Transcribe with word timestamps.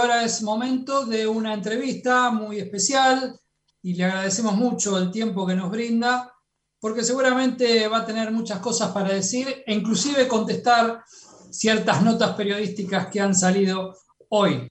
ahora 0.00 0.24
es 0.24 0.42
momento 0.42 1.04
de 1.04 1.26
una 1.26 1.52
entrevista 1.52 2.30
muy 2.30 2.58
especial 2.58 3.38
y 3.82 3.94
le 3.94 4.04
agradecemos 4.04 4.54
mucho 4.54 4.98
el 4.98 5.10
tiempo 5.10 5.46
que 5.46 5.54
nos 5.54 5.70
brinda, 5.70 6.32
porque 6.80 7.04
seguramente 7.04 7.86
va 7.86 7.98
a 7.98 8.06
tener 8.06 8.30
muchas 8.30 8.60
cosas 8.60 8.92
para 8.92 9.12
decir 9.12 9.62
e 9.66 9.74
inclusive 9.74 10.26
contestar 10.26 11.04
ciertas 11.50 12.02
notas 12.02 12.34
periodísticas 12.34 13.08
que 13.08 13.20
han 13.20 13.34
salido 13.34 13.94
hoy, 14.30 14.68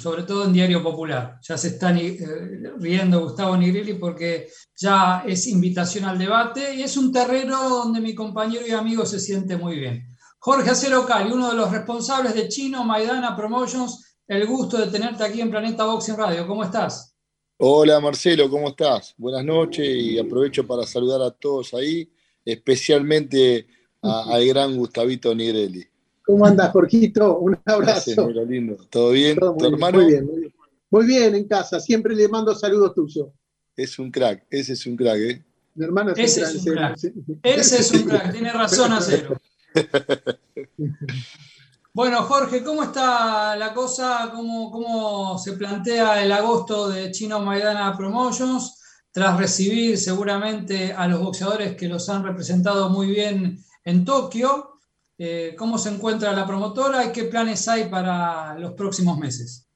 sobre 0.00 0.22
todo 0.22 0.44
en 0.44 0.52
Diario 0.52 0.82
Popular. 0.82 1.40
Ya 1.42 1.58
se 1.58 1.68
está 1.68 1.90
eh, 1.90 2.72
riendo 2.78 3.20
Gustavo 3.20 3.56
Nigrilli 3.56 3.94
porque 3.94 4.48
ya 4.76 5.24
es 5.26 5.48
invitación 5.48 6.04
al 6.04 6.18
debate 6.18 6.74
y 6.74 6.82
es 6.82 6.96
un 6.96 7.12
terreno 7.12 7.68
donde 7.68 8.00
mi 8.00 8.14
compañero 8.14 8.64
y 8.66 8.70
amigo 8.70 9.04
se 9.04 9.18
siente 9.18 9.56
muy 9.56 9.76
bien. 9.76 10.06
Jorge 10.38 10.70
Acero 10.70 11.04
Cali, 11.04 11.32
uno 11.32 11.50
de 11.50 11.56
los 11.56 11.72
responsables 11.72 12.32
de 12.34 12.48
Chino 12.48 12.84
Maidana 12.84 13.36
Promotions, 13.36 14.07
el 14.28 14.46
gusto 14.46 14.76
de 14.78 14.88
tenerte 14.88 15.24
aquí 15.24 15.40
en 15.40 15.50
Planeta 15.50 15.84
Boxing 15.86 16.16
Radio. 16.16 16.46
¿Cómo 16.46 16.62
estás? 16.62 17.14
Hola 17.56 17.98
Marcelo, 17.98 18.48
¿cómo 18.48 18.68
estás? 18.68 19.14
Buenas 19.16 19.44
noches 19.44 19.88
y 19.88 20.18
aprovecho 20.18 20.66
para 20.66 20.84
saludar 20.84 21.22
a 21.22 21.30
todos 21.30 21.74
ahí, 21.74 22.08
especialmente 22.44 23.66
al 24.02 24.46
gran 24.46 24.76
Gustavito 24.76 25.34
Nigrelli. 25.34 25.84
¿Cómo 26.24 26.44
andas, 26.44 26.70
Jorgito? 26.72 27.38
Un 27.38 27.58
abrazo. 27.64 28.30
lindo. 28.46 28.76
¿Todo 28.90 29.12
bien? 29.12 29.38
¿Tu 29.38 29.66
hermano? 29.66 29.98
Muy 29.98 30.12
bien, 30.12 30.26
muy 30.26 30.40
bien. 30.40 30.54
Muy 30.90 31.06
bien, 31.06 31.34
en 31.34 31.48
casa. 31.48 31.80
Siempre 31.80 32.14
le 32.14 32.28
mando 32.28 32.54
saludos 32.54 32.94
tuyos. 32.94 33.28
Es 33.74 33.98
un 33.98 34.10
crack, 34.10 34.44
ese 34.50 34.74
es 34.74 34.86
un 34.86 34.96
crack, 34.96 35.18
¿eh? 35.18 35.44
Mi 35.74 35.84
hermano 35.86 36.12
es 36.14 36.36
ese 36.36 36.70
un 36.70 36.76
crack. 36.76 36.96
Es 36.96 37.04
un 37.04 37.24
crack. 37.24 37.38
Ese 37.42 37.78
es 37.78 37.92
un 37.92 38.02
crack, 38.02 38.32
tiene 38.32 38.52
razón, 38.52 38.92
Acero. 38.92 39.40
Bueno, 41.98 42.22
Jorge, 42.22 42.62
¿cómo 42.62 42.84
está 42.84 43.56
la 43.56 43.74
cosa? 43.74 44.30
¿Cómo, 44.32 44.70
¿Cómo, 44.70 45.36
se 45.36 45.54
plantea 45.54 46.22
el 46.22 46.30
agosto 46.30 46.88
de 46.88 47.10
Chino 47.10 47.40
Maidana 47.40 47.96
Promotions? 47.96 48.80
Tras 49.10 49.36
recibir 49.36 49.98
seguramente 49.98 50.92
a 50.92 51.08
los 51.08 51.18
boxeadores 51.18 51.74
que 51.74 51.88
los 51.88 52.08
han 52.08 52.22
representado 52.22 52.88
muy 52.88 53.08
bien 53.08 53.58
en 53.84 54.04
Tokio, 54.04 54.74
eh, 55.18 55.56
¿cómo 55.58 55.76
se 55.76 55.88
encuentra 55.88 56.32
la 56.32 56.46
promotora 56.46 57.04
y 57.04 57.10
qué 57.10 57.24
planes 57.24 57.66
hay 57.66 57.88
para 57.88 58.56
los 58.56 58.74
próximos 58.74 59.18
meses? 59.18 59.66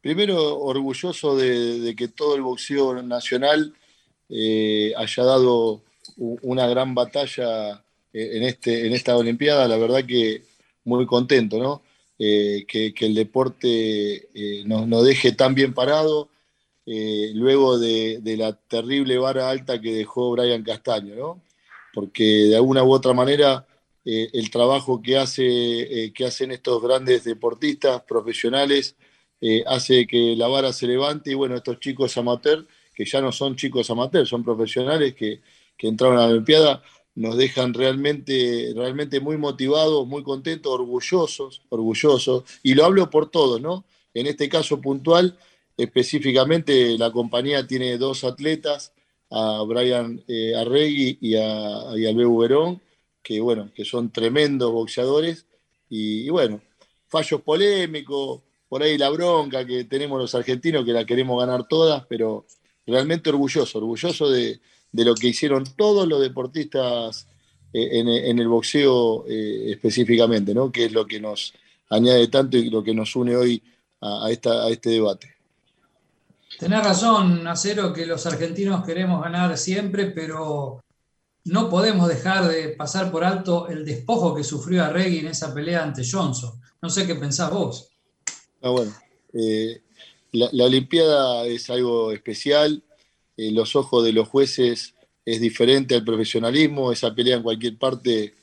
Primero, 0.00 0.56
orgulloso 0.56 1.36
de, 1.36 1.96
que 1.98 2.06
todo 2.06 2.36
el 2.36 2.42
boxeo 2.42 3.02
nacional 3.02 3.74
eh, 4.28 4.94
haya 4.96 5.24
dado 5.24 5.82
una 6.16 6.68
gran 6.68 6.94
batalla 6.94 7.82
en, 8.12 8.44
este, 8.44 8.86
en 8.86 8.92
esta 8.92 9.16
Olimpiada. 9.16 9.66
La 9.66 9.78
verdad 9.78 10.04
que 10.06 10.48
muy 10.84 11.06
contento, 11.06 11.58
¿no? 11.58 11.82
Eh, 12.22 12.66
que, 12.68 12.92
el 13.00 13.14
deporte 13.14 14.28
eh, 14.34 14.62
nos, 14.66 15.04
deje 15.04 15.32
tan 15.32 15.54
bien 15.54 15.72
parado 15.72 16.28
eh, 16.84 17.30
luego 17.34 17.78
de, 17.78 18.20
la 18.36 18.52
terrible 18.52 19.16
vara 19.16 19.48
alta 19.48 19.80
que 19.80 19.94
dejó 19.94 20.30
Brian 20.32 20.62
Castaño, 20.62 21.14
¿no? 21.14 21.42
Porque 21.94 22.24
de 22.24 22.56
alguna 22.56 22.84
u 22.84 22.92
otra 22.92 23.14
manera 23.14 23.66
el 24.04 24.50
trabajo 24.50 25.00
que, 25.02 25.18
hace, 25.18 26.12
que 26.14 26.26
hacen 26.26 26.50
estos 26.52 26.82
grandes 26.82 27.24
deportistas 27.24 28.02
profesionales 28.02 28.96
hace 29.66 30.06
que 30.06 30.34
la 30.36 30.48
vara 30.48 30.72
se 30.72 30.86
levante 30.86 31.30
y 31.30 31.34
bueno, 31.34 31.56
estos 31.56 31.80
chicos 31.80 32.16
amateurs, 32.16 32.64
que 32.94 33.04
ya 33.04 33.20
no 33.20 33.30
son 33.30 33.56
chicos 33.56 33.90
amateurs, 33.90 34.28
son 34.28 34.42
profesionales 34.42 35.14
que, 35.14 35.40
que 35.76 35.88
entraron 35.88 36.18
a 36.18 36.22
la 36.22 36.32
Olimpiada, 36.32 36.82
nos 37.14 37.36
dejan 37.36 37.74
realmente, 37.74 38.72
realmente 38.74 39.20
muy 39.20 39.36
motivados, 39.36 40.06
muy 40.06 40.22
contentos, 40.22 40.72
orgullosos, 40.72 41.62
orgullosos, 41.68 42.44
y 42.62 42.74
lo 42.74 42.84
hablo 42.84 43.10
por 43.10 43.30
todos, 43.30 43.60
¿no? 43.60 43.84
En 44.14 44.26
este 44.26 44.48
caso 44.48 44.80
puntual, 44.80 45.38
específicamente 45.76 46.96
la 46.98 47.10
compañía 47.10 47.66
tiene 47.66 47.98
dos 47.98 48.24
atletas, 48.24 48.92
a 49.30 49.62
Brian 49.62 50.22
eh, 50.26 50.54
Arregui 50.56 51.18
y 51.20 51.36
a, 51.36 51.92
y 51.94 52.14
Bebo 52.14 52.38
Verón, 52.38 52.80
que 53.22 53.40
bueno, 53.40 53.70
que 53.74 53.84
son 53.84 54.10
tremendos 54.10 54.72
boxeadores, 54.72 55.46
y, 55.88 56.26
y, 56.26 56.30
bueno, 56.30 56.60
fallos 57.08 57.42
polémicos, 57.42 58.40
por 58.68 58.82
ahí 58.82 58.96
la 58.96 59.10
bronca 59.10 59.66
que 59.66 59.84
tenemos 59.84 60.20
los 60.20 60.34
argentinos, 60.34 60.84
que 60.84 60.92
la 60.92 61.04
queremos 61.04 61.38
ganar 61.40 61.66
todas, 61.68 62.04
pero 62.08 62.46
realmente 62.86 63.30
orgulloso, 63.30 63.78
orgulloso 63.78 64.30
de, 64.30 64.60
de 64.92 65.04
lo 65.04 65.14
que 65.14 65.28
hicieron 65.28 65.64
todos 65.76 66.06
los 66.08 66.20
deportistas 66.20 67.26
eh, 67.72 68.00
en, 68.00 68.38
el 68.38 68.48
boxeo 68.48 69.24
eh, 69.28 69.70
específicamente, 69.70 70.54
¿no? 70.54 70.72
que 70.72 70.86
es 70.86 70.92
lo 70.92 71.06
que 71.06 71.20
nos 71.20 71.54
añade 71.88 72.28
tanto 72.28 72.56
y 72.56 72.70
lo 72.70 72.82
que 72.82 72.94
nos 72.94 73.14
une 73.16 73.36
hoy 73.36 73.62
a, 74.00 74.30
esta, 74.30 74.64
a 74.64 74.70
este 74.70 74.90
debate. 74.90 75.34
Tenés 76.58 76.84
razón, 76.84 77.46
Acero, 77.46 77.92
que 77.92 78.06
los 78.06 78.26
argentinos 78.26 78.84
queremos 78.84 79.22
ganar 79.22 79.56
siempre, 79.56 80.06
pero 80.06 80.80
no 81.44 81.70
podemos 81.70 82.08
dejar 82.08 82.48
de 82.48 82.70
pasar 82.70 83.10
por 83.10 83.24
alto 83.24 83.68
el 83.68 83.84
despojo 83.84 84.34
que 84.34 84.44
sufrió 84.44 84.84
Arregui 84.84 85.20
en 85.20 85.28
esa 85.28 85.54
pelea 85.54 85.82
ante 85.82 86.02
Johnson. 86.08 86.60
No 86.82 86.90
sé 86.90 87.06
qué 87.06 87.14
pensás 87.14 87.50
vos. 87.50 87.88
Ah, 88.62 88.70
bueno, 88.70 88.92
eh, 89.32 89.80
la, 90.32 90.64
Olimpiada 90.64 91.46
es 91.46 91.70
algo 91.70 92.12
especial, 92.12 92.82
eh, 93.40 93.50
los 93.52 93.74
ojos 93.74 94.04
de 94.04 94.12
los 94.12 94.28
jueces 94.28 94.94
es 95.24 95.40
diferente 95.40 95.94
al 95.94 96.04
profesionalismo, 96.04 96.92
esa 96.92 97.14
pelea 97.14 97.36
en 97.36 97.42
cualquier 97.42 97.78
parte 97.78 98.34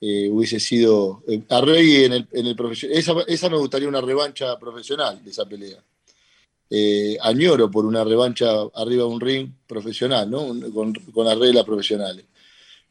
eh, 0.00 0.28
hubiese 0.30 0.60
sido 0.60 1.24
eh, 1.26 1.42
a 1.48 1.60
Rey 1.60 2.04
en 2.04 2.12
el, 2.12 2.28
en 2.30 2.56
esa, 2.92 3.14
esa, 3.26 3.50
me 3.50 3.56
gustaría 3.56 3.88
una 3.88 4.00
revancha 4.00 4.56
profesional 4.56 5.24
de 5.24 5.30
esa 5.32 5.48
pelea. 5.48 5.82
añoro 7.22 7.68
por 7.70 7.86
una 7.86 8.04
revancha 8.04 8.46
arriba 8.74 9.02
de 9.02 9.08
un 9.08 9.20
ring 9.20 9.50
profesional, 9.66 10.30
¿no? 10.30 10.46
con, 10.72 10.92
con 10.94 11.26
las 11.26 11.38
reglas 11.38 11.64
profesionales. 11.64 12.24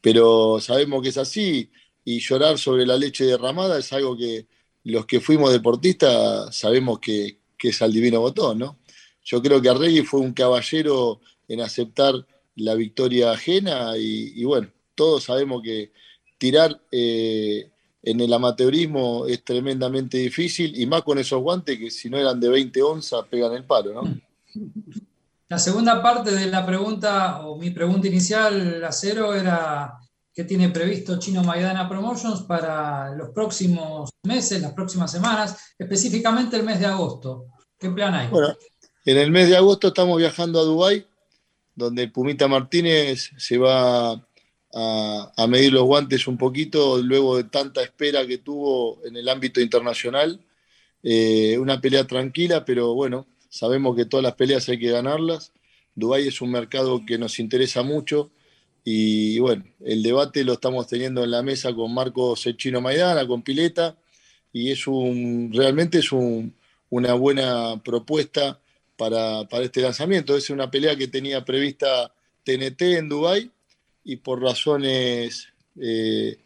Pero 0.01 0.59
sabemos 0.59 1.01
que 1.01 1.09
es 1.09 1.17
así 1.17 1.69
y 2.03 2.19
llorar 2.19 2.57
sobre 2.59 2.85
la 2.85 2.97
leche 2.97 3.23
derramada 3.23 3.79
es 3.79 3.93
algo 3.93 4.17
que 4.17 4.45
los 4.83 5.05
que 5.05 5.21
fuimos 5.21 5.53
deportistas 5.53 6.53
sabemos 6.53 6.99
que, 6.99 7.37
que 7.57 7.69
es 7.69 7.81
al 7.81 7.93
divino 7.93 8.19
botón, 8.19 8.59
¿no? 8.59 8.77
Yo 9.23 9.41
creo 9.41 9.59
que 9.61 9.69
Arregui 9.69 10.03
fue 10.03 10.19
un 10.19 10.33
caballero 10.33 11.19
en 11.47 11.61
aceptar 11.61 12.25
la 12.55 12.75
victoria 12.75 13.31
ajena 13.31 13.97
y, 13.97 14.43
bueno, 14.43 14.69
todos 14.95 15.25
sabemos 15.25 15.61
que 15.61 15.91
tirar 16.37 16.79
eh, 16.91 17.69
en 18.01 18.21
el 18.21 18.31
amateurismo 18.31 19.25
es 19.25 19.43
tremendamente 19.43 20.17
difícil 20.17 20.79
y 20.79 20.85
más 20.85 21.01
con 21.01 21.17
esos 21.17 21.41
guantes 21.41 21.77
que 21.77 21.89
si 21.89 22.09
no 22.09 22.17
eran 22.17 22.39
de 22.39 22.49
20 22.49 22.81
onzas 22.81 23.25
pegan 23.29 23.53
el 23.53 23.65
palo, 23.65 23.93
¿no? 23.93 24.21
La 25.47 25.59
segunda 25.59 26.01
parte 26.01 26.31
de 26.31 26.47
la 26.47 26.65
pregunta, 26.65 27.45
o 27.45 27.57
mi 27.57 27.69
pregunta 27.69 28.07
inicial, 28.07 28.83
Acero, 28.83 29.35
era 29.35 29.99
qué 30.33 30.43
tiene 30.43 30.69
previsto 30.69 31.19
Chino 31.19 31.43
Maidana 31.43 31.87
Promotions 31.87 32.41
para 32.41 33.13
los 33.15 33.29
próximos 33.29 34.09
meses, 34.23 34.61
las 34.61 34.73
próximas 34.73 35.11
semanas, 35.11 35.73
específicamente 35.77 36.57
el 36.57 36.63
mes 36.63 36.79
de 36.79 36.87
agosto. 36.87 37.45
¿Qué 37.77 37.89
plan 37.89 38.15
hay? 38.15 38.27
Bueno, 38.29 38.55
en 39.05 39.17
el 39.17 39.29
mes 39.29 39.49
de 39.49 39.57
agosto 39.57 39.89
estamos 39.89 40.17
viajando 40.17 40.59
a 40.59 40.63
Dubái 40.63 41.05
donde 41.75 42.07
Pumita 42.07 42.47
Martínez 42.47 43.31
se 43.37 43.57
va 43.57 44.13
a, 44.73 45.47
medir 45.47 45.73
los 45.73 45.83
guantes 45.83 46.27
un 46.27 46.37
poquito 46.37 46.97
luego 46.97 47.37
de 47.37 47.45
tanta 47.45 47.81
espera 47.81 48.25
que 48.27 48.39
tuvo 48.39 49.05
en 49.05 49.15
el 49.15 49.29
ámbito 49.29 49.61
internacional. 49.61 50.39
Eh, 51.03 51.57
una 51.59 51.79
pelea 51.79 52.05
tranquila, 52.07 52.65
pero 52.65 52.93
bueno, 52.93 53.27
sabemos 53.49 53.95
que 53.95 54.05
todas 54.05 54.23
las 54.23 54.35
peleas 54.35 54.67
hay 54.69 54.79
que 54.79 54.91
ganarlas. 54.91 55.53
Dubái 55.93 56.27
es 56.27 56.41
un 56.41 56.51
mercado 56.51 57.05
que 57.05 57.17
nos 57.17 57.39
interesa 57.39 57.83
mucho 57.83 58.31
y 58.87 59.39
bueno, 59.39 59.65
el 59.83 60.03
debate 60.03 60.43
lo 60.43 60.53
estamos 60.53 60.87
teniendo 60.87 61.23
en 61.23 61.31
la 61.31 61.41
mesa 61.41 61.73
con 61.73 61.91
Marcos 61.91 62.41
Sechino 62.41 62.81
Maidana, 62.81 63.25
con 63.27 63.41
Pileta, 63.41 63.97
y 64.53 64.69
es 64.71 64.85
un, 64.85 65.51
realmente 65.51 65.97
es 65.99 66.11
una 66.11 67.13
buena 67.15 67.81
propuesta 67.83 68.61
para, 68.97 69.47
este 69.61 69.81
lanzamiento. 69.81 70.35
Es 70.35 70.49
una 70.49 70.69
pelea 70.69 70.95
que 70.95 71.07
tenía 71.07 71.45
prevista 71.45 72.13
TNT 72.43 72.81
en 72.81 73.09
Dubái 73.09 73.51
y 74.03 74.17
por 74.17 74.41
razones 74.41 75.49
eh, 75.79 76.37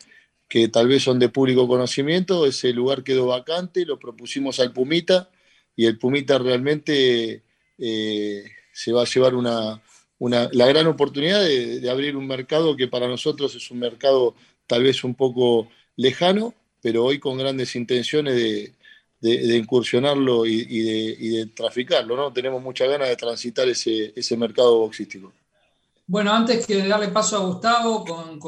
que 0.48 0.68
tal 0.68 0.88
vez 0.88 1.04
son 1.04 1.20
de 1.20 1.30
público 1.30 1.68
conocimiento, 1.68 2.46
ese 2.46 2.74
lugar 2.74 3.04
quedó 3.04 3.28
vacante, 3.28 3.86
lo 3.86 4.00
propusimos 4.00 4.60
al 4.60 4.74
Pumita 4.74 5.30
y 5.76 5.86
el 5.86 6.00
Pumita 6.00 6.40
realmente 6.40 7.44
eh, 7.78 8.44
se 8.74 8.92
va 8.92 9.04
a 9.04 9.06
llevar 9.06 9.36
una, 9.36 9.82
la 10.20 10.66
gran 10.68 10.88
oportunidad 10.88 11.42
de, 11.42 11.88
abrir 11.90 12.16
un 12.18 12.26
mercado 12.26 12.76
que 12.76 12.88
para 12.88 13.08
nosotros 13.08 13.54
es 13.56 13.70
un 13.70 13.80
mercado 13.80 14.36
tal 14.66 14.84
vez 14.84 15.04
un 15.04 15.14
poco 15.14 15.70
lejano, 15.96 16.56
pero 16.82 17.06
hoy 17.06 17.20
con 17.20 17.38
grandes 17.38 17.76
intenciones 17.76 18.36
de, 18.36 18.74
de, 19.22 19.58
incursionarlo 19.58 20.46
y, 20.46 21.30
de, 21.30 21.46
traficarlo, 21.48 22.16
¿no? 22.16 22.32
Tenemos 22.32 22.62
mucha 22.62 22.86
ganas 22.86 23.10
de 23.10 23.16
transitar 23.16 23.68
ese, 23.68 24.38
mercado 24.38 24.80
boxístico. 24.80 25.34
Bueno, 26.08 26.34
antes 26.34 26.66
que 26.66 26.88
darle 26.88 27.10
paso 27.10 27.38
a 27.38 27.46
Gustavo 27.46 28.04
con, 28.04 28.40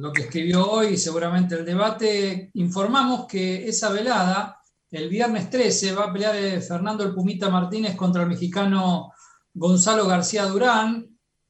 lo 0.00 0.12
que 0.12 0.22
escribió 0.22 0.68
hoy 0.68 0.96
seguramente 0.96 1.54
el 1.54 1.64
debate, 1.64 2.50
informamos 2.54 3.26
que 3.26 3.68
esa 3.68 3.90
velada 3.90 4.60
el 4.90 5.08
viernes 5.08 5.50
13 5.50 5.92
va 5.92 6.04
a 6.04 6.12
pelear 6.12 6.36
eh, 6.36 6.60
Fernando 6.60 7.04
el 7.04 7.14
Pumita 7.14 7.48
Martínez 7.48 7.96
contra 7.96 8.22
el 8.22 8.28
mexicano 8.28 9.12
Gonzalo 9.52 10.06
García 10.06 10.46
Durán, 10.46 11.06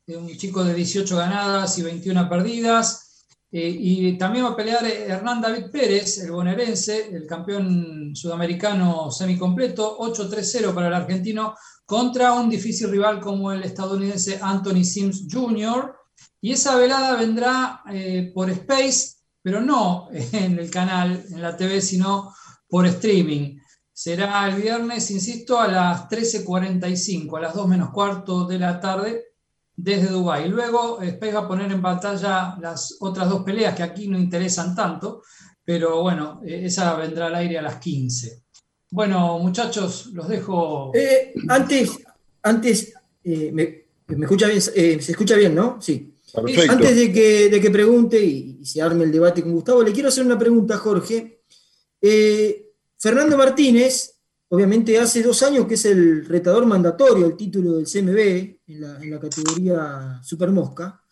un 0.06 0.28
chico 0.36 0.64
de 0.64 0.74
18 0.74 1.16
ganadas 1.16 1.78
y 1.78 1.82
21 1.82 2.28
perdidas. 2.28 3.26
Eh, 3.50 3.68
y 3.68 4.18
también 4.18 4.46
va 4.46 4.50
a 4.50 4.56
pelear 4.56 4.84
Hernán 4.84 5.40
David 5.40 5.70
Pérez, 5.70 6.18
el 6.18 6.32
bonaerense, 6.32 7.14
el 7.14 7.26
campeón 7.26 8.03
sudamericano 8.14 9.10
semicompleto, 9.10 9.98
8-3-0 9.98 10.74
para 10.74 10.88
el 10.88 10.94
argentino, 10.94 11.54
contra 11.84 12.32
un 12.32 12.48
difícil 12.48 12.90
rival 12.90 13.20
como 13.20 13.52
el 13.52 13.62
estadounidense 13.62 14.38
Anthony 14.40 14.84
Sims 14.84 15.26
Jr. 15.30 15.94
Y 16.40 16.52
esa 16.52 16.76
velada 16.76 17.16
vendrá 17.16 17.82
eh, 17.90 18.30
por 18.34 18.50
Space, 18.50 19.16
pero 19.42 19.60
no 19.60 20.08
en 20.12 20.58
el 20.58 20.70
canal, 20.70 21.24
en 21.30 21.42
la 21.42 21.56
TV, 21.56 21.80
sino 21.80 22.34
por 22.68 22.86
streaming. 22.86 23.58
Será 23.92 24.48
el 24.48 24.60
viernes, 24.60 25.10
insisto, 25.10 25.58
a 25.60 25.68
las 25.68 26.08
13.45, 26.08 27.38
a 27.38 27.40
las 27.40 27.54
2 27.54 27.68
menos 27.68 27.90
cuarto 27.90 28.46
de 28.46 28.58
la 28.58 28.80
tarde, 28.80 29.34
desde 29.76 30.08
Dubái. 30.08 30.48
Luego 30.48 31.00
Space 31.02 31.32
va 31.32 31.40
a 31.40 31.48
poner 31.48 31.70
en 31.72 31.82
pantalla 31.82 32.56
las 32.60 32.96
otras 33.00 33.28
dos 33.28 33.42
peleas 33.42 33.74
que 33.74 33.82
aquí 33.82 34.08
no 34.08 34.18
interesan 34.18 34.74
tanto, 34.74 35.22
pero 35.64 36.02
bueno, 36.02 36.42
eh, 36.44 36.62
esa 36.64 36.94
vendrá 36.96 37.26
al 37.26 37.34
aire 37.36 37.58
a 37.58 37.62
las 37.62 37.76
15. 37.76 38.44
Bueno, 38.94 39.40
muchachos, 39.40 40.10
los 40.12 40.28
dejo. 40.28 40.92
Eh, 40.94 41.34
antes, 41.48 41.98
antes 42.44 42.94
eh, 43.24 43.50
me, 43.52 43.86
escucha 44.22 44.46
bien, 44.46 44.62
eh, 44.72 45.02
se 45.02 45.10
escucha 45.10 45.34
bien, 45.34 45.52
¿no? 45.52 45.82
Sí. 45.82 46.14
Antes 46.68 46.94
de 46.94 47.12
que, 47.12 47.48
de 47.50 47.60
que 47.60 47.70
pregunte 47.72 48.24
y, 48.24 48.64
se 48.64 48.80
arme 48.80 49.02
el 49.02 49.10
debate 49.10 49.42
con 49.42 49.50
Gustavo, 49.50 49.82
le 49.82 49.90
quiero 49.90 50.10
hacer 50.10 50.24
una 50.24 50.38
pregunta, 50.38 50.76
Jorge. 50.76 51.40
Fernando 52.96 53.36
Martínez, 53.36 54.14
obviamente 54.46 54.96
hace 54.96 55.24
dos 55.24 55.42
años 55.42 55.66
que 55.66 55.74
es 55.74 55.84
el 55.86 56.24
retador 56.26 56.64
mandatorio 56.64 57.26
el 57.26 57.36
título 57.36 57.72
del 57.72 57.86
CMB 57.86 58.18
en 58.68 58.80
la, 58.80 59.02
en 59.02 59.10
la 59.10 59.18
categoría 59.18 60.20
Super 60.22 60.52
Mosca. 60.52 61.02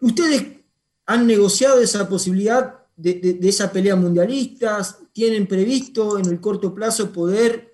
¿Ustedes 0.00 0.46
han 1.06 1.26
negociado 1.26 1.80
esa 1.80 2.08
posibilidad 2.08 2.74
de, 2.96 3.38
esa 3.42 3.72
pelea 3.72 3.96
mundialistas? 3.96 4.98
¿Tienen 5.12 5.46
previsto 5.46 6.18
en 6.18 6.26
el 6.26 6.40
corto 6.40 6.74
plazo 6.74 7.12
poder 7.12 7.72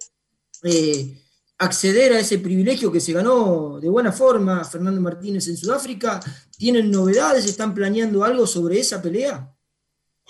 eh, 0.62 1.18
acceder 1.58 2.12
a 2.12 2.20
ese 2.20 2.38
privilegio 2.38 2.90
que 2.90 3.00
se 3.00 3.12
ganó 3.12 3.78
de 3.80 3.88
buena 3.88 4.12
forma 4.12 4.64
Fernando 4.64 5.00
Martínez 5.00 5.48
en 5.48 5.56
Sudáfrica? 5.56 6.20
¿Tienen 6.56 6.90
novedades? 6.90 7.46
¿Están 7.46 7.74
planeando 7.74 8.24
algo 8.24 8.46
sobre 8.46 8.80
esa 8.80 9.00
pelea? 9.00 9.54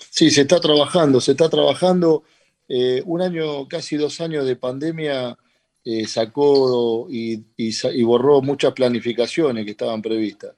Sí, 0.09 0.31
se 0.31 0.41
está 0.41 0.59
trabajando, 0.59 1.21
se 1.21 1.31
está 1.31 1.49
trabajando. 1.49 2.23
Eh, 2.67 3.03
un 3.05 3.21
año, 3.21 3.67
casi 3.67 3.97
dos 3.97 4.19
años 4.21 4.45
de 4.45 4.55
pandemia 4.55 5.37
eh, 5.83 6.07
sacó 6.07 7.07
y, 7.09 7.43
borró 8.03 8.41
muchas 8.41 8.73
planificaciones 8.73 9.65
que 9.65 9.71
estaban 9.71 10.01
previstas. 10.01 10.55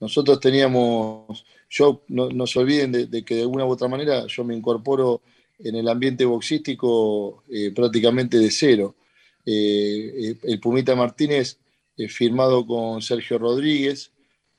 Nosotros 0.00 0.40
teníamos 0.40 1.44
yo 1.74 2.04
no, 2.06 2.46
se 2.46 2.60
olviden 2.60 2.92
de, 2.92 3.24
que 3.24 3.34
de 3.34 3.42
alguna 3.42 3.66
u 3.66 3.70
otra 3.70 3.88
manera 3.88 4.26
yo 4.28 4.44
me 4.44 4.54
incorporo 4.54 5.22
en 5.58 5.74
el 5.74 5.88
ambiente 5.88 6.24
boxístico 6.24 7.42
eh, 7.50 7.72
prácticamente 7.74 8.38
de 8.38 8.50
cero. 8.52 8.94
Eh, 9.44 10.36
el 10.44 10.60
Pumita 10.60 10.94
Martínez, 10.94 11.58
eh, 11.96 12.08
firmado 12.08 12.64
con 12.64 13.02
Sergio 13.02 13.38
Rodríguez, 13.38 14.12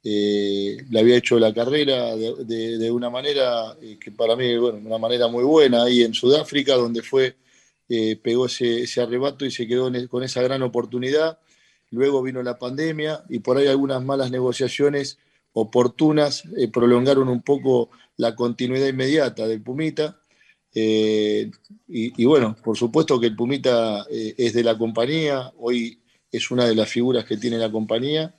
le 0.03 0.99
había 0.99 1.15
hecho 1.15 1.39
la 1.39 1.51
carrera 1.51 2.15
de, 2.15 2.91
una 2.91 3.09
manera 3.09 3.75
que 3.99 4.11
para 4.11 4.35
mí, 4.35 4.55
bueno, 4.57 4.77
una 4.85 4.99
manera 4.99 5.27
muy 5.27 5.43
buena 5.43 5.83
ahí 5.83 6.03
en 6.03 6.13
Sudáfrica, 6.13 6.75
donde 6.75 7.01
fue, 7.01 7.35
pegó 8.21 8.45
ese, 8.45 8.83
ese, 8.83 9.01
arrebato 9.01 9.45
y 9.45 9.51
se 9.51 9.67
quedó 9.67 9.89
con 10.07 10.21
esa 10.21 10.43
gran 10.43 10.61
oportunidad. 10.61 11.39
Luego 11.89 12.21
vino 12.21 12.43
la 12.43 12.59
pandemia 12.59 13.23
y 13.29 13.39
por 13.39 13.57
ahí 13.57 13.65
algunas 13.65 14.03
malas 14.03 14.29
negociaciones 14.29 15.17
oportunas 15.55 16.43
eh, 16.57 16.67
prolongaron 16.67 17.29
un 17.29 17.41
poco 17.41 17.89
la 18.17 18.35
continuidad 18.35 18.87
inmediata 18.87 19.47
del 19.47 19.61
Pumita. 19.61 20.19
Eh, 20.73 21.49
y, 21.87 22.25
bueno, 22.25 22.57
por 22.61 22.77
supuesto 22.77 23.17
que 23.17 23.27
el 23.27 23.37
Pumita 23.37 24.05
eh, 24.11 24.35
es 24.37 24.53
de 24.53 24.63
la 24.63 24.77
compañía, 24.77 25.53
hoy 25.57 26.01
es 26.29 26.51
una 26.51 26.65
de 26.65 26.75
las 26.75 26.89
figuras 26.89 27.23
que 27.23 27.37
tiene 27.37 27.57
la 27.57 27.71
compañía, 27.71 28.35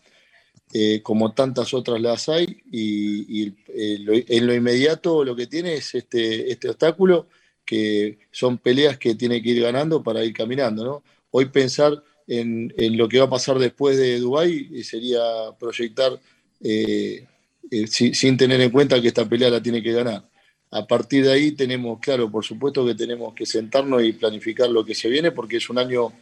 como 1.02 1.32
tantas 1.32 1.72
otras 1.72 1.98
las 2.02 2.28
hay, 2.28 2.44
y, 2.70 3.54
en 3.68 4.46
lo 4.46 4.54
inmediato 4.54 5.24
lo 5.24 5.34
que 5.34 5.46
tiene 5.46 5.74
es 5.74 5.94
este, 5.94 6.50
este 6.52 6.68
obstáculo, 6.68 7.28
que 7.64 8.18
son 8.30 8.58
peleas 8.58 8.98
que 8.98 9.14
tiene 9.14 9.40
que 9.40 9.50
ir 9.50 9.62
ganando 9.62 10.02
para 10.02 10.22
ir 10.22 10.34
caminando. 10.34 10.84
¿no? 10.84 11.02
Hoy 11.30 11.46
pensar 11.46 12.02
en, 12.26 12.74
en 12.76 12.98
lo 12.98 13.08
que 13.08 13.20
va 13.20 13.24
a 13.24 13.30
pasar 13.30 13.58
después 13.58 13.96
de 13.96 14.18
Dubái 14.18 14.84
sería 14.84 15.22
proyectar 15.58 16.20
eh, 16.60 17.26
eh, 17.70 17.86
sin, 17.86 18.36
tener 18.36 18.60
en 18.60 18.70
cuenta 18.70 19.00
que 19.00 19.08
esta 19.08 19.28
pelea 19.28 19.50
la 19.50 19.62
tiene 19.62 19.82
que 19.82 19.92
ganar. 19.92 20.28
A 20.70 20.86
partir 20.86 21.24
de 21.24 21.32
ahí 21.32 21.52
tenemos, 21.52 22.00
claro, 22.00 22.30
por 22.30 22.44
supuesto 22.44 22.84
que 22.84 22.94
tenemos 22.94 23.34
que 23.34 23.46
sentarnos 23.46 24.02
y 24.02 24.12
planificar 24.12 24.68
lo 24.70 24.84
que 24.84 24.94
se 24.94 25.08
viene 25.08 25.32
porque 25.32 25.56
es 25.56 25.70
un 25.70 25.78
año 25.78 26.12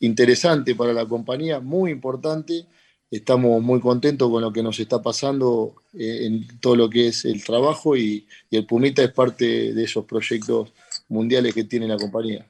interesante 0.00 0.74
para 0.74 0.92
la 0.92 1.06
compañía, 1.06 1.60
muy 1.60 1.90
importante. 1.90 2.66
Estamos 3.10 3.62
muy 3.62 3.80
contentos 3.80 4.28
con 4.30 4.42
lo 4.42 4.52
que 4.52 4.62
nos 4.62 4.78
está 4.80 5.00
pasando 5.00 5.76
eh, 5.94 6.26
en 6.26 6.58
todo 6.58 6.76
lo 6.76 6.90
que 6.90 7.08
es 7.08 7.24
el 7.24 7.42
trabajo 7.44 7.96
y, 7.96 8.26
y 8.50 8.56
el 8.56 8.66
Pumita 8.66 9.02
es 9.02 9.12
parte 9.12 9.72
de 9.72 9.84
esos 9.84 10.04
proyectos 10.04 10.72
mundiales 11.08 11.54
que 11.54 11.64
tiene 11.64 11.86
la 11.86 11.96
compañía. 11.96 12.46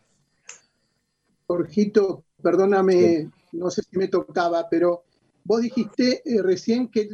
Jorgito, 1.47 2.25
perdóname, 2.43 3.31
no 3.53 3.71
sé 3.71 3.83
si 3.83 3.99
me 3.99 4.09
tocaba, 4.09 4.69
pero 4.69 5.05
Vos 5.47 5.61
dijiste 5.61 6.23
eh, 6.25 6.43
recién 6.43 6.89
que 6.89 7.09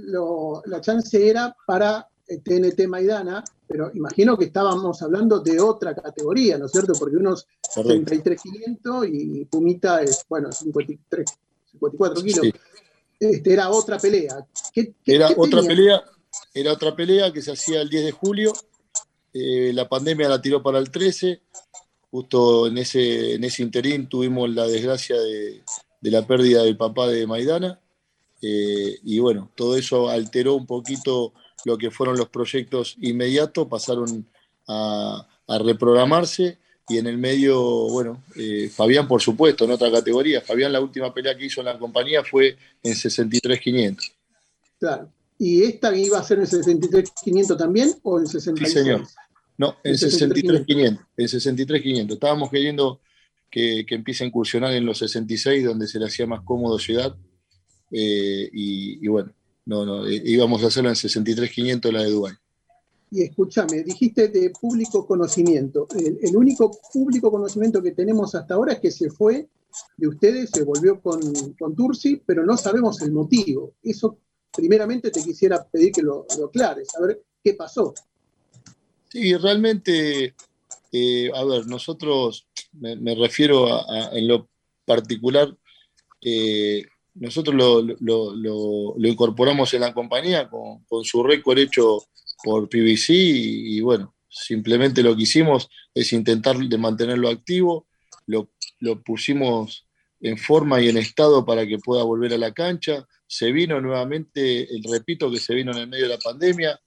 la 0.64 0.80
chance 0.80 1.28
era 1.28 1.54
para 1.66 2.08
TNT 2.26 2.80
eh, 2.80 2.88
Maidana, 2.88 3.44
pero 3.68 3.90
imagino 3.94 4.38
que 4.38 4.46
estábamos 4.46 5.02
hablando 5.02 5.40
de 5.40 5.60
otra 5.60 5.94
categoría, 5.94 6.56
¿no 6.56 6.64
es 6.64 6.72
cierto? 6.72 6.94
Porque 6.98 7.16
unos 7.16 7.46
33.500 7.74 9.08
y 9.12 9.44
Pumita 9.44 10.00
es, 10.00 10.24
bueno, 10.30 10.50
53, 10.50 11.26
54 11.72 12.24
kilos. 12.24 12.46
Este, 13.20 13.52
era 13.52 13.68
otra 13.68 13.98
pelea. 13.98 14.46
era 15.04 15.28
otra 15.36 15.62
pelea, 15.62 16.02
era 16.54 16.72
otra 16.72 16.96
pelea 16.96 17.32
que 17.34 17.42
se 17.42 17.52
hacía 17.52 17.82
el 17.82 17.90
10 17.90 18.04
de 18.06 18.12
julio. 18.12 18.52
Eh, 19.34 19.72
la 19.74 19.90
pandemia 19.90 20.30
la 20.30 20.40
tiró 20.40 20.62
para 20.62 20.78
el 20.78 20.90
13. 20.90 21.38
Justo 22.10 22.66
en 22.66 22.78
ese, 22.78 23.34
en 23.34 23.44
ese 23.44 23.62
interín 23.62 24.08
tuvimos 24.08 24.48
la 24.54 24.66
desgracia 24.66 25.20
de, 25.20 25.62
de 26.00 26.10
la 26.10 26.26
pérdida 26.26 26.62
del 26.62 26.78
papá 26.78 27.08
de 27.08 27.26
Maidana. 27.26 27.81
Eh, 28.42 28.98
y 29.04 29.20
bueno, 29.20 29.50
todo 29.54 29.76
eso 29.76 30.10
alteró 30.10 30.56
un 30.56 30.66
poquito 30.66 31.32
lo 31.64 31.78
que 31.78 31.92
fueron 31.92 32.16
los 32.16 32.28
proyectos 32.28 32.96
inmediatos, 33.00 33.68
pasaron 33.68 34.26
a, 34.66 35.28
reprogramarse 35.64 36.56
y 36.88 36.96
en 36.96 37.06
el 37.06 37.18
medio, 37.18 37.60
bueno, 37.90 38.24
eh, 38.36 38.70
Fabián 38.74 39.06
por 39.06 39.20
supuesto, 39.20 39.66
en 39.66 39.72
otra 39.72 39.92
categoría, 39.92 40.40
Fabián 40.40 40.72
la 40.72 40.80
última 40.80 41.12
pelea 41.12 41.36
que 41.36 41.44
hizo 41.44 41.60
en 41.60 41.66
la 41.66 41.78
compañía 41.78 42.24
fue 42.24 42.56
en 42.82 42.94
63.500. 42.94 44.12
Claro, 44.80 45.08
¿y 45.38 45.62
esta 45.62 45.94
iba 45.94 46.18
a 46.18 46.24
ser 46.24 46.38
en 46.38 46.46
63.500 46.46 47.58
también 47.58 47.94
o 48.02 48.18
en 48.18 48.26
66? 48.26 48.72
Sí, 48.72 48.78
señor. 48.78 49.06
No, 49.58 49.76
en 49.84 49.94
63.500, 49.94 51.06
en 51.18 51.26
63.500. 51.26 52.12
Estábamos 52.14 52.50
queriendo 52.50 53.00
que, 53.50 53.84
que 53.86 53.94
empiece 53.94 54.24
a 54.24 54.26
incursionar 54.26 54.72
en 54.72 54.86
los 54.86 54.98
66, 54.98 55.64
donde 55.64 55.86
se 55.86 55.98
le 55.98 56.06
hacía 56.06 56.26
más 56.26 56.40
cómodo 56.40 56.78
llegar 56.78 57.14
eh, 57.92 58.48
y, 58.52 59.06
bueno, 59.08 59.32
no, 59.66 59.84
no, 59.84 60.06
eh, 60.06 60.22
íbamos 60.24 60.64
a 60.64 60.68
hacerlo 60.68 60.88
en 60.88 60.96
63.500 60.96 61.92
la 61.92 62.02
de 62.02 62.10
Dubái. 62.10 62.34
Y 63.10 63.22
escúchame, 63.22 63.82
dijiste 63.82 64.28
de 64.28 64.50
público 64.50 65.06
conocimiento. 65.06 65.86
El, 65.94 66.34
único 66.34 66.70
público 66.92 67.30
conocimiento 67.30 67.82
que 67.82 67.92
tenemos 67.92 68.34
hasta 68.34 68.54
ahora 68.54 68.72
es 68.72 68.80
que 68.80 68.90
se 68.90 69.10
fue 69.10 69.48
de 69.98 70.08
ustedes, 70.08 70.50
se 70.50 70.62
volvió 70.62 71.00
con, 71.00 71.20
con 71.58 71.76
Tursi, 71.76 72.22
pero 72.24 72.44
no 72.46 72.56
sabemos 72.56 73.02
el 73.02 73.12
motivo. 73.12 73.74
Eso, 73.82 74.18
primeramente, 74.50 75.10
te 75.10 75.22
quisiera 75.22 75.62
pedir 75.62 75.92
que 75.92 76.02
lo, 76.02 76.26
lo 76.38 76.46
aclares, 76.46 76.88
a 76.96 77.06
ver 77.06 77.22
qué 77.44 77.52
pasó. 77.52 77.92
Sí, 79.12 79.36
realmente, 79.36 80.34
eh, 80.90 81.30
a 81.34 81.44
ver, 81.44 81.66
nosotros, 81.66 82.46
me, 82.72 83.14
refiero 83.14 83.66
a, 83.66 84.08
en 84.12 84.26
lo 84.26 84.48
particular, 84.86 85.54
eh, 86.22 86.86
nosotros 87.14 87.54
lo, 88.00 88.96
incorporamos 88.98 89.72
en 89.74 89.80
la 89.80 89.92
compañía 89.92 90.48
con, 90.48 91.04
su 91.04 91.22
récord 91.22 91.58
hecho 91.58 91.98
por 92.42 92.68
PBC 92.68 93.10
y, 93.10 93.80
bueno, 93.80 94.14
simplemente 94.28 95.02
lo 95.02 95.14
que 95.14 95.22
hicimos 95.22 95.68
es 95.94 96.12
intentar 96.12 96.56
de 96.56 96.78
mantenerlo 96.78 97.28
activo, 97.28 97.86
lo, 98.26 98.48
pusimos 99.04 99.86
en 100.20 100.38
forma 100.38 100.80
y 100.80 100.88
en 100.88 100.96
estado 100.96 101.44
para 101.44 101.66
que 101.66 101.78
pueda 101.78 102.02
volver 102.04 102.32
a 102.34 102.38
la 102.38 102.52
cancha. 102.52 103.06
Se 103.26 103.52
vino 103.52 103.80
nuevamente, 103.80 104.68
repito 104.90 105.30
que 105.30 105.38
se 105.38 105.54
vino 105.54 105.72
en 105.72 105.78
el 105.78 105.88
medio 105.88 106.04
de 106.04 106.14
la 106.14 106.18
pandemia, 106.18 106.80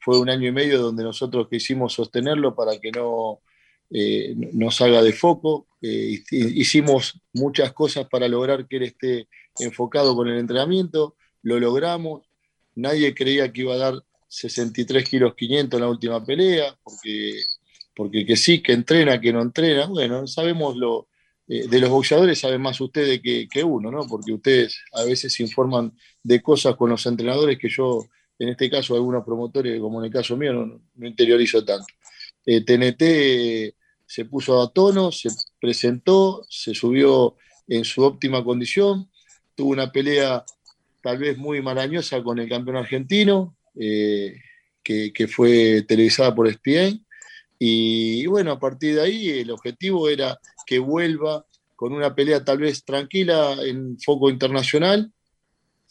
fue 0.00 0.18
un 0.18 0.28
año 0.28 0.48
y 0.48 0.52
medio 0.52 0.80
donde 0.80 1.04
nosotros 1.04 1.48
quisimos 1.48 1.92
sostenerlo 1.92 2.54
para 2.54 2.78
que 2.78 2.90
no, 2.90 3.40
eh, 3.90 4.34
de 4.34 5.12
foco. 5.12 5.66
Eh, 5.80 6.22
hicimos 6.30 7.20
muchas 7.32 7.72
cosas 7.72 8.08
para 8.08 8.28
lograr 8.28 8.66
que 8.66 8.76
él 8.76 8.82
esté 8.84 9.28
enfocado 9.58 10.14
con 10.14 10.28
el 10.28 10.38
entrenamiento, 10.38 11.16
lo 11.42 11.58
logramos. 11.58 12.22
Nadie 12.74 13.14
creía 13.14 13.52
que 13.52 13.62
iba 13.62 13.74
a 13.74 13.78
dar 13.78 13.94
63 14.28 15.08
kilos 15.08 15.34
500 15.34 15.78
en 15.78 15.82
la 15.82 15.90
última 15.90 16.24
pelea, 16.24 16.76
porque, 16.82 17.34
porque 17.94 18.24
que 18.24 18.36
sí, 18.36 18.62
que 18.62 18.72
entrena, 18.72 19.20
que 19.20 19.32
no 19.32 19.42
entrena. 19.42 19.86
Bueno, 19.86 20.26
sabemos 20.26 20.76
lo, 20.76 21.08
eh, 21.48 21.68
de 21.68 21.80
los 21.80 21.90
boxeadores 21.90 22.38
saben 22.38 22.62
más 22.62 22.80
ustedes 22.80 23.20
que, 23.20 23.46
que, 23.48 23.62
uno, 23.62 23.90
¿no? 23.90 24.06
Porque 24.08 24.32
ustedes 24.32 24.80
a 24.92 25.04
veces 25.04 25.38
informan 25.40 25.92
de 26.22 26.40
cosas 26.40 26.76
con 26.76 26.90
los 26.90 27.04
entrenadores 27.06 27.58
que 27.58 27.68
yo, 27.68 28.06
en 28.38 28.48
este 28.48 28.70
caso, 28.70 28.94
algunos 28.94 29.24
promotores, 29.24 29.78
como 29.80 30.00
en 30.00 30.06
el 30.06 30.12
caso 30.12 30.36
mío, 30.36 30.52
no, 30.52 30.80
no 30.94 31.06
interiorizo 31.06 31.64
tanto. 31.64 31.86
TNT 32.44 33.74
se 34.06 34.24
puso 34.24 34.60
a 34.60 34.72
tono, 34.72 35.12
se 35.12 35.28
presentó, 35.60 36.44
se 36.48 36.74
subió 36.74 37.36
en 37.68 37.84
su 37.84 38.02
óptima 38.02 38.42
condición, 38.44 39.08
tuvo 39.62 39.70
una 39.70 39.92
pelea 39.92 40.44
tal 41.00 41.18
vez 41.18 41.38
muy 41.38 41.62
marañosa 41.62 42.20
con 42.20 42.40
el 42.40 42.48
campeón 42.48 42.78
argentino, 42.78 43.56
eh, 43.78 44.34
que, 44.82 45.28
fue 45.28 45.82
televisada 45.82 46.34
por 46.34 46.48
ESPN. 46.48 47.06
Y, 47.60 48.26
bueno, 48.26 48.50
a 48.50 48.58
partir 48.58 48.96
de 48.96 49.02
ahí 49.02 49.28
el 49.28 49.52
objetivo 49.52 50.08
era 50.08 50.36
que 50.66 50.80
vuelva 50.80 51.46
con 51.76 51.92
una 51.92 52.12
pelea 52.12 52.42
tal 52.42 52.58
vez 52.58 52.84
tranquila 52.84 53.56
en 53.64 54.00
foco 54.00 54.28
internacional. 54.30 55.12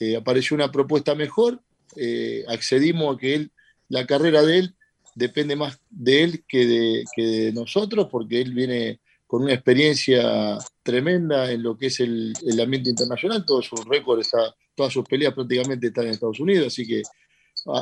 Eh, 0.01 0.17
apareció 0.17 0.55
una 0.55 0.69
propuesta 0.69 1.15
mejor, 1.15 1.61
eh, 1.95 2.43
accedimos 2.49 3.15
a 3.15 3.17
que 3.17 3.35
él, 3.35 3.51
la 3.87 4.05
carrera 4.05 4.41
de 4.41 4.57
él 4.57 4.75
depende 5.15 5.55
más 5.55 5.79
de 5.89 6.23
él 6.23 6.43
que 6.45 7.05
de, 7.15 7.53
nosotros, 7.53 8.09
porque 8.11 8.41
él 8.41 8.53
viene 8.53 8.99
con 9.31 9.43
una 9.43 9.53
experiencia 9.53 10.57
tremenda 10.83 11.49
en 11.49 11.63
lo 11.63 11.77
que 11.77 11.85
es 11.85 12.01
el, 12.01 12.35
ambiente 12.61 12.89
internacional, 12.89 13.45
todos 13.45 13.65
sus 13.65 13.85
récords, 13.85 14.29
todas 14.75 14.91
sus 14.91 15.05
peleas 15.05 15.33
prácticamente 15.33 15.87
están 15.87 16.03
en 16.03 16.11
Estados 16.11 16.41
Unidos, 16.41 16.67
así 16.67 16.85
que 16.85 17.01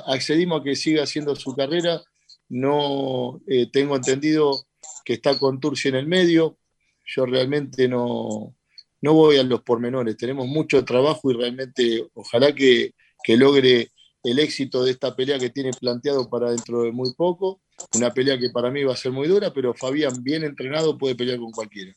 accedimos 0.05 0.61
a 0.61 0.63
que 0.63 0.75
siga 0.75 1.01
haciendo 1.01 1.35
su 1.35 1.55
carrera. 1.55 2.03
No 2.49 3.41
eh, 3.47 3.67
tengo 3.71 3.95
entendido 3.95 4.63
que 5.03 5.13
está 5.13 5.39
con 5.39 5.59
Turci 5.59 5.89
en 5.89 5.95
el 5.95 6.05
medio. 6.05 6.59
Yo 7.03 7.25
realmente 7.25 7.87
no, 7.87 8.55
no 9.01 9.13
voy 9.15 9.37
a 9.37 9.43
los 9.43 9.63
pormenores. 9.63 10.17
Tenemos 10.17 10.45
mucho 10.45 10.85
trabajo 10.85 11.31
y 11.31 11.33
realmente 11.33 12.09
ojalá 12.13 12.53
que, 12.53 12.93
que 13.23 13.37
logre 13.37 13.89
el 14.23 14.39
éxito 14.39 14.83
de 14.83 14.91
esta 14.91 15.15
pelea 15.15 15.39
que 15.39 15.49
tiene 15.49 15.71
planteado 15.71 16.29
para 16.29 16.51
dentro 16.51 16.83
de 16.83 16.91
muy 16.91 17.13
poco. 17.13 17.61
Una 17.95 18.13
pelea 18.13 18.37
que 18.37 18.49
para 18.49 18.69
mí 18.69 18.83
va 18.83 18.93
a 18.93 18.97
ser 18.97 19.11
muy 19.11 19.27
dura, 19.27 19.53
pero 19.53 19.73
Fabián, 19.73 20.21
bien 20.21 20.43
entrenado, 20.43 20.97
puede 20.97 21.15
pelear 21.15 21.39
con 21.39 21.51
cualquiera. 21.51 21.95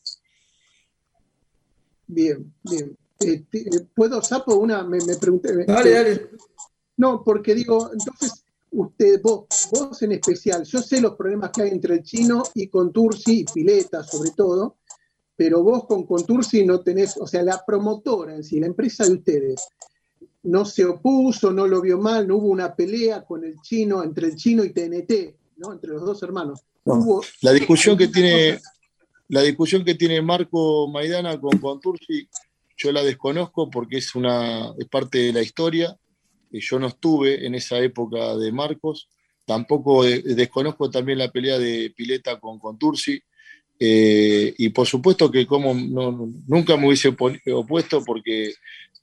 Bien, 2.07 2.53
bien. 2.63 2.97
Eh, 3.21 3.45
eh, 3.53 3.81
¿Puedo, 3.95 4.23
Sapo? 4.23 4.55
Una, 4.57 4.85
me, 4.85 4.99
pregunté. 5.17 5.65
Dale, 5.65 5.91
dale. 5.91 6.31
No, 6.97 7.23
porque 7.25 7.55
digo, 7.55 7.91
entonces, 7.93 8.45
usted, 8.71 9.21
vos, 9.23 9.47
vos 9.73 10.03
en 10.03 10.13
especial, 10.13 10.65
yo 10.65 10.81
sé 10.81 11.01
los 11.01 11.17
problemas 11.17 11.51
que 11.51 11.63
hay 11.63 11.71
entre 11.71 11.95
el 11.95 12.03
chino 12.03 12.43
y 12.55 12.69
Contursi 12.69 13.41
y 13.41 13.45
Pileta, 13.45 14.03
sobre 14.03 14.31
todo, 14.31 14.77
pero 15.37 15.63
vos 15.63 15.87
con 15.87 16.07
Contursi 16.07 16.65
no 16.65 16.81
tenés, 16.81 17.17
o 17.17 17.27
sea, 17.27 17.43
la 17.43 17.63
promotora 17.65 18.35
en 18.35 18.45
sí, 18.45 18.61
la 18.61 18.67
empresa 18.67 19.05
de 19.05 19.15
ustedes, 19.15 19.67
no 20.45 20.65
se 20.65 20.85
opuso, 20.85 21.53
no 21.53 21.67
lo 21.67 21.81
vio 21.81 21.99
mal, 21.99 22.27
no 22.27 22.37
hubo 22.37 22.49
una 22.49 22.75
pelea 22.75 23.25
con 23.25 23.45
el 23.45 23.61
chino, 23.61 24.03
entre 24.03 24.29
el 24.29 24.37
chino 24.37 24.65
y 24.65 24.71
TNT, 24.71 25.35
¿no? 25.57 25.73
entre 25.73 25.91
los 25.91 26.05
dos 26.05 26.23
hermanos. 26.23 26.61
la 27.43 27.53
discusión 27.53 27.97
que 27.97 28.09
tiene 28.09 28.59
la 29.29 29.41
discusión 29.41 29.83
que 29.83 29.95
tiene 29.95 30.21
Marco 30.21 30.89
Maidana 30.89 31.41
con 31.41 31.57
Contursi, 31.57 32.29
yo 32.77 32.93
la 32.93 33.03
desconozco 33.03 33.71
porque 33.71 33.97
es 33.97 34.15
una 34.15 34.75
es 34.79 34.87
parte 34.89 35.19
de 35.19 35.33
la 35.33 35.41
historia. 35.41 35.97
Y 36.51 36.61
yo 36.61 36.79
no 36.79 36.89
estuve 36.89 37.47
en 37.47 37.55
esa 37.55 37.79
época 37.79 38.37
de 38.37 38.53
Marcos. 38.53 39.09
Tampoco 39.47 40.05
desconozco 40.05 40.91
también 40.91 41.19
la 41.19 41.31
pelea 41.31 41.59
de 41.59 41.95
Pileta 41.97 42.39
con 42.39 42.59
Contursi. 42.59 43.23
Eh, 43.79 44.55
y 44.59 44.69
por 44.69 44.87
supuesto 44.87 45.31
que 45.31 45.47
como 45.47 45.73
nunca 45.75 46.77
me 46.77 46.89
hubiese 46.89 47.17
opuesto 47.55 48.05
porque 48.05 48.53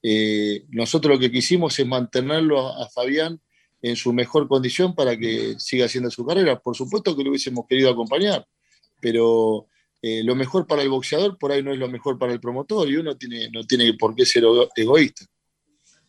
eh, 0.01 0.65
nosotros 0.69 1.15
lo 1.15 1.19
que 1.19 1.31
quisimos 1.31 1.77
es 1.77 1.87
mantenerlo 1.87 2.67
a, 2.67 2.87
Fabián 2.89 3.39
en 3.81 3.95
su 3.95 4.13
mejor 4.13 4.47
condición 4.47 4.95
para 4.95 5.17
que 5.17 5.55
siga 5.57 5.85
haciendo 5.85 6.09
su 6.09 6.25
carrera. 6.25 6.59
Por 6.59 6.75
supuesto 6.75 7.15
que 7.15 7.23
lo 7.23 7.29
hubiésemos 7.29 7.65
querido 7.67 7.89
acompañar, 7.89 8.45
pero 9.01 9.67
eh, 10.01 10.23
lo 10.23 10.35
mejor 10.35 10.67
para 10.67 10.81
el 10.81 10.89
boxeador 10.89 11.37
por 11.37 11.51
ahí 11.51 11.61
no 11.61 11.73
es 11.73 11.79
lo 11.79 11.89
mejor 11.89 12.17
para 12.17 12.33
el 12.33 12.39
promotor 12.39 12.89
y 12.89 12.95
uno 12.97 13.17
tiene, 13.17 13.49
no 13.49 13.63
tiene 13.63 13.93
por 13.93 14.15
qué 14.15 14.25
ser 14.25 14.43
egoísta. 14.75 15.25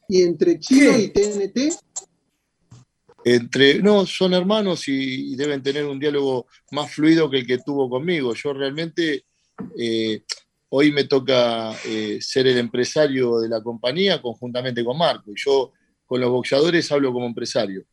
¿Y 0.08 0.22
entre 0.22 0.58
Chino 0.58 0.98
y 0.98 1.08
TNT? 1.08 1.76
Entre, 3.24 3.80
no, 3.80 4.06
son 4.06 4.34
hermanos 4.34 4.88
y, 4.88 5.36
deben 5.36 5.62
tener 5.62 5.84
un 5.84 6.00
diálogo 6.00 6.46
más 6.72 6.90
fluido 6.90 7.30
que 7.30 7.38
el 7.38 7.46
que 7.46 7.58
tuvo 7.58 7.88
conmigo. 7.88 8.34
Yo 8.34 8.52
realmente 8.52 9.24
eh, 9.78 10.22
Hoy 10.72 10.92
me 10.92 11.04
toca 11.04 11.72
eh, 11.84 12.18
ser 12.20 12.46
el 12.46 12.56
empresario 12.56 13.40
de 13.40 13.48
la 13.48 13.60
compañía 13.60 14.22
conjuntamente 14.22 14.84
con 14.84 14.96
Marco. 14.96 15.32
Y 15.32 15.34
yo 15.36 15.72
con 16.06 16.20
los 16.20 16.30
boxeadores 16.30 16.90
hablo 16.92 17.12
como 17.12 17.26
empresario. 17.26 17.84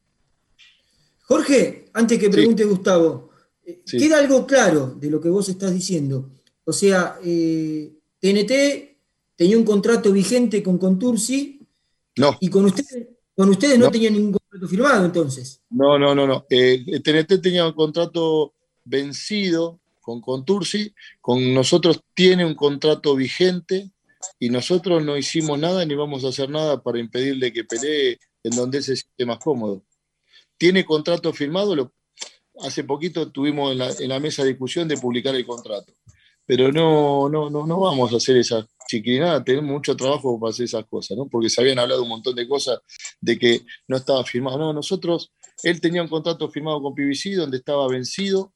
Jorge, 1.23 1.85
antes 1.93 2.19
que 2.19 2.29
pregunte 2.29 2.65
Gustavo, 2.65 3.31
eh, 3.65 3.81
queda 3.83 4.19
algo 4.19 4.45
claro 4.45 4.95
de 4.95 5.09
lo 5.09 5.19
que 5.19 5.29
vos 5.29 5.49
estás 5.49 5.73
diciendo. 5.73 6.29
O 6.65 6.71
sea, 6.71 7.17
TNT 7.19 8.51
eh, 8.51 8.97
tenía 9.35 9.57
un 9.57 9.63
contrato 9.63 10.11
vigente 10.11 10.61
con 10.61 10.77
Contursi. 10.77 11.59
No. 12.17 12.37
Y 12.39 12.49
con 12.49 12.65
ustedes, 12.65 13.07
con 13.35 13.49
ustedes 13.49 13.79
no, 13.79 13.89
tenían 13.89 14.13
ningún 14.13 14.33
contrato 14.33 14.67
firmado 14.67 15.05
entonces. 15.05 15.61
No, 15.71 15.97
no, 15.97 16.13
no, 16.13 16.27
no. 16.27 16.45
TNT 16.47 17.41
tenía 17.41 17.65
un 17.65 17.73
contrato 17.73 18.53
vencido 18.85 19.79
con 20.07 20.21
Contursi, 20.21 20.93
con 21.19 21.53
nosotros 21.53 21.99
tiene 22.13 22.45
un 22.45 22.55
contrato 22.55 23.13
vigente 23.13 23.91
y 24.39 24.49
nosotros 24.49 25.03
no 25.03 25.17
hicimos 25.17 25.59
nada 25.59 25.83
ni 25.83 25.95
vamos 25.95 26.23
a 26.23 26.29
hacer 26.29 26.49
nada 26.49 26.81
para 26.81 26.97
impedirle 26.97 27.51
que 27.51 27.65
pelee 27.65 28.17
en 28.41 28.55
donde 28.55 28.81
se 28.81 28.95
siente 28.95 29.25
más 29.25 29.37
cómodo. 29.39 29.83
Tiene 30.57 30.85
contrato 30.85 31.33
firmado, 31.33 31.75
lo, 31.75 31.91
hace 32.61 32.85
poquito 32.85 33.33
tuvimos 33.33 33.73
en 33.99 34.07
la, 34.07 34.19
mesa 34.21 34.43
de 34.43 34.49
discusión 34.51 34.87
de 34.87 34.95
publicar 34.95 35.35
el 35.35 35.45
contrato, 35.45 35.91
pero 36.45 36.71
no, 36.71 37.27
no, 37.27 37.49
no, 37.49 37.67
no 37.67 37.79
vamos 37.81 38.13
a 38.13 38.15
hacer 38.15 38.37
esa 38.37 38.65
chiquinada, 38.87 39.43
tenemos 39.43 39.69
mucho 39.69 39.97
trabajo 39.97 40.39
para 40.39 40.51
hacer 40.51 40.63
esas 40.63 40.85
cosas, 40.85 41.17
¿no? 41.17 41.27
porque 41.27 41.49
se 41.49 41.59
habían 41.59 41.79
hablado 41.79 42.03
un 42.03 42.09
montón 42.09 42.33
de 42.33 42.47
cosas 42.47 42.79
de 43.19 43.37
que 43.37 43.65
no 43.89 43.97
estaba 43.97 44.23
firmado. 44.23 44.57
No, 44.57 44.71
nosotros, 44.71 45.33
él 45.63 45.81
tenía 45.81 46.01
un 46.01 46.07
contrato 46.07 46.49
firmado 46.49 46.81
con 46.81 46.95
PBC 46.95 47.35
donde 47.35 47.57
estaba 47.57 47.89
vencido 47.89 48.53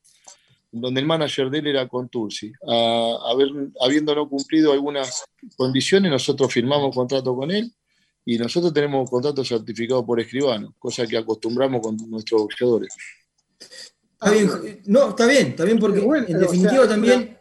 donde 0.72 1.02
el 1.02 1.06
manager 1.06 1.50
de 1.50 1.60
él 1.60 1.68
era 1.68 1.88
Contursi. 1.88 2.52
haber, 2.66 3.50
habiendo 3.82 4.16
no 4.16 4.30
cumplido 4.30 4.72
algunas 4.72 5.24
condiciones, 5.58 6.12
nosotros 6.12 6.52
firmamos 6.54 6.96
contrato 6.96 7.36
con 7.36 7.52
él 7.52 7.72
y 8.26 8.38
nosotros 8.38 8.74
tenemos 8.74 9.10
contrato 9.10 9.44
certificado 9.44 10.06
por 10.06 10.20
escribano, 10.20 10.74
cosa 10.80 11.06
que 11.06 11.18
acostumbramos 11.18 11.82
con 11.82 11.98
nuestros 12.10 12.42
boxeadores. 12.42 12.96
Está 14.14 14.32
bien, 14.32 14.82
no, 14.86 15.10
está 15.10 15.26
bien, 15.26 15.48
está 15.48 15.66
bien, 15.66 15.80
porque 15.80 16.00
en 16.00 16.40
definitiva 16.40 16.88
también. 16.88 17.38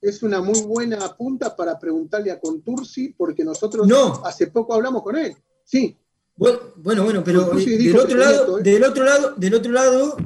es 0.00 0.22
una 0.22 0.40
muy 0.40 0.60
buena 0.62 1.16
punta 1.16 1.54
para 1.54 1.78
preguntarle 1.78 2.30
a 2.30 2.40
Contursi, 2.40 3.14
porque 3.16 3.44
nosotros 3.44 3.88
hace 4.24 4.48
poco 4.48 4.74
hablamos 4.74 5.02
con 5.02 5.16
él. 5.16 5.34
Sí. 5.64 5.96
Bueno, 6.36 7.04
bueno, 7.04 7.22
pero 7.24 7.50
del 7.50 7.98
otro, 7.98 8.16
lado, 8.16 8.58
¿eh? 8.58 8.62
del 8.62 8.84
otro 8.84 9.04
lado, 9.04 9.34
del 9.36 9.54
otro 9.54 9.72
lado, 9.72 10.16
eh, 10.18 10.24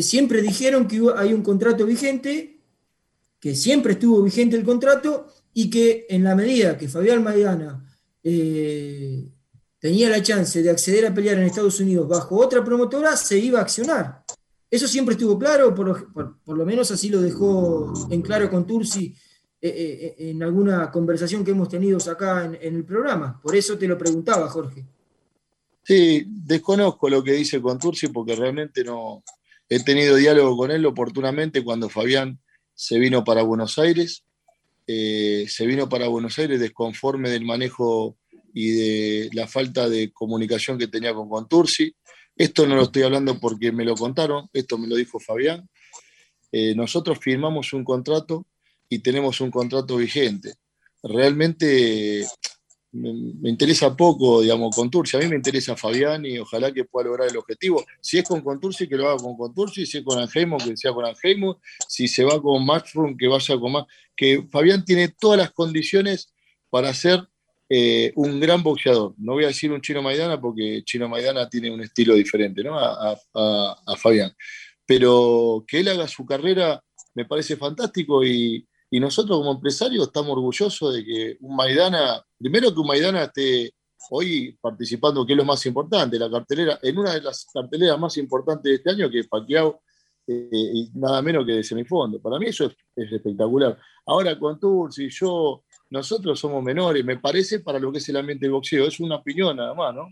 siempre 0.00 0.40
dijeron 0.40 0.88
que 0.88 1.02
hay 1.16 1.34
un 1.34 1.42
contrato 1.42 1.84
vigente, 1.84 2.60
que 3.38 3.54
siempre 3.54 3.92
estuvo 3.92 4.22
vigente 4.22 4.56
el 4.56 4.64
contrato 4.64 5.26
y 5.52 5.68
que 5.68 6.06
en 6.08 6.24
la 6.24 6.34
medida 6.34 6.78
que 6.78 6.88
Fabián 6.88 7.22
Maidana 7.22 7.84
eh, 8.22 9.28
tenía 9.78 10.08
la 10.08 10.22
chance 10.22 10.62
de 10.62 10.70
acceder 10.70 11.06
a 11.06 11.12
pelear 11.12 11.36
en 11.36 11.44
Estados 11.44 11.78
Unidos 11.80 12.08
bajo 12.08 12.36
otra 12.36 12.64
promotora, 12.64 13.16
se 13.16 13.38
iba 13.38 13.58
a 13.58 13.62
accionar. 13.62 14.24
Eso 14.70 14.88
siempre 14.88 15.14
estuvo 15.14 15.38
claro, 15.38 15.74
por, 15.74 16.38
lo 16.46 16.64
menos 16.64 16.90
así 16.90 17.10
lo 17.10 17.20
dejó 17.20 17.92
en 18.10 18.22
claro 18.22 18.48
con 18.48 18.66
Tursi 18.66 19.14
eh, 19.60 20.14
en 20.16 20.42
alguna 20.42 20.90
conversación 20.90 21.44
que 21.44 21.50
hemos 21.50 21.68
tenido 21.68 21.98
acá 22.10 22.46
en, 22.46 22.56
en, 22.62 22.76
el 22.76 22.84
programa. 22.84 23.38
Por 23.42 23.54
eso 23.54 23.76
te 23.76 23.86
lo 23.86 23.98
preguntaba, 23.98 24.48
Jorge. 24.48 24.86
Sí, 25.82 26.24
desconozco 26.26 27.10
lo 27.10 27.22
que 27.22 27.32
dice 27.32 27.60
con 27.60 27.78
Tursi 27.78 28.08
porque 28.08 28.36
realmente 28.36 28.82
no, 28.84 29.22
He 29.74 29.80
tenido 29.80 30.16
diálogo 30.16 30.54
con 30.54 30.70
él 30.70 30.84
oportunamente 30.84 31.64
cuando 31.64 31.88
Fabián 31.88 32.38
se 32.74 32.98
vino 32.98 33.24
para 33.24 33.42
Buenos 33.42 33.78
Aires. 33.78 34.22
Eh, 34.86 35.46
se 35.48 35.64
vino 35.64 35.88
para 35.88 36.08
Buenos 36.08 36.38
Aires 36.38 36.60
desconforme 36.60 37.30
del 37.30 37.46
manejo 37.46 38.18
y 38.52 38.70
de 38.72 39.30
la 39.32 39.46
falta 39.46 39.88
de 39.88 40.12
comunicación 40.12 40.76
que 40.76 40.88
tenía 40.88 41.14
con 41.14 41.26
Contursi. 41.26 41.94
Esto 42.36 42.66
no 42.66 42.76
lo 42.76 42.82
estoy 42.82 43.04
hablando 43.04 43.40
porque 43.40 43.72
me 43.72 43.86
lo 43.86 43.94
contaron, 43.94 44.46
esto 44.52 44.76
me 44.76 44.88
lo 44.88 44.94
dijo 44.94 45.18
Fabián. 45.18 45.66
eh, 46.52 46.74
nosotros 46.74 47.18
firmamos 47.18 47.72
un 47.72 47.82
contrato 47.82 48.44
y 48.90 48.98
tenemos 48.98 49.40
un 49.40 49.50
contrato 49.50 49.96
vigente. 49.96 50.52
Realmente 51.02 52.26
me, 52.92 53.48
interesa 53.48 53.96
poco, 53.96 54.42
digamos, 54.42 54.74
Contursi. 54.74 55.16
A 55.16 55.20
mí 55.20 55.26
me 55.26 55.36
interesa 55.36 55.76
Fabián 55.76 56.24
y 56.26 56.38
ojalá 56.38 56.72
que 56.72 56.84
pueda 56.84 57.08
lograr 57.08 57.28
el 57.28 57.36
objetivo. 57.36 57.84
Si 58.00 58.18
es 58.18 58.28
con 58.28 58.42
Contursi, 58.42 58.86
que 58.86 58.96
lo 58.96 59.08
haga 59.08 59.18
con 59.18 59.36
Contursi. 59.36 59.86
Si 59.86 59.98
es 59.98 60.04
con 60.04 60.18
Angeimo, 60.18 60.58
que 60.58 60.76
sea 60.76 60.92
con 60.92 61.04
Angeimo. 61.06 61.60
Si 61.88 62.06
se 62.06 62.24
va 62.24 62.40
con 62.40 62.64
Mushroom, 62.64 63.16
que 63.16 63.28
vaya 63.28 63.58
con 63.58 63.72
más. 63.72 63.86
Que 64.14 64.46
Fabián 64.50 64.84
tiene 64.84 65.08
todas 65.08 65.38
las 65.38 65.52
condiciones 65.52 66.32
para 66.68 66.92
ser 66.92 67.26
eh, 67.68 68.12
un 68.14 68.38
gran 68.38 68.62
boxeador. 68.62 69.14
No 69.16 69.32
voy 69.32 69.44
a 69.44 69.48
decir 69.48 69.72
un 69.72 69.80
Chino 69.80 70.02
Maidana 70.02 70.40
porque 70.40 70.82
Chino 70.84 71.08
Maidana 71.08 71.48
tiene 71.48 71.70
un 71.70 71.80
estilo 71.80 72.14
diferente 72.14 72.62
¿no? 72.62 72.78
a, 72.78 73.16
a 73.34 73.96
Fabián. 73.96 74.34
Pero 74.84 75.64
que 75.66 75.80
él 75.80 75.88
haga 75.88 76.06
su 76.08 76.26
carrera 76.26 76.82
me 77.14 77.24
parece 77.24 77.56
fantástico 77.56 78.24
y, 78.24 78.66
y 78.92 79.00
nosotros 79.00 79.38
como 79.38 79.52
empresarios 79.52 80.08
estamos 80.08 80.32
orgullosos 80.32 80.92
de 80.92 81.02
que 81.02 81.36
un 81.40 81.56
Maidana, 81.56 82.22
primero 82.38 82.74
que 82.74 82.78
un 82.78 82.86
Maidana 82.86 83.22
esté 83.22 83.72
hoy 84.10 84.54
participando, 84.60 85.24
que 85.24 85.32
es 85.32 85.36
lo 85.38 85.46
más 85.46 85.64
importante, 85.64 86.18
la 86.18 86.30
cartelera, 86.30 86.78
en 86.82 86.98
una 86.98 87.14
de 87.14 87.22
las 87.22 87.46
carteleras 87.46 87.98
más 87.98 88.18
importantes 88.18 88.64
de 88.64 88.74
este 88.74 88.90
año, 88.90 89.10
que 89.10 89.20
es 89.20 89.28
Paquiao, 89.28 89.80
eh, 90.26 90.46
y 90.52 90.90
nada 90.92 91.22
menos 91.22 91.46
que 91.46 91.52
de 91.52 91.64
semifondo. 91.64 92.20
Para 92.20 92.38
mí 92.38 92.48
eso 92.48 92.66
es, 92.94 93.10
espectacular. 93.10 93.78
Ahora 94.04 94.38
con 94.38 94.60
si 94.92 95.08
yo, 95.08 95.64
nosotros 95.88 96.38
somos 96.38 96.62
menores, 96.62 97.02
me 97.02 97.16
parece 97.16 97.60
para 97.60 97.78
lo 97.78 97.90
que 97.90 97.96
es 97.96 98.08
el 98.10 98.18
ambiente 98.18 98.44
del 98.44 98.52
boxeo, 98.52 98.86
es 98.86 99.00
una 99.00 99.16
opinión 99.16 99.56
nada 99.56 99.72
más, 99.72 99.94
¿no? 99.94 100.10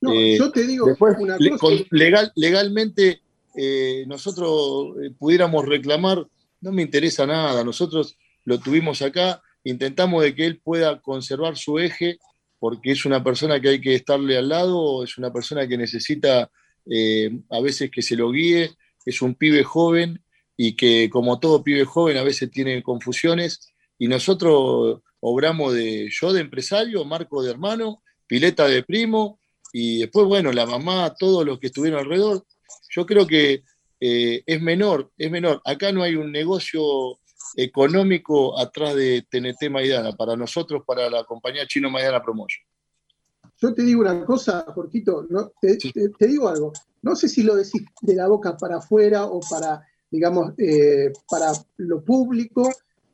No, 0.00 0.12
eh, 0.12 0.38
yo 0.38 0.52
te 0.52 0.64
digo 0.64 0.86
una 1.18 1.38
cosa. 1.58 1.84
legal, 1.90 2.30
legalmente 2.36 3.20
eh, 3.56 4.04
nosotros 4.06 4.94
pudiéramos 5.18 5.66
reclamar 5.66 6.24
no 6.62 6.72
me 6.72 6.82
interesa 6.82 7.26
nada. 7.26 7.62
Nosotros 7.62 8.16
lo 8.44 8.58
tuvimos 8.58 9.02
acá, 9.02 9.42
intentamos 9.64 10.22
de 10.22 10.34
que 10.34 10.46
él 10.46 10.60
pueda 10.60 11.00
conservar 11.00 11.56
su 11.56 11.78
eje, 11.78 12.18
porque 12.58 12.92
es 12.92 13.04
una 13.04 13.22
persona 13.22 13.60
que 13.60 13.68
hay 13.70 13.80
que 13.80 13.94
estarle 13.94 14.38
al 14.38 14.48
lado, 14.48 15.04
es 15.04 15.18
una 15.18 15.32
persona 15.32 15.66
que 15.68 15.76
necesita 15.76 16.50
eh, 16.86 17.30
a 17.50 17.60
veces 17.60 17.90
que 17.90 18.02
se 18.02 18.16
lo 18.16 18.30
guíe, 18.30 18.70
es 19.04 19.20
un 19.20 19.34
pibe 19.34 19.64
joven 19.64 20.22
y 20.56 20.74
que 20.76 21.10
como 21.10 21.38
todo 21.40 21.62
pibe 21.62 21.84
joven 21.84 22.16
a 22.16 22.22
veces 22.22 22.50
tiene 22.50 22.82
confusiones 22.82 23.72
y 23.98 24.06
nosotros 24.08 25.00
obramos 25.20 25.74
de 25.74 26.08
yo 26.10 26.32
de 26.32 26.40
empresario, 26.40 27.04
Marco 27.04 27.42
de 27.42 27.50
hermano, 27.50 28.02
Pileta 28.26 28.66
de 28.66 28.82
primo 28.82 29.40
y 29.72 30.00
después, 30.00 30.26
bueno, 30.26 30.52
la 30.52 30.66
mamá, 30.66 31.14
todos 31.18 31.44
los 31.44 31.58
que 31.58 31.66
estuvieron 31.68 32.00
alrededor. 32.00 32.44
Yo 32.90 33.06
creo 33.06 33.26
que 33.26 33.62
eh, 34.04 34.42
es 34.46 34.60
menor, 34.60 35.12
es 35.16 35.30
menor. 35.30 35.62
Acá 35.64 35.92
no 35.92 36.02
hay 36.02 36.16
un 36.16 36.32
negocio 36.32 36.82
económico 37.54 38.58
atrás 38.58 38.96
de 38.96 39.24
TNT 39.30 39.70
Maidana, 39.70 40.10
para 40.16 40.34
nosotros, 40.34 40.82
para 40.84 41.08
la 41.08 41.22
compañía 41.22 41.68
Chino 41.68 41.88
Maidana 41.88 42.20
Promotion. 42.20 42.66
Yo 43.58 43.72
te 43.72 43.82
digo 43.84 44.00
una 44.00 44.24
cosa, 44.24 44.64
Jorquito, 44.74 45.24
te, 45.60 46.26
digo 46.26 46.48
algo. 46.48 46.72
No 47.02 47.14
sé 47.14 47.28
si 47.28 47.44
lo 47.44 47.54
decís 47.54 47.84
de 48.00 48.16
la 48.16 48.26
boca 48.26 48.56
para 48.56 48.78
afuera 48.78 49.26
o 49.26 49.38
para, 49.48 49.86
digamos, 50.10 50.52
eh, 50.58 51.12
para 51.28 51.52
lo 51.76 52.02
público, 52.02 52.68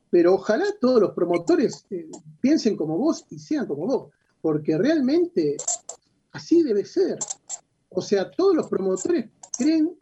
pero 0.09 0.33
ojalá 0.33 0.65
todos 0.81 1.01
los 1.01 1.11
promotores 1.11 1.85
eh, 1.91 2.09
piensen 2.41 2.75
como 2.75 2.97
vos 2.97 3.27
y 3.29 3.37
sean 3.37 3.67
como 3.67 3.85
vos, 3.85 4.11
porque 4.41 4.75
realmente 4.75 5.55
así 6.31 6.63
debe 6.63 6.83
ser. 6.83 7.19
O 7.89 8.01
sea, 8.01 8.31
todos 8.31 8.55
los 8.55 8.67
promotores 8.67 9.29
creen 9.55 9.95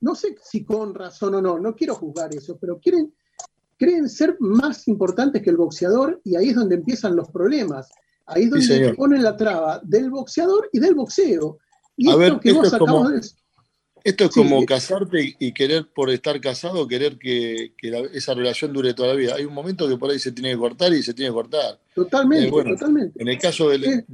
no 0.00 0.14
sé 0.14 0.36
si 0.42 0.64
con 0.64 0.94
razón 0.94 1.34
o 1.34 1.42
no, 1.42 1.58
no 1.58 1.74
quiero 1.74 1.94
juzgar 1.94 2.34
eso, 2.34 2.58
pero 2.60 2.78
quieren, 2.78 3.12
creen 3.76 4.08
ser 4.08 4.36
más 4.40 4.88
importantes 4.88 5.42
que 5.42 5.50
el 5.50 5.56
boxeador 5.56 6.20
y 6.24 6.36
ahí 6.36 6.50
es 6.50 6.54
donde 6.54 6.76
empiezan 6.76 7.16
los 7.16 7.30
problemas. 7.30 7.88
Ahí 8.26 8.44
es 8.44 8.50
donde 8.50 8.94
ponen 8.94 9.22
la 9.22 9.36
traba 9.36 9.80
del 9.82 10.10
boxeador 10.10 10.68
y 10.72 10.78
del 10.78 10.94
boxeo. 10.94 11.58
Y 11.96 12.08
esto 12.10 12.40
que 12.40 12.52
vos 12.52 12.72
acabamos 12.72 13.12
de 13.12 13.20
esto 14.04 14.24
es 14.24 14.30
como 14.30 14.64
casarte 14.64 15.36
y 15.38 15.52
querer 15.52 15.86
por 15.86 16.10
estar 16.10 16.40
casado, 16.40 16.86
querer 16.88 17.18
que, 17.18 17.72
esa 18.12 18.34
relación 18.34 18.72
dure 18.72 18.94
toda 18.94 19.08
la 19.08 19.14
vida. 19.14 19.34
Hay 19.36 19.44
un 19.44 19.54
momento 19.54 19.88
que 19.88 19.96
por 19.96 20.10
ahí 20.10 20.18
se 20.18 20.32
tiene 20.32 20.50
que 20.50 20.58
cortar 20.58 20.92
y 20.92 21.02
se 21.02 21.14
tiene 21.14 21.30
que 21.30 21.34
cortar. 21.34 21.78
Totalmente, 21.94 22.48
eh, 22.48 22.64
totalmente. 22.64 23.22
En 23.22 23.28
el 23.28 23.38
caso 23.38 23.68
del, 23.68 24.04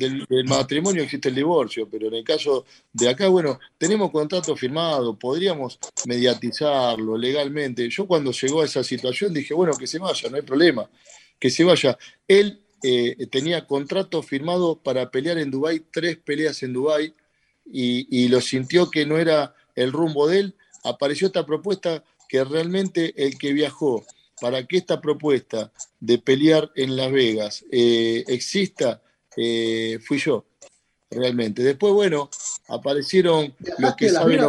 matrimonio 0.47 1.03
existe 1.03 1.29
el 1.29 1.35
divorcio, 1.35 1.89
pero 1.89 2.09
en 2.09 2.15
el 2.15 2.25
caso 2.25 2.65
de 2.93 3.09
acá, 3.09 3.29
bueno, 3.29 3.59
tenemos 3.79 4.11
contrato 4.11 4.57
firmado, 4.57 5.17
podríamos 5.19 5.79
mediatizarlo 6.07 7.17
legalmente. 7.17 7.89
Yo 7.89 8.07
cuando 8.07 8.33
llegó 8.33 8.63
a 8.63 8.65
esa 8.65 8.83
situación 8.83 9.33
dije, 9.33 9.55
bueno, 9.55 9.73
que 9.77 9.87
se 9.87 9.99
vaya, 9.99 10.29
no 10.29 10.37
hay 10.37 10.43
problema, 10.43 10.89
que 11.39 11.51
se 11.51 11.65
vaya. 11.65 11.97
Él 12.27 12.61
eh, 12.83 13.27
tenía 13.31 13.67
contrato 13.67 14.23
firmado 14.23 14.81
para 14.83 15.11
pelear 15.11 15.39
en 15.39 15.51
Dubái, 15.51 15.83
tres 15.93 16.17
peleas 16.17 16.63
en 16.63 16.73
Dubái, 16.73 17.15
y 17.69 18.29
lo 18.29 18.41
sintió 18.41 18.89
que 18.89 19.05
no 19.05 19.19
era 19.19 19.53
el 19.77 19.93
rumbo 19.93 20.27
de 20.27 20.41
él, 20.41 20.55
apareció 20.85 21.29
esta 21.29 21.47
propuesta 21.47 22.03
que 22.29 22.45
realmente 22.45 23.15
el 23.17 23.39
que 23.39 23.53
viajó 23.53 24.05
para 24.41 24.67
que 24.67 24.79
esta 24.79 25.01
propuesta 25.01 25.73
de 26.01 26.19
pelear 26.19 26.71
en 26.75 26.97
Las 26.97 27.11
Vegas 27.11 27.65
eh, 27.71 28.25
exista, 28.27 29.03
eh, 29.37 29.99
fui 30.05 30.19
yo, 30.19 30.45
realmente. 31.11 31.63
Después, 31.63 31.93
bueno, 31.93 32.31
aparecieron 32.69 33.55
los 33.79 33.95
que 33.97 34.11
saben, 34.11 34.41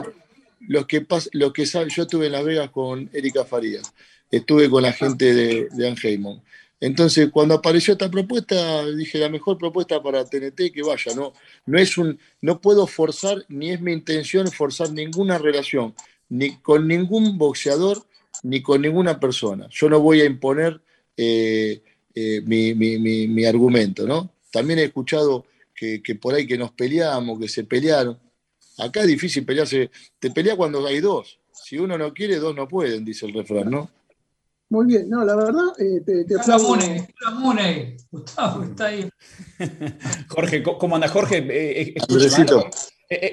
los 0.61 0.85
que, 0.87 1.05
los 1.33 1.53
que 1.53 1.65
saben, 1.65 1.89
yo 1.89 2.03
estuve 2.03 2.25
en 2.25 2.33
Las 2.33 2.43
Vegas 2.43 2.69
con 2.71 3.09
Erika 3.13 3.45
Farías, 3.45 3.93
estuve 4.29 4.69
con 4.69 4.83
la 4.83 4.91
gente 4.91 5.33
de, 5.33 5.67
de 5.71 5.87
Anheimon. 5.87 6.41
Entonces, 6.79 7.29
cuando 7.31 7.55
apareció 7.55 7.93
esta 7.93 8.09
propuesta, 8.09 8.85
dije, 8.85 9.17
la 9.17 9.29
mejor 9.29 9.57
propuesta 9.57 10.01
para 10.01 10.23
TNT 10.25 10.71
que 10.71 10.83
vaya, 10.83 11.15
no, 11.15 11.33
no 11.65 11.79
es 11.79 11.97
un, 11.97 12.19
no 12.41 12.61
puedo 12.61 12.85
forzar, 12.85 13.43
ni 13.49 13.71
es 13.71 13.81
mi 13.81 13.93
intención 13.93 14.51
forzar 14.51 14.91
ninguna 14.91 15.39
relación, 15.39 15.95
ni 16.29 16.57
con 16.57 16.87
ningún 16.87 17.37
boxeador, 17.37 18.05
ni 18.43 18.61
con 18.61 18.81
ninguna 18.81 19.19
persona. 19.19 19.67
Yo 19.71 19.89
no 19.89 19.99
voy 19.99 20.21
a 20.21 20.25
imponer 20.25 20.79
eh, 21.15 21.81
eh, 22.13 22.41
mi, 22.45 23.45
argumento, 23.45 24.05
¿no? 24.05 24.31
También 24.51 24.79
he 24.79 24.83
escuchado 24.83 25.45
que, 25.73 26.03
que, 26.03 26.13
por 26.15 26.35
ahí 26.35 26.45
que 26.45 26.57
nos 26.59 26.71
peleamos, 26.71 27.39
que 27.39 27.47
se 27.47 27.63
pelearon. 27.63 28.19
Acá 28.77 29.01
es 29.01 29.07
difícil 29.07 29.45
pelearse, 29.45 29.89
te 30.19 30.29
pelea 30.29 30.55
cuando 30.55 30.85
hay 30.85 30.99
dos. 30.99 31.39
Si 31.51 31.79
uno 31.79 31.97
no 31.97 32.13
quiere, 32.13 32.35
dos 32.35 32.55
no 32.55 32.67
pueden, 32.67 33.03
dice 33.03 33.25
el 33.25 33.33
refrán, 33.33 33.71
¿no? 33.71 33.89
Muy 34.69 34.85
bien, 34.85 35.09
no, 35.09 35.23
la 35.23 35.35
verdad, 35.35 35.73
eh, 35.79 36.01
te, 36.05 36.25
te 36.25 36.35
aplaudo. 36.35 36.77
Gustavo 38.11 38.63
está 38.63 38.87
ahí. 38.87 39.09
Jorge, 40.27 40.61
¿cómo 40.61 40.95
anda 40.95 41.07
Jorge? 41.07 41.37
Eh, 41.37 41.81
eh, 41.81 41.93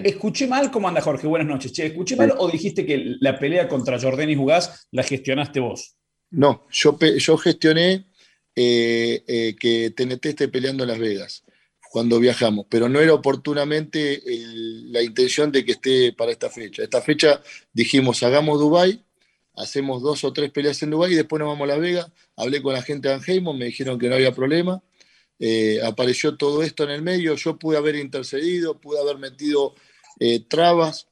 escuché, 0.04 0.46
mal. 0.46 0.70
cómo 0.70 0.86
anda 0.86 1.00
Jorge, 1.00 1.26
buenas 1.26 1.48
noches. 1.48 1.72
Che, 1.72 1.86
¿Escuché 1.86 2.14
mal 2.14 2.34
o 2.38 2.48
dijiste 2.48 2.86
que 2.86 3.16
la 3.20 3.36
pelea 3.36 3.66
contra 3.66 3.96
y 3.96 4.36
Jugás 4.36 4.86
la 4.92 5.02
gestionaste 5.02 5.58
vos? 5.58 5.96
No, 6.30 6.66
yo, 6.70 6.96
yo 6.98 7.36
gestioné 7.36 8.06
que 8.54 9.92
TNT 9.96 10.26
esté 10.26 10.46
peleando 10.46 10.84
en 10.84 10.90
Las 10.90 10.98
Vegas 11.00 11.44
cuando 11.90 12.20
viajamos, 12.20 12.66
pero 12.68 12.88
no 12.88 13.00
era 13.00 13.14
oportunamente 13.14 14.22
la 14.86 15.02
intención 15.02 15.50
de 15.50 15.64
que 15.64 15.72
esté 15.72 16.12
para 16.12 16.30
esta 16.30 16.48
fecha. 16.48 16.84
Esta 16.84 17.00
fecha 17.02 17.42
dijimos, 17.72 18.22
hagamos 18.22 18.60
Dubai 18.60 19.04
hacemos 19.56 20.02
dos 20.02 20.24
o 20.24 20.32
tres 20.32 20.50
peleas 20.50 20.82
en 20.82 20.90
Dubái 20.90 21.12
y 21.12 21.16
después 21.16 21.40
nos 21.40 21.48
vamos 21.48 21.64
a 21.64 21.72
Las 21.72 21.80
Vegas. 21.80 22.12
Hablé 22.36 22.62
con 22.62 22.74
la 22.74 22.82
gente 22.82 23.08
de 23.08 23.14
Anheimo, 23.14 23.54
me 23.54 23.66
dijeron 23.66 23.98
que 23.98 24.08
no 24.08 24.14
había 24.14 24.34
problema. 24.34 24.82
Eh, 25.38 25.80
apareció 25.84 26.36
todo 26.36 26.62
esto 26.62 26.84
en 26.84 26.90
el 26.90 27.02
medio, 27.02 27.34
yo 27.34 27.58
pude 27.58 27.76
haber 27.76 27.96
intercedido, 27.96 28.80
pude 28.80 29.00
haber 29.00 29.18
metido 29.18 29.74
eh, 30.20 30.40
trabas. 30.40 31.08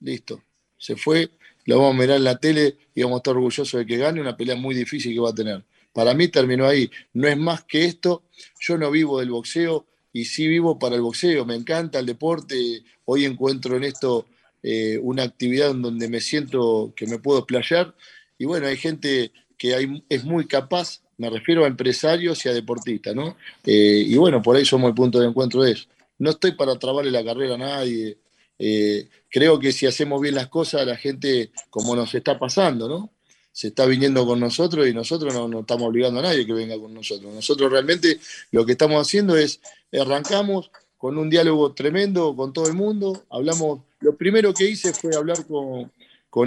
Listo, 0.00 0.42
se 0.76 0.96
fue, 0.96 1.30
lo 1.64 1.78
vamos 1.78 1.94
a 1.94 1.98
mirar 1.98 2.16
en 2.18 2.24
la 2.24 2.38
tele 2.38 2.76
y 2.94 3.02
vamos 3.02 3.16
a 3.16 3.18
estar 3.18 3.34
orgullosos 3.34 3.78
de 3.78 3.86
que 3.86 3.96
gane 3.96 4.20
una 4.20 4.36
pelea 4.36 4.56
muy 4.56 4.74
difícil 4.74 5.12
que 5.12 5.20
va 5.20 5.30
a 5.30 5.34
tener. 5.34 5.64
Para 5.92 6.12
mí 6.12 6.28
terminó 6.28 6.66
ahí. 6.66 6.90
No 7.12 7.28
es 7.28 7.38
más 7.38 7.64
que 7.64 7.84
esto. 7.84 8.24
Yo 8.60 8.76
no 8.76 8.90
vivo 8.90 9.20
del 9.20 9.30
boxeo 9.30 9.86
y 10.12 10.24
sí 10.24 10.48
vivo 10.48 10.78
para 10.78 10.96
el 10.96 11.02
boxeo. 11.02 11.44
Me 11.46 11.54
encanta 11.54 12.00
el 12.00 12.06
deporte. 12.06 12.82
Hoy 13.04 13.24
encuentro 13.24 13.76
en 13.76 13.84
esto 13.84 14.26
eh, 14.66 14.98
una 15.02 15.24
actividad 15.24 15.72
en 15.72 15.82
donde 15.82 16.08
me 16.08 16.22
siento 16.22 16.94
que 16.96 17.06
me 17.06 17.18
puedo 17.18 17.44
playar. 17.44 17.94
Y 18.38 18.46
bueno, 18.46 18.66
hay 18.66 18.78
gente 18.78 19.30
que 19.58 20.00
es 20.08 20.24
muy 20.24 20.46
capaz, 20.46 21.02
me 21.18 21.28
refiero 21.28 21.64
a 21.64 21.68
empresarios 21.68 22.44
y 22.46 22.48
a 22.48 22.54
deportistas, 22.54 23.14
¿no? 23.14 23.36
Eh, 23.66 24.04
y 24.06 24.16
bueno, 24.16 24.40
por 24.40 24.56
ahí 24.56 24.64
somos 24.64 24.88
el 24.88 24.94
punto 24.94 25.20
de 25.20 25.28
encuentro 25.28 25.62
de 25.62 25.72
eso. 25.72 25.84
No 26.18 26.30
estoy 26.30 26.52
para 26.52 26.78
trabarle 26.78 27.10
la 27.10 27.22
carrera 27.22 27.56
a 27.56 27.58
nadie. 27.58 28.16
Eh, 28.58 29.06
creo 29.30 29.58
que 29.58 29.70
si 29.70 29.84
hacemos 29.84 30.18
bien 30.22 30.34
las 30.34 30.48
cosas, 30.48 30.86
la 30.86 30.96
gente, 30.96 31.50
como 31.68 31.94
nos 31.94 32.14
está 32.14 32.38
pasando, 32.38 32.88
¿no? 32.88 33.10
Se 33.52 33.68
está 33.68 33.84
viniendo 33.84 34.24
con 34.24 34.40
nosotros 34.40 34.88
y 34.88 34.94
nosotros 34.94 35.34
no, 35.34 35.46
no 35.46 35.60
estamos 35.60 35.88
obligando 35.88 36.20
a 36.20 36.22
nadie 36.22 36.46
que 36.46 36.54
venga 36.54 36.78
con 36.78 36.94
nosotros. 36.94 37.34
Nosotros 37.34 37.70
realmente 37.70 38.18
lo 38.50 38.64
que 38.64 38.72
estamos 38.72 39.06
haciendo 39.06 39.36
es 39.36 39.60
arrancamos 39.92 40.70
con 40.96 41.18
un 41.18 41.28
diálogo 41.28 41.74
tremendo 41.74 42.34
con 42.34 42.54
todo 42.54 42.66
el 42.66 42.72
mundo, 42.72 43.26
hablamos 43.28 43.80
lo 44.04 44.14
primero 44.14 44.52
que 44.52 44.68
hice 44.68 44.92
fue 44.92 45.16
hablar 45.16 45.46
con, 45.46 45.90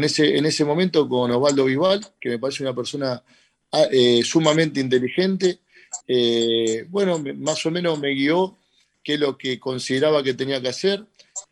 en 0.04 0.46
ese 0.46 0.64
momento 0.64 1.10
con 1.10 1.32
Osvaldo 1.32 1.66
Bisbal, 1.66 2.06
que 2.22 2.30
me 2.30 2.38
parece 2.40 2.62
una 2.62 2.76
persona 2.76 3.24
ah, 3.72 3.86
eh, 3.92 4.22
sumamente 4.24 4.80
inteligente. 4.80 5.60
Eh, 6.08 6.86
bueno, 6.90 7.18
más 7.38 7.66
o 7.66 7.72
menos 7.72 8.00
me 8.00 8.14
guió 8.14 8.58
qué 9.04 9.16
es 9.16 9.20
lo 9.20 9.38
que 9.40 9.60
consideraba 9.60 10.22
que 10.22 10.36
tenía 10.36 10.62
que 10.62 10.68
hacer. 10.68 11.04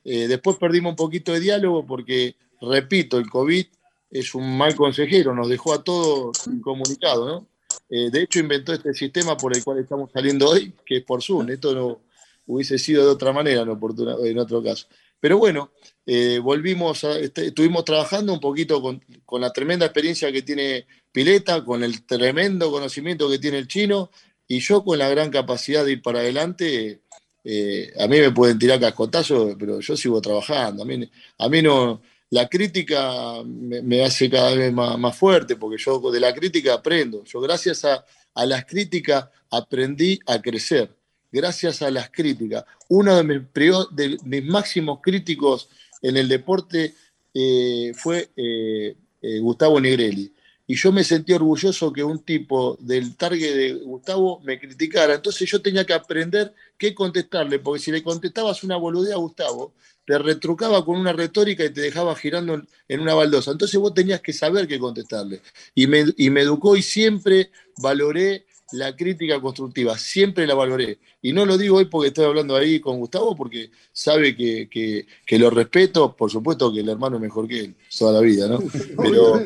Eh, 0.03 0.27
después 0.27 0.57
perdimos 0.57 0.91
un 0.91 0.95
poquito 0.95 1.33
de 1.33 1.39
diálogo 1.39 1.87
porque, 1.87 2.35
repito, 2.61 3.17
el 3.17 3.27
COVID 3.27 3.65
es 4.11 4.35
un 4.35 4.55
mal 4.55 4.75
consejero, 4.75 5.33
nos 5.33 5.49
dejó 5.49 5.73
a 5.73 5.83
todos 5.83 6.45
incomunicados, 6.45 7.43
de 7.89 8.21
hecho, 8.21 8.39
inventó 8.39 8.73
este 8.73 8.93
sistema 8.93 9.37
por 9.37 9.55
el 9.55 9.63
cual 9.63 9.79
estamos 9.79 10.11
saliendo 10.11 10.49
hoy, 10.49 10.73
que 10.85 10.97
es 10.97 11.03
por 11.03 11.21
Zoom. 11.21 11.49
Esto 11.49 11.73
no 11.75 12.01
hubiese 12.47 12.79
sido 12.79 13.05
de 13.05 13.11
otra 13.11 13.31
manera 13.31 13.61
en 13.61 14.39
otro 14.39 14.63
caso. 14.63 14.87
Pero 15.25 15.39
bueno, 15.39 15.71
eh, 16.05 16.37
volvimos, 16.37 17.03
a, 17.03 17.17
este, 17.17 17.47
estuvimos 17.47 17.83
trabajando 17.83 18.31
un 18.31 18.39
poquito 18.39 18.79
con, 18.79 19.01
la 19.41 19.51
tremenda 19.51 19.87
experiencia 19.87 20.31
que 20.31 20.43
tiene 20.43 20.85
Pileta, 21.11 21.65
con 21.65 21.83
el 21.83 22.05
tremendo 22.05 22.69
conocimiento 22.69 23.27
que 23.27 23.39
tiene 23.39 23.57
el 23.57 23.67
chino, 23.67 24.11
y 24.47 24.59
yo 24.59 24.83
con 24.83 24.99
la 24.99 25.09
gran 25.09 25.31
capacidad 25.31 25.83
de 25.83 25.93
ir 25.93 26.03
para 26.03 26.19
adelante. 26.19 27.01
Eh, 27.43 27.91
a 27.99 28.07
mí 28.07 28.19
me 28.19 28.29
pueden 28.29 28.59
tirar 28.59 28.79
cascotazos, 28.79 29.55
pero 29.57 29.79
yo 29.79 29.97
sigo 29.97 30.21
trabajando. 30.21 30.83
A 30.83 30.85
mí, 30.85 31.09
a 31.39 31.49
mí 31.49 31.61
no, 31.63 32.03
la 32.29 32.47
crítica 32.47 33.41
me, 33.43 34.05
hace 34.05 34.29
cada 34.29 34.53
vez 34.53 34.71
más, 34.71 35.17
fuerte, 35.17 35.55
porque 35.55 35.81
yo 35.83 35.99
de 36.11 36.19
la 36.19 36.35
crítica 36.35 36.75
aprendo. 36.75 37.23
Yo 37.23 37.41
gracias 37.41 37.83
a 37.83 38.45
las 38.45 38.63
críticas 38.65 39.27
aprendí 39.49 40.19
a 40.27 40.39
crecer 40.39 40.94
gracias 41.35 41.81
a 41.81 41.91
las 41.91 42.09
críticas. 42.09 42.63
Uno 42.87 43.21
de 43.21 44.17
mis, 44.23 44.45
máximos 44.45 44.99
críticos 45.01 45.67
en 46.01 46.15
el 46.15 46.29
deporte 46.29 46.93
eh, 47.33 47.91
fue 47.93 48.29
eh, 48.37 48.95
eh, 49.21 49.39
Gustavo 49.39 49.81
Negrelli. 49.81 50.31
Y 50.67 50.75
yo 50.75 50.91
me 50.91 51.03
sentí 51.03 51.33
orgulloso 51.33 51.91
que 51.91 52.03
un 52.03 52.19
tipo 52.23 52.77
del 52.79 53.15
target 53.17 53.53
de 53.53 53.73
Gustavo 53.73 54.39
me 54.45 54.57
criticara. 54.57 55.13
Entonces 55.13 55.47
yo 55.51 55.61
tenía 55.61 55.85
que 55.85 55.93
aprender 55.93 56.53
qué 56.77 56.95
contestarle, 56.95 57.59
porque 57.59 57.83
si 57.83 57.91
le 57.91 58.01
contestabas 58.01 58.63
una 58.63 58.77
boludea 58.77 59.15
a 59.15 59.19
Gustavo, 59.19 59.73
te 60.07 60.17
retrucaba 60.17 60.83
con 60.85 60.97
una 60.97 61.13
retórica 61.13 61.65
y 61.65 61.69
te 61.69 61.81
dejaba 61.81 62.15
girando 62.15 62.61
en, 62.87 62.99
una 62.99 63.13
baldosa. 63.13 63.51
Entonces 63.51 63.79
vos 63.79 63.93
tenías 63.93 64.21
que 64.21 64.33
saber 64.33 64.67
qué 64.67 64.79
contestarle. 64.79 65.41
Y 65.75 65.85
me, 65.87 66.05
y 66.17 66.29
me 66.29 66.41
educó 66.41 66.77
y 66.77 66.81
siempre 66.81 67.51
valoré 67.77 68.45
la 68.75 68.95
crítica 68.95 69.39
constructiva, 69.41 69.97
siempre 69.97 70.45
la 70.45 70.53
valoré. 70.53 70.99
Y 71.21 71.33
no 71.33 71.45
lo 71.45 71.57
digo 71.57 71.77
hoy 71.77 71.85
porque 71.85 72.09
estoy 72.09 72.25
hablando 72.25 72.55
ahí 72.55 72.79
con 72.79 72.99
Gustavo, 72.99 73.35
porque 73.35 73.71
sabe 73.91 74.35
que, 74.35 75.07
lo 75.37 75.49
respeto, 75.49 76.15
por 76.15 76.29
supuesto 76.29 76.73
que 76.73 76.81
el 76.81 76.89
hermano 76.89 77.15
es 77.15 77.21
mejor 77.21 77.47
que 77.47 77.59
él, 77.59 77.75
toda 77.97 78.13
la 78.13 78.19
vida, 78.19 78.47
¿no? 78.47 78.59
Pero 78.97 79.41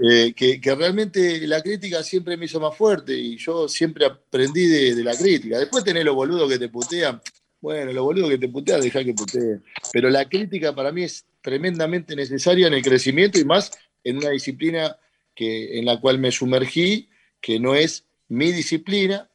eh, 0.00 0.32
que, 0.34 0.60
realmente 0.74 1.46
la 1.46 1.62
crítica 1.62 2.02
siempre 2.02 2.36
me 2.36 2.44
hizo 2.44 2.60
más 2.60 2.76
fuerte 2.76 3.16
y 3.16 3.36
yo 3.36 3.68
siempre 3.68 4.06
aprendí 4.06 4.66
de, 4.66 5.02
la 5.02 5.16
crítica. 5.16 5.58
Después 5.58 5.84
tenés 5.84 6.04
los 6.04 6.14
boludos 6.14 6.48
que 6.50 6.58
te 6.58 6.68
putean, 6.68 7.20
bueno, 7.60 7.92
los 7.92 8.04
boludos 8.04 8.30
que 8.30 8.38
te 8.38 8.48
putean, 8.48 8.80
dejá 8.80 9.02
que 9.02 9.14
puteen. 9.14 9.62
Pero 9.92 10.10
la 10.10 10.28
crítica 10.28 10.74
para 10.74 10.92
mí 10.92 11.04
es 11.04 11.24
tremendamente 11.40 12.14
necesaria 12.14 12.66
en 12.66 12.74
el 12.74 12.82
crecimiento 12.82 13.38
y 13.38 13.44
más 13.44 13.70
en 14.02 14.18
una 14.18 14.30
disciplina 14.30 14.96
que, 15.34 15.78
en 15.78 15.86
la 15.86 16.00
cual 16.00 16.18
me 16.18 16.30
sumergí, 16.30 17.08
que 17.40 17.58
no 17.58 17.74
es 17.74 18.04
mi 18.28 18.52
disciplina, 18.52 19.28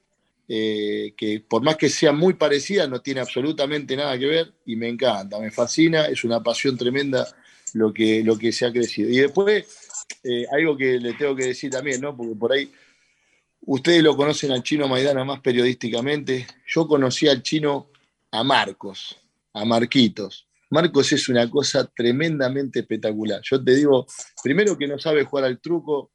eh, 0.48 1.14
que 1.16 1.42
por 1.42 1.62
más 1.62 1.78
que 1.78 1.90
sea 1.90 2.12
muy 2.12 2.34
parecida, 2.34 2.88
no 2.88 3.02
tiene 3.02 3.22
absolutamente 3.22 3.96
nada 3.96 4.18
que 4.18 4.26
ver 4.26 4.54
y 4.66 4.76
me 4.76 4.90
encanta, 4.90 5.40
me 5.40 5.52
fascina, 5.52 6.06
es 6.06 6.24
una 6.24 6.42
pasión 6.42 6.78
tremenda 6.78 7.28
lo 7.74 7.94
que, 7.94 8.24
lo 8.24 8.38
que 8.38 8.52
se 8.52 8.66
ha 8.66 8.72
crecido. 8.72 9.10
Y 9.10 9.18
después, 9.18 9.66
eh, 10.24 10.46
algo 10.52 10.76
que 10.76 11.00
le 11.00 11.14
tengo 11.14 11.36
que 11.36 11.46
decir 11.46 11.70
también, 11.70 12.02
¿no? 12.02 12.16
porque 12.18 12.36
por 12.36 12.52
ahí 12.52 12.72
ustedes 13.62 14.02
lo 14.02 14.16
conocen 14.16 14.52
al 14.52 14.64
chino 14.64 14.88
Maidana 14.88 15.24
más 15.24 15.40
periodísticamente, 15.42 16.48
yo 16.68 16.88
conocí 16.88 17.28
al 17.28 17.44
chino 17.44 17.92
a 18.32 18.44
Marcos, 18.44 19.18
a 19.54 19.66
Marquitos. 19.66 20.48
Marcos 20.72 21.12
es 21.12 21.30
una 21.30 21.50
cosa 21.50 21.86
tremendamente 21.86 22.80
espectacular. 22.80 23.42
Yo 23.44 23.64
te 23.64 23.76
digo, 23.76 24.06
primero 24.44 24.78
que 24.78 24.88
no 24.88 25.00
sabe 25.00 25.24
jugar 25.26 25.46
al 25.46 25.60
truco, 25.60 26.12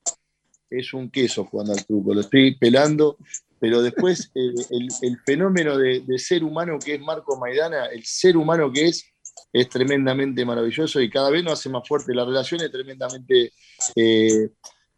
es 0.78 0.92
un 0.94 1.10
queso 1.10 1.44
jugando 1.44 1.72
al 1.72 1.84
truco, 1.84 2.14
lo 2.14 2.20
estoy 2.20 2.56
pelando, 2.56 3.16
pero 3.58 3.82
después 3.82 4.30
el, 4.34 5.16
fenómeno 5.24 5.78
de, 5.78 6.02
ser 6.18 6.44
humano 6.44 6.78
que 6.78 6.94
es 6.94 7.00
Marco 7.00 7.38
Maidana, 7.38 7.87
el 7.87 8.04
ser 8.04 8.37
humano 8.37 8.70
que 8.72 8.87
es, 8.88 9.06
es 9.52 9.68
tremendamente 9.68 10.44
maravilloso 10.44 11.00
y 11.00 11.10
cada 11.10 11.30
vez 11.30 11.42
nos 11.42 11.54
hace 11.54 11.68
más 11.68 11.87
fuerte. 11.87 12.14
La 12.14 12.24
relación 12.24 12.60
es 12.60 12.70
tremendamente, 12.70 13.52
eh, 13.96 14.48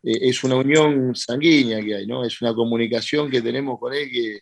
eh, 0.03 0.19
es 0.21 0.43
una 0.45 0.57
unión 0.57 1.15
sanguínea 1.15 1.81
que 1.83 1.95
hay, 1.95 2.07
¿no? 2.07 2.25
Es 2.25 2.41
una 2.43 2.55
comunicación 2.55 3.31
que 3.31 3.43
tenemos 3.43 3.79
con 3.79 3.95
él 3.95 4.11
que, 4.11 4.41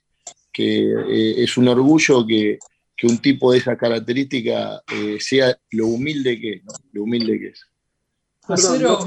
eh, 0.56 1.34
es 1.42 1.56
un 1.56 1.68
orgullo 1.68 2.26
que, 2.26 2.58
un 3.02 3.18
tipo 3.18 3.52
de 3.52 3.58
esa 3.58 3.76
característica 3.76 4.82
sea 5.18 5.54
lo 5.72 5.88
humilde 5.88 6.40
que 6.40 6.52
es, 6.52 6.62
Lo 6.92 7.02
humilde 7.02 7.38
que 7.38 7.48
es 7.48 7.73
no, 8.48 8.98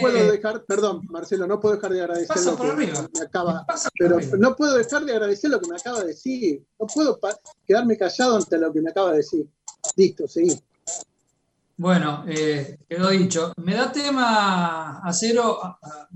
puedo, 0.00 0.32
dejar, 0.32 0.64
perdón, 0.64 1.02
Marcelo, 1.08 1.46
no 1.46 1.60
puedo 1.60 1.76
dejar 1.76 1.92
de 1.92 2.02
agradecer 2.02 2.44
lo 2.44 2.56
que 2.56 2.72
me 2.72 3.24
acaba, 3.24 3.66
pero 3.96 4.18
no 4.38 4.56
puedo 4.56 4.76
dejar 4.76 5.04
de 5.04 5.12
agradecer 5.12 5.50
lo 5.50 5.60
que 5.60 5.68
me 5.68 5.76
acaba 5.76 6.00
de 6.00 6.08
decir. 6.08 6.64
No 6.78 6.86
puedo 6.86 7.18
quedarme 7.66 7.96
callado 7.96 8.36
ante 8.36 8.58
lo 8.58 8.72
que 8.72 8.80
me 8.80 8.90
acaba 8.90 9.12
de 9.12 9.18
decir. 9.18 9.46
Listo, 9.94 10.26
seguí. 10.26 10.60
Bueno, 11.76 12.24
eh, 12.26 12.78
quedó 12.88 13.10
dicho. 13.10 13.52
Me 13.56 13.74
da 13.74 13.92
tema, 13.92 14.98
Acero, 15.04 15.60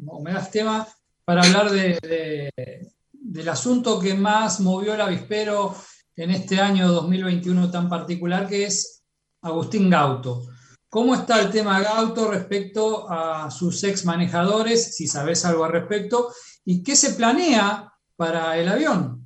o 0.07 0.23
me 0.23 0.33
das 0.33 0.51
tema 0.51 0.87
para 1.25 1.43
hablar 1.43 1.71
de, 1.71 2.91
del 3.13 3.49
asunto 3.49 4.01
que 4.01 4.15
más 4.15 4.59
movió 4.61 4.95
el 4.95 5.01
avispero 5.01 5.75
en 6.17 6.31
este 6.33 6.61
año 6.61 6.89
2021 6.89 7.71
tan 7.71 7.89
particular, 7.89 8.49
que 8.49 8.65
es 8.65 9.03
Agustín 9.43 9.89
Gauto. 9.89 10.49
¿Cómo 10.91 11.15
está 11.15 11.41
el 11.41 11.53
tema 11.53 11.81
Gauto 11.81 12.29
respecto 12.29 13.09
a 13.09 13.49
sus 13.49 13.85
ex 13.85 14.05
manejadores, 14.05 14.97
si 14.97 15.07
sabes 15.07 15.45
algo 15.45 15.65
al 15.65 15.71
respecto? 15.71 16.33
¿Y 16.65 16.83
qué 16.83 16.97
se 16.97 17.15
planea 17.15 17.93
para 18.17 18.59
el 18.59 18.69
avión? 18.69 19.25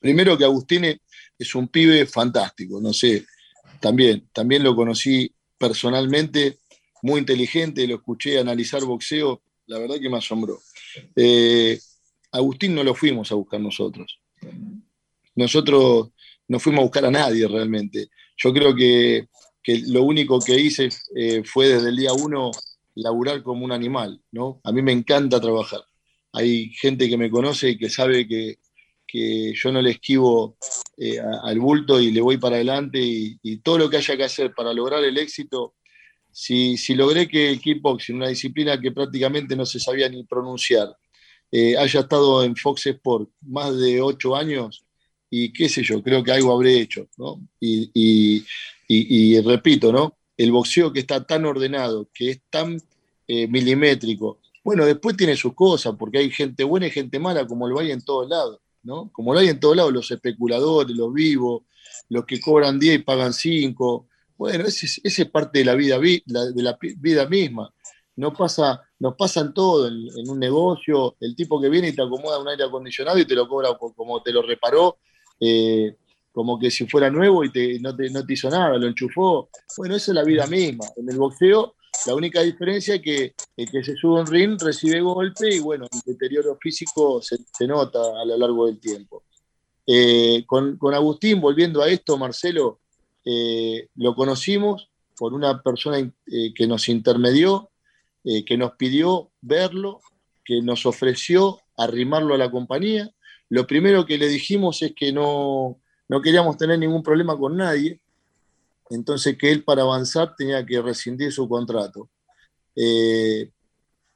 Primero 0.00 0.36
que 0.36 0.44
Agustín 0.44 1.00
es 1.38 1.54
un 1.54 1.68
pibe 1.68 2.04
fantástico, 2.04 2.80
no 2.80 2.92
sé, 2.92 3.24
también, 3.78 4.28
también 4.32 4.64
lo 4.64 4.74
conocí 4.74 5.32
personalmente, 5.56 6.58
muy 7.02 7.20
inteligente, 7.20 7.86
lo 7.86 7.94
escuché 7.94 8.40
analizar 8.40 8.84
boxeo, 8.84 9.40
la 9.66 9.78
verdad 9.78 10.00
que 10.00 10.10
me 10.10 10.18
asombró. 10.18 10.60
Eh, 11.14 11.78
Agustín 12.32 12.74
no 12.74 12.82
lo 12.82 12.96
fuimos 12.96 13.30
a 13.30 13.36
buscar 13.36 13.60
nosotros. 13.60 14.20
Nosotros 15.36 16.10
no 16.48 16.58
fuimos 16.58 16.80
a 16.80 16.82
buscar 16.82 17.04
a 17.04 17.10
nadie 17.12 17.46
realmente. 17.46 18.08
Yo 18.36 18.52
creo 18.52 18.74
que 18.74 19.28
que 19.62 19.78
lo 19.86 20.02
único 20.02 20.40
que 20.40 20.58
hice 20.58 20.88
eh, 21.14 21.42
fue 21.44 21.68
desde 21.68 21.90
el 21.90 21.96
día 21.96 22.12
uno 22.12 22.50
laburar 22.94 23.42
como 23.42 23.64
un 23.64 23.72
animal, 23.72 24.20
¿no? 24.32 24.60
A 24.64 24.72
mí 24.72 24.82
me 24.82 24.92
encanta 24.92 25.40
trabajar. 25.40 25.80
Hay 26.32 26.70
gente 26.70 27.08
que 27.08 27.16
me 27.16 27.30
conoce 27.30 27.70
y 27.70 27.78
que 27.78 27.88
sabe 27.88 28.26
que, 28.26 28.58
yo 29.14 29.70
no 29.70 29.82
le 29.82 29.90
esquivo 29.90 30.56
eh, 30.96 31.18
al 31.20 31.60
bulto 31.60 32.00
y 32.00 32.10
le 32.12 32.22
voy 32.22 32.38
para 32.38 32.56
adelante 32.56 32.98
y, 32.98 33.58
todo 33.58 33.76
lo 33.76 33.90
que 33.90 33.98
haya 33.98 34.16
que 34.16 34.24
hacer 34.24 34.54
para 34.54 34.72
lograr 34.72 35.04
el 35.04 35.18
éxito. 35.18 35.74
Si, 36.30 36.78
logré 36.94 37.28
que 37.28 37.50
el 37.50 37.60
kickboxing, 37.60 38.16
una 38.16 38.28
disciplina 38.28 38.80
que 38.80 38.90
prácticamente 38.90 39.54
no 39.54 39.66
se 39.66 39.78
sabía 39.78 40.08
ni 40.08 40.24
pronunciar, 40.24 40.96
eh, 41.50 41.76
haya 41.76 42.00
estado 42.00 42.42
en 42.42 42.56
Fox 42.56 42.86
Sport 42.86 43.28
más 43.42 43.76
de 43.76 44.00
ocho 44.00 44.34
años, 44.34 44.82
y 45.28 45.52
qué 45.52 45.68
sé 45.68 45.82
yo, 45.82 46.02
creo 46.02 46.24
que 46.24 46.32
algo 46.32 46.50
habré 46.50 46.80
hecho, 46.80 47.06
¿no? 47.18 47.38
y, 47.60 48.42
repito, 49.42 49.92
¿no? 49.92 50.16
El 50.36 50.52
boxeo 50.52 50.92
que 50.92 51.00
está 51.00 51.24
tan 51.24 51.44
ordenado, 51.44 52.08
que 52.12 52.30
es 52.30 52.40
tan 52.50 52.80
eh, 53.28 53.46
milimétrico, 53.48 54.40
bueno, 54.64 54.86
después 54.86 55.16
tiene 55.16 55.36
sus 55.36 55.54
cosas, 55.54 55.94
porque 55.98 56.18
hay 56.18 56.30
gente 56.30 56.64
buena 56.64 56.86
y 56.86 56.90
gente 56.90 57.18
mala, 57.18 57.46
como 57.46 57.68
lo 57.68 57.80
hay 57.80 57.90
en 57.90 58.02
todos 58.04 58.28
lados, 58.28 58.60
¿no? 58.82 59.10
Como 59.12 59.34
lo 59.34 59.40
hay 59.40 59.48
en 59.48 59.58
todos 59.58 59.76
lados, 59.76 59.92
los 59.92 60.10
especuladores, 60.10 60.96
los 60.96 61.12
vivos, 61.12 61.62
los 62.08 62.24
que 62.24 62.40
cobran 62.40 62.78
10 62.78 63.00
y 63.00 63.02
pagan 63.02 63.32
5. 63.32 64.06
Bueno, 64.36 64.64
ese, 64.64 65.00
es 65.02 65.30
parte 65.30 65.60
de 65.60 65.64
la 65.64 65.74
vida, 65.74 65.98
de 65.98 66.62
la 66.62 66.78
vida 66.98 67.26
misma. 67.28 67.72
No 68.14 68.32
pasa, 68.32 68.82
nos 68.98 69.14
pasan 69.16 69.52
todo 69.54 69.88
en, 69.88 70.06
en, 70.16 70.28
un 70.28 70.38
negocio, 70.38 71.16
el 71.20 71.34
tipo 71.34 71.60
que 71.60 71.68
viene 71.68 71.88
y 71.88 71.92
te 71.92 72.02
acomoda 72.02 72.38
un 72.38 72.48
aire 72.48 72.64
acondicionado 72.64 73.18
y 73.18 73.24
te 73.24 73.34
lo 73.34 73.48
cobra 73.48 73.70
como 73.78 74.22
te 74.22 74.32
lo 74.32 74.42
reparó, 74.42 74.98
eh, 75.40 75.96
como 76.32 76.58
que 76.58 76.70
si 76.70 76.86
fuera 76.86 77.10
nuevo 77.10 77.44
y 77.44 77.78
no, 77.80 77.94
te, 77.94 78.10
hizo 78.28 78.48
nada, 78.48 78.78
lo 78.78 78.86
enchufó. 78.86 79.50
Bueno, 79.76 79.94
esa 79.94 80.12
es 80.12 80.14
la 80.14 80.24
vida 80.24 80.46
misma. 80.46 80.86
En 80.96 81.08
el 81.10 81.18
boxeo, 81.18 81.74
la 82.06 82.14
única 82.14 82.40
diferencia 82.40 82.94
es 82.94 83.02
que 83.02 83.34
el 83.56 83.70
que 83.70 83.84
se 83.84 83.94
sube 83.96 84.20
un 84.20 84.26
ring 84.26 84.58
recibe 84.60 85.00
golpe 85.02 85.54
y 85.54 85.60
bueno, 85.60 85.86
el 85.92 86.00
deterioro 86.04 86.56
físico 86.60 87.20
se, 87.20 87.38
nota 87.66 88.00
a 88.00 88.24
lo 88.24 88.36
largo 88.38 88.66
del 88.66 88.80
tiempo. 88.80 89.24
Eh, 89.86 90.44
con, 90.46 90.78
Agustín, 90.94 91.40
volviendo 91.40 91.82
a 91.82 91.88
esto, 91.88 92.16
Marcelo, 92.16 92.80
eh, 93.24 93.88
lo 93.96 94.14
conocimos 94.14 94.88
por 95.16 95.34
una 95.34 95.62
persona 95.62 95.98
eh, 95.98 96.54
que 96.54 96.66
nos 96.66 96.88
intermedió, 96.88 97.68
que 98.46 98.56
nos 98.56 98.76
pidió 98.76 99.32
verlo, 99.40 100.00
que 100.44 100.62
nos 100.62 100.86
ofreció 100.86 101.58
arrimarlo 101.76 102.34
a 102.34 102.38
la 102.38 102.52
compañía. 102.52 103.10
Lo 103.48 103.66
primero 103.66 104.06
que 104.06 104.16
le 104.16 104.28
dijimos 104.28 104.80
es 104.82 104.94
que 104.94 105.12
no, 105.12 105.81
no 106.08 106.20
queríamos 106.20 106.56
tener 106.56 106.78
ningún 106.78 107.02
problema 107.02 107.36
con 107.36 107.56
nadie, 107.56 108.00
entonces 108.90 109.36
que 109.38 109.50
él 109.50 109.64
para 109.64 109.82
avanzar 109.82 110.34
tenía 110.36 110.64
que 110.64 110.80
rescindir 110.82 111.32
su 111.32 111.48
contrato. 111.48 112.10
Eh, 112.76 113.50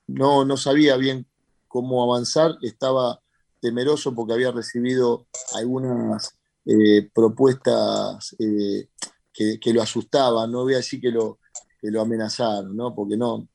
no, 0.07 0.45
no 0.45 0.57
sabía 0.57 0.97
bien 0.97 1.27
cómo 1.69 2.03
avanzar, 2.03 2.57
estaba 2.63 3.21
temeroso 3.61 4.15
porque 4.15 4.35
había 4.35 4.53
recibido 4.53 5.27
algunas 5.55 6.37
eh, 6.65 7.09
propuestas 7.15 8.35
eh, 8.39 8.89
que, 9.33 9.73
lo 9.73 9.83
asustaban, 9.83 10.51
no 10.51 10.63
voy 10.63 10.75
a 10.75 10.79
decir 10.79 11.01
que 11.01 11.11
lo, 11.11 11.39
que 11.81 11.91
lo 11.91 12.01
amenazaron, 12.01 12.77
¿no? 12.77 12.95
porque 12.95 13.17
no, 13.17 13.49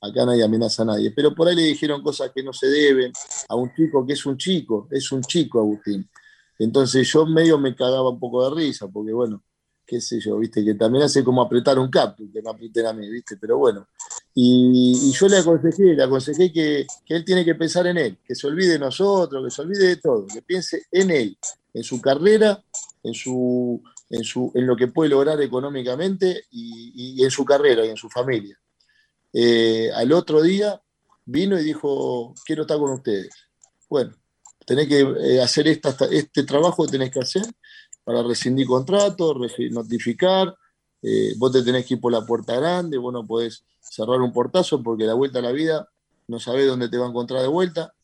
acá 0.00 0.24
nadie 0.26 0.44
amenaza 0.44 0.82
a 0.82 0.86
nadie, 0.86 1.10
pero 1.12 1.34
por 1.34 1.48
ahí 1.48 1.56
le 1.56 1.62
dijeron 1.62 2.02
cosas 2.02 2.32
que 2.34 2.42
no 2.42 2.52
se 2.52 2.66
deben 2.66 3.12
a 3.48 3.54
un 3.54 3.72
chico 3.74 4.06
que 4.06 4.14
es 4.14 4.26
un 4.26 4.36
chico, 4.36 4.88
es 4.90 5.10
un 5.12 5.22
chico 5.22 5.60
Agustín. 5.60 6.08
Entonces 6.58 7.08
yo 7.12 7.26
medio 7.26 7.58
me 7.58 7.74
cagaba 7.74 8.10
un 8.10 8.20
poco 8.20 8.48
de 8.48 8.56
risa, 8.56 8.88
porque 8.88 9.12
bueno, 9.12 9.42
qué 9.86 10.00
sé 10.00 10.20
yo, 10.20 10.36
viste, 10.38 10.64
que 10.64 10.74
también 10.74 11.04
hace 11.04 11.22
como 11.22 11.40
apretar 11.40 11.78
un 11.78 11.88
cap, 11.88 12.16
que 12.16 12.42
me 12.42 12.50
aprieten 12.50 12.86
a 12.86 12.92
mí, 12.92 13.08
viste, 13.08 13.36
pero 13.36 13.56
bueno. 13.56 13.86
Y, 14.34 15.12
yo 15.12 15.28
le 15.28 15.38
aconsejé, 15.38 15.94
le 15.94 16.02
aconsejé 16.02 16.52
que, 16.52 16.86
él 17.08 17.24
tiene 17.24 17.44
que 17.44 17.54
pensar 17.54 17.86
en 17.86 17.96
él, 17.96 18.18
que 18.26 18.34
se 18.34 18.46
olvide 18.46 18.72
de 18.72 18.78
nosotros, 18.78 19.44
que 19.44 19.50
se 19.50 19.62
olvide 19.62 19.86
de 19.86 19.96
todo, 19.96 20.26
que 20.26 20.42
piense 20.42 20.82
en 20.90 21.10
él, 21.10 21.38
en 21.72 21.84
su 21.84 22.00
carrera, 22.00 22.62
en, 23.02 23.14
su, 23.14 23.80
en, 24.10 24.24
su, 24.24 24.50
en 24.54 24.66
lo 24.66 24.76
que 24.76 24.88
puede 24.88 25.10
lograr 25.10 25.40
económicamente 25.40 26.44
y, 26.50 27.22
en 27.22 27.30
su 27.30 27.44
carrera 27.44 27.86
y 27.86 27.90
en 27.90 27.96
su 27.96 28.10
familia. 28.10 28.58
Eh, 29.32 29.90
al 29.94 30.12
otro 30.12 30.42
día 30.42 30.80
vino 31.24 31.58
y 31.58 31.64
dijo, 31.64 32.34
quiero 32.44 32.62
estar 32.62 32.78
con 32.78 32.92
ustedes. 32.92 33.30
Bueno, 33.88 34.14
tenés 34.66 34.88
que 34.88 35.00
eh, 35.00 35.40
hacer 35.40 35.68
este 35.68 36.42
trabajo, 36.42 36.86
tenés 36.86 37.10
que 37.10 37.20
hacer 37.20 37.46
para 38.04 38.22
rescindir 38.22 38.66
contrato, 38.66 39.34
notificar, 39.70 40.54
eh, 41.02 41.32
vos 41.38 41.52
te 41.52 41.62
tenés 41.62 41.86
que 41.86 41.94
ir 41.94 42.00
por 42.00 42.12
la 42.12 42.26
puerta 42.26 42.54
grande, 42.56 42.98
vos 42.98 43.12
no 43.12 43.26
podés 43.26 43.64
cerrar 43.80 44.20
un 44.20 44.32
portazo 44.32 44.82
porque 44.82 45.04
la 45.04 45.14
vuelta 45.14 45.38
a 45.38 45.42
la 45.42 45.52
vida 45.52 45.88
no 46.28 46.38
sabés 46.38 46.66
dónde 46.66 46.88
te 46.88 46.98
va 46.98 47.06
a 47.06 47.08
encontrar 47.08 47.42
de 47.42 47.48
vuelta. 47.48 47.94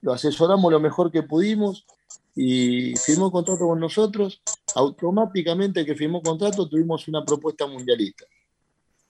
Lo 0.00 0.12
asesoramos 0.12 0.72
lo 0.72 0.80
mejor 0.80 1.12
que 1.12 1.22
pudimos 1.22 1.86
y 2.34 2.96
firmó 2.96 3.30
contrato 3.30 3.66
con 3.66 3.78
nosotros. 3.78 4.42
Automáticamente 4.74 5.84
que 5.84 5.94
firmó 5.94 6.22
contrato 6.22 6.68
tuvimos 6.68 7.06
una 7.08 7.24
propuesta 7.24 7.66
mundialista. 7.66 8.24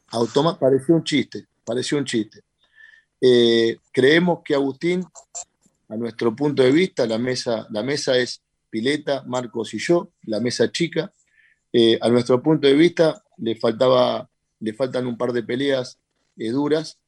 Automa 0.09 0.59
pareció 0.59 0.95
un 0.95 1.05
chiste, 1.05 1.47
pareció 1.65 1.99
un 1.99 2.05
chiste. 2.05 2.43
Eh, 3.21 3.79
creemos 3.93 4.41
que 4.45 4.55
Agustín, 4.55 5.05
a 5.93 5.97
nuestro 5.97 6.35
punto 6.35 6.63
de 6.63 6.73
vista, 6.73 7.07
la 7.07 7.19
mesa, 7.19 7.67
la 7.71 7.83
mesa 7.83 8.17
es 8.17 8.43
Pileta, 8.71 9.25
Marcos 9.27 9.75
y 9.75 9.79
yo, 9.79 10.09
la 10.23 10.41
mesa 10.41 10.73
chica. 10.73 11.13
Eh, 11.71 11.99
a 12.01 12.09
nuestro 12.09 12.43
punto 12.43 12.67
de 12.67 12.73
vista, 12.73 13.23
le, 13.37 13.57
faltaba, 13.57 14.27
le 14.61 14.73
faltan 14.73 15.07
un 15.07 15.19
par 15.19 15.35
de 15.35 15.43
peleas 15.43 15.99
eh, 16.39 16.49
duras 16.49 16.99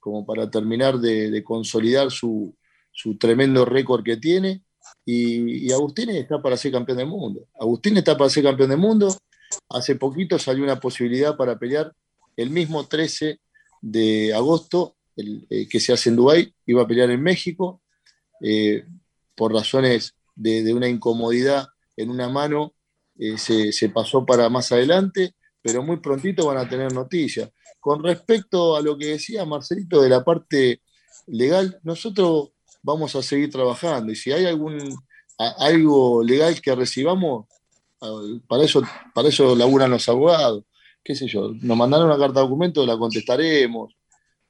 como 0.00 0.26
para 0.26 0.50
terminar 0.50 0.98
de, 0.98 1.44
consolidar 1.44 2.10
su, 2.10 2.56
tremendo 3.20 3.64
récord 3.64 4.02
que 4.02 4.16
tiene. 4.16 4.62
Y, 5.06 5.70
Agustín 5.70 6.10
está 6.10 6.42
para 6.42 6.56
ser 6.56 6.72
campeón 6.72 6.98
del 6.98 7.06
mundo. 7.06 7.46
Agustín 7.60 7.96
está 7.96 8.16
para 8.16 8.28
ser 8.28 8.42
campeón 8.42 8.70
del 8.70 8.78
mundo. 8.78 9.16
Hace 9.68 9.94
poquito 9.94 10.36
salió 10.40 10.64
una 10.64 10.80
posibilidad 10.80 11.36
para 11.36 11.56
pelear 11.60 11.94
el 12.36 12.50
mismo 12.50 12.88
13 12.88 13.38
de 13.82 14.34
agosto, 14.34 14.96
eh, 15.16 15.68
que 15.68 15.78
se 15.78 15.92
hace 15.92 16.10
en 16.10 16.16
Dubái, 16.16 16.52
iba 16.66 16.82
a 16.82 16.86
pelear 16.88 17.10
en 17.10 17.22
México. 17.22 17.81
Por 19.34 19.52
razones 19.52 20.14
de, 20.34 20.72
una 20.74 20.88
incomodidad 20.88 21.68
en 21.96 22.10
una 22.10 22.28
mano 22.28 22.74
eh, 23.18 23.36
se, 23.38 23.88
pasó 23.90 24.24
para 24.24 24.48
más 24.48 24.72
adelante, 24.72 25.34
pero 25.60 25.82
muy 25.82 25.98
prontito 25.98 26.46
van 26.46 26.58
a 26.58 26.68
tener 26.68 26.92
noticias. 26.92 27.50
Con 27.80 28.02
respecto 28.02 28.76
a 28.76 28.82
lo 28.82 28.96
que 28.96 29.06
decía 29.06 29.44
Marcelito 29.44 30.00
de 30.02 30.08
la 30.08 30.24
parte 30.24 30.80
legal, 31.26 31.78
nosotros 31.82 32.50
vamos 32.82 33.14
a 33.14 33.22
seguir 33.22 33.50
trabajando 33.50 34.10
y 34.12 34.16
si 34.16 34.32
hay 34.32 34.46
algún 34.46 34.78
algo 35.58 36.22
legal 36.22 36.60
que 36.60 36.74
recibamos, 36.74 37.46
para 38.46 38.64
eso, 38.64 38.82
para 39.14 39.28
eso 39.28 39.56
laburan 39.56 39.90
los 39.90 40.08
abogados, 40.08 40.64
qué 41.02 41.14
sé 41.14 41.26
yo, 41.26 41.52
nos 41.60 41.76
mandaron 41.76 42.06
una 42.06 42.18
carta 42.18 42.40
de 42.40 42.46
documento, 42.46 42.86
la 42.86 42.96
contestaremos. 42.96 43.94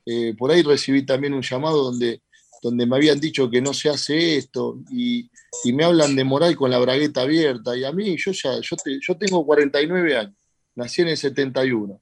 Eh, 0.05 0.35
por 0.37 0.51
ahí 0.51 0.63
recibí 0.63 1.07
también 1.07 1.33
un 1.33 1.43
llamado 1.43 1.85
donde 1.85 2.23
donde 2.63 2.87
me 2.87 2.95
habían 2.95 3.19
dicho 3.19 3.51
que 3.51 3.61
no 3.61 3.75
se 3.75 3.89
hace 3.89 4.37
esto 4.37 4.79
y, 4.91 5.29
me 5.73 5.85
hablan 5.85 6.17
de 6.17 6.25
moral 6.25 6.57
con 6.57 6.71
la 6.71 6.79
bragueta 6.79 7.23
abierta. 7.23 7.77
Y 7.77 7.85
a 7.85 7.93
mí, 7.93 8.17
yo 8.17 8.33
ya, 8.33 8.59
yo, 8.61 8.77
yo 9.01 9.17
tengo 9.19 9.45
49 9.45 10.17
años, 10.17 10.35
nací 10.75 11.03
en 11.03 11.09
el 11.09 11.17
71. 11.17 12.01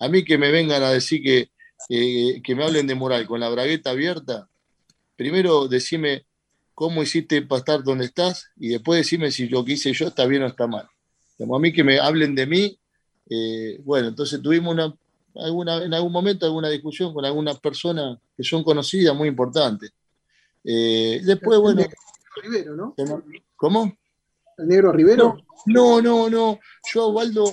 A 0.00 0.08
mí 0.08 0.24
que 0.24 0.38
me 0.38 0.50
vengan 0.50 0.82
a 0.82 0.90
decir 0.90 1.22
que, 1.22 1.50
que 2.42 2.54
me 2.54 2.64
hablen 2.64 2.86
de 2.86 2.94
moral 2.94 3.26
con 3.26 3.38
la 3.38 3.50
bragueta 3.50 3.90
abierta, 3.90 4.48
primero 5.14 5.68
decime 5.68 6.26
cómo 6.74 7.02
hiciste 7.02 7.42
para 7.42 7.58
estar 7.60 7.84
donde 7.84 8.06
estás 8.06 8.50
y 8.56 8.68
después 8.68 8.98
decime 8.98 9.30
si 9.30 9.48
lo 9.48 9.64
que 9.64 9.72
hice 9.72 9.92
yo 9.92 10.08
está 10.08 10.26
bien 10.26 10.42
o 10.42 10.46
está 10.46 10.66
mal. 10.66 10.88
a 11.40 11.58
mí 11.58 11.72
que 11.72 11.84
me 11.84 11.98
hablen 11.98 12.34
de 12.34 12.46
mí, 12.46 12.78
eh, 13.28 13.78
bueno, 13.84 14.08
entonces 14.08 14.40
tuvimos 14.40 14.72
una, 14.72 14.94
alguna, 15.36 15.82
en 15.84 15.94
algún 15.94 16.12
momento 16.12 16.46
alguna 16.46 16.68
discusión 16.68 17.12
con 17.12 17.24
algunas 17.24 17.58
personas 17.60 18.18
que 18.36 18.42
son 18.42 18.62
conocidas, 18.64 19.14
muy 19.14 19.28
importantes. 19.28 19.92
Eh, 20.70 21.22
después, 21.24 21.58
bueno. 21.60 21.82
Rivero, 22.42 22.76
¿no? 22.76 22.94
¿Cómo? 23.56 23.96
¿El 24.58 24.68
negro 24.68 24.92
Rivero? 24.92 25.38
No, 25.64 26.02
no, 26.02 26.28
no. 26.28 26.60
Yo, 26.92 27.06
Osvaldo, 27.06 27.50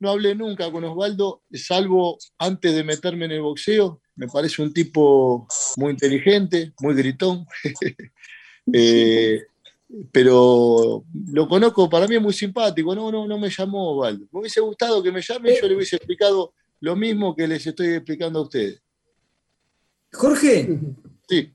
no 0.00 0.10
hablé 0.10 0.34
nunca 0.34 0.70
con 0.72 0.82
Osvaldo, 0.82 1.42
salvo 1.52 2.18
antes 2.38 2.74
de 2.74 2.82
meterme 2.82 3.26
en 3.26 3.32
el 3.32 3.42
boxeo. 3.42 4.00
Me 4.16 4.26
parece 4.26 4.62
un 4.62 4.72
tipo 4.72 5.46
muy 5.76 5.92
inteligente, 5.92 6.72
muy 6.80 6.94
gritón. 6.94 7.46
Eh, 8.70 9.46
pero 10.12 11.02
lo 11.32 11.48
conozco, 11.48 11.88
para 11.88 12.06
mí 12.06 12.16
es 12.16 12.20
muy 12.20 12.34
simpático. 12.34 12.94
No, 12.94 13.10
no, 13.10 13.26
no 13.26 13.38
me 13.38 13.48
llamó 13.48 13.92
Osvaldo. 13.96 14.26
Me 14.30 14.40
hubiese 14.40 14.60
gustado 14.60 15.02
que 15.02 15.10
me 15.10 15.22
llame 15.22 15.52
y 15.52 15.60
yo 15.62 15.66
le 15.66 15.74
hubiese 15.74 15.96
explicado 15.96 16.52
lo 16.80 16.94
mismo 16.94 17.34
que 17.34 17.48
les 17.48 17.66
estoy 17.66 17.94
explicando 17.94 18.40
a 18.40 18.42
ustedes. 18.42 18.82
Jorge. 20.12 20.78
Sí. 21.26 21.54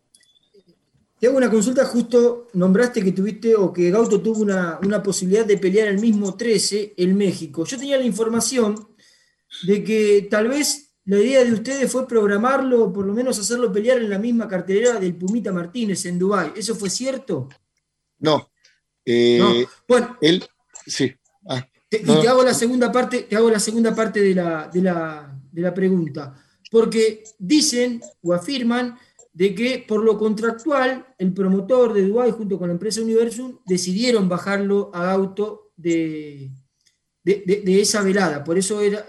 Te 1.24 1.28
hago 1.28 1.38
una 1.38 1.50
consulta, 1.50 1.86
justo 1.86 2.50
nombraste 2.52 3.02
que 3.02 3.14
tuviste 3.14 3.56
o 3.56 3.72
que 3.72 3.90
Gauto 3.90 4.20
tuvo 4.20 4.42
una, 4.42 5.02
posibilidad 5.02 5.46
de 5.46 5.58
pelear 5.58 5.88
el 5.88 5.98
mismo 5.98 6.36
13 6.36 6.96
en 6.98 7.16
México. 7.16 7.64
Yo 7.64 7.78
tenía 7.78 7.96
la 7.96 8.04
información 8.04 8.90
de 9.66 9.86
que 9.86 10.28
tal 10.30 10.50
vez 10.50 10.98
la 11.06 11.20
idea 11.20 11.46
de 11.46 11.54
ustedes 11.54 11.90
fue 11.90 12.10
programarlo, 12.10 12.84
o 12.84 12.92
por 12.92 13.06
lo 13.06 13.14
menos 13.14 13.40
hacerlo 13.40 13.72
pelear 13.72 14.00
en 14.00 14.10
la 14.10 14.20
misma 14.20 14.50
cartelera 14.50 15.00
del 15.00 15.16
Pumita 15.16 15.54
Martínez 15.54 16.06
en 16.08 16.20
Dubái. 16.20 16.52
¿Eso 16.58 16.76
fue 16.76 16.90
cierto? 16.90 17.48
No. 18.20 18.52
Eh, 19.06 19.66
bueno, 19.88 20.18
él, 20.20 20.44
sí. 20.86 21.10
Ah, 21.48 21.66
y 21.90 22.00
te 22.00 22.28
hago 22.28 22.44
la 22.44 22.54
segunda 22.54 22.92
parte, 22.92 23.22
te 23.22 23.38
hago 23.38 23.50
la 23.50 23.62
segunda 23.62 23.96
parte 23.96 24.20
de 24.20 24.36
la, 24.36 24.70
de 24.70 25.62
la 25.62 25.74
pregunta. 25.74 26.36
Porque 26.70 27.24
dicen 27.40 28.02
o 28.22 28.34
afirman 28.34 29.00
de 29.34 29.56
que 29.56 29.84
por 29.88 30.04
lo 30.04 30.18
contractual 30.18 31.08
el 31.18 31.34
promotor 31.34 31.94
de 31.94 32.08
Dubái 32.08 32.32
junto 32.32 32.60
con 32.60 32.68
la 32.68 32.74
empresa 32.74 33.02
Universum 33.02 33.60
decidieron 33.66 34.30
bajarlo 34.30 34.92
a 34.94 35.12
auto 35.12 35.72
de, 35.76 36.52
de, 37.24 37.82
esa 37.82 38.04
velada. 38.04 38.44
Por 38.44 38.58
eso 38.58 38.80
era, 38.80 39.06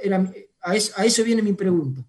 a, 0.63 0.75
eso, 0.75 1.25
viene 1.25 1.43
mi 1.43 1.53
pregunta. 1.53 2.03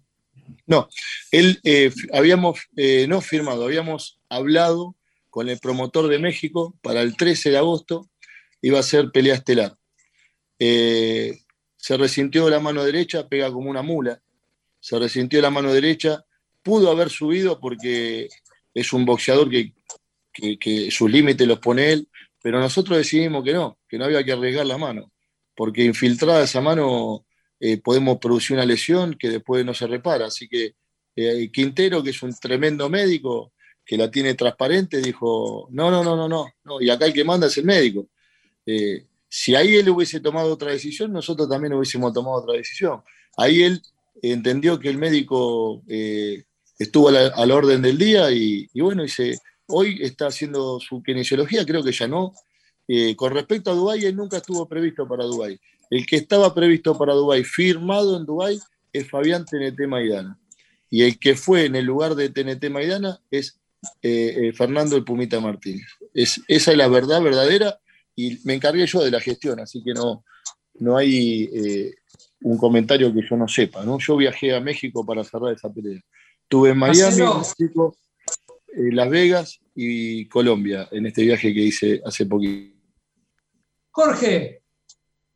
No, 0.66 0.88
él 1.30 1.60
eh, 1.62 1.92
habíamos 2.12 2.58
eh, 2.76 3.06
no 3.06 3.20
firmado, 3.20 3.64
habíamos 3.64 4.18
hablado 4.28 4.96
con 5.30 5.48
el 5.48 5.58
promotor 5.58 6.08
de 6.08 6.18
México 6.18 6.74
para 6.82 7.02
el 7.02 7.16
13 7.16 7.50
de 7.50 7.58
agosto, 7.58 8.08
iba 8.62 8.80
a 8.80 8.82
ser 8.82 9.10
pelea 9.12 9.34
estelar. 9.34 9.76
Eh, 10.58 11.38
se 11.76 11.96
resintió 11.96 12.48
la 12.48 12.58
mano 12.58 12.82
derecha, 12.82 13.28
pega 13.28 13.52
como 13.52 13.70
una 13.70 13.82
mula, 13.82 14.20
se 14.80 14.98
resintió 14.98 15.40
la 15.42 15.50
mano 15.50 15.72
derecha, 15.72 16.24
pudo 16.66 16.90
haber 16.90 17.10
subido 17.10 17.60
porque 17.60 18.28
es 18.74 18.92
un 18.92 19.04
boxeador 19.04 19.48
que, 19.48 19.72
sus 20.90 21.08
límites 21.08 21.46
los 21.46 21.60
pone 21.60 21.92
él, 21.92 22.08
pero 22.42 22.58
nosotros 22.58 22.98
decidimos 22.98 23.44
que 23.44 23.52
no, 23.52 23.78
que 23.88 23.96
no 23.96 24.04
había 24.04 24.24
que 24.24 24.32
arriesgar 24.32 24.66
la 24.66 24.76
mano, 24.76 25.12
porque 25.54 25.84
infiltrada 25.84 26.42
esa 26.42 26.60
mano 26.60 27.24
eh, 27.60 27.80
podemos 27.80 28.18
producir 28.18 28.56
una 28.56 28.66
lesión 28.66 29.14
que 29.16 29.30
después 29.30 29.64
no 29.64 29.74
se 29.74 29.86
repara. 29.86 30.26
Así 30.26 30.48
que 30.48 30.74
eh, 31.14 31.48
Quintero, 31.52 32.02
que 32.02 32.10
es 32.10 32.20
un 32.24 32.34
tremendo 32.34 32.90
médico, 32.90 33.52
que 33.84 33.96
la 33.96 34.10
tiene 34.10 34.34
transparente, 34.34 35.00
dijo, 35.00 35.68
no, 35.70 35.88
no, 35.88 36.02
no, 36.02 36.16
no, 36.28 36.48
no, 36.64 36.80
y 36.80 36.90
acá 36.90 37.06
el 37.06 37.12
que 37.12 37.24
manda 37.24 37.46
es 37.46 37.56
el 37.58 37.64
médico. 37.64 38.08
Eh, 38.66 39.06
si 39.28 39.54
ahí 39.54 39.76
él 39.76 39.88
hubiese 39.88 40.18
tomado 40.18 40.52
otra 40.52 40.72
decisión, 40.72 41.12
nosotros 41.12 41.48
también 41.48 41.74
hubiésemos 41.74 42.12
tomado 42.12 42.42
otra 42.42 42.54
decisión. 42.56 43.02
Ahí 43.36 43.62
él 43.62 43.80
entendió 44.20 44.80
que 44.80 44.88
el 44.88 44.98
médico 44.98 45.84
estuvo 46.78 47.08
al, 47.08 47.50
orden 47.50 47.82
del 47.82 47.98
día 47.98 48.30
y, 48.30 48.68
bueno, 48.80 49.04
hoy 49.66 49.98
está 50.02 50.26
haciendo 50.26 50.78
su 50.80 51.02
kinesiología, 51.02 51.64
creo 51.64 51.82
que 51.82 51.92
ya 51.92 52.06
no. 52.08 52.32
Eh, 52.88 53.16
con 53.16 53.34
respecto 53.34 53.70
a 53.70 53.74
Dubái, 53.74 54.04
él 54.04 54.14
nunca 54.14 54.36
estuvo 54.36 54.68
previsto 54.68 55.08
para 55.08 55.24
Dubái. 55.24 55.58
El 55.90 56.06
que 56.06 56.16
estaba 56.16 56.54
previsto 56.54 56.96
para 56.96 57.14
Dubái, 57.14 57.44
firmado 57.44 58.16
en 58.16 58.26
Dubái, 58.26 58.60
es 58.92 59.08
Fabián 59.10 59.44
TNT 59.44 59.86
Maidana. 59.88 60.38
Y 60.88 61.02
el 61.02 61.18
que 61.18 61.34
fue 61.34 61.66
en 61.66 61.76
el 61.76 61.84
lugar 61.84 62.14
de 62.14 62.28
TNT 62.28 62.70
Maidana 62.70 63.20
es 63.30 63.58
eh, 64.02 64.52
Fernando 64.54 64.96
el 64.96 65.04
Pumita 65.04 65.40
Martínez. 65.40 65.86
Es, 66.14 66.40
esa 66.48 66.70
es 66.70 66.76
la 66.76 66.88
verdad 66.88 67.22
verdadera 67.22 67.78
y 68.14 68.38
me 68.44 68.54
encargué 68.54 68.86
yo 68.86 69.04
de 69.04 69.10
la 69.10 69.20
gestión, 69.20 69.60
así 69.60 69.82
que 69.84 69.92
no, 69.92 70.24
no 70.78 70.96
hay 70.96 71.50
eh, 71.52 71.94
un 72.40 72.56
comentario 72.56 73.12
que 73.12 73.20
yo 73.28 73.36
no 73.36 73.46
sepa. 73.46 73.84
¿no? 73.84 73.98
Yo 73.98 74.16
viajé 74.16 74.54
a 74.54 74.60
México 74.60 75.04
para 75.04 75.22
cerrar 75.22 75.52
esa 75.52 75.72
pelea. 75.72 76.00
Estuve 76.46 76.70
en 76.70 76.78
Miami, 76.78 77.22
México, 77.58 77.96
eh, 78.68 78.92
Las 78.92 79.10
Vegas 79.10 79.58
y 79.74 80.28
Colombia 80.28 80.88
en 80.92 81.06
este 81.06 81.22
viaje 81.22 81.52
que 81.52 81.60
hice 81.60 82.00
hace 82.04 82.24
poquito. 82.24 82.76
Jorge, 83.90 84.62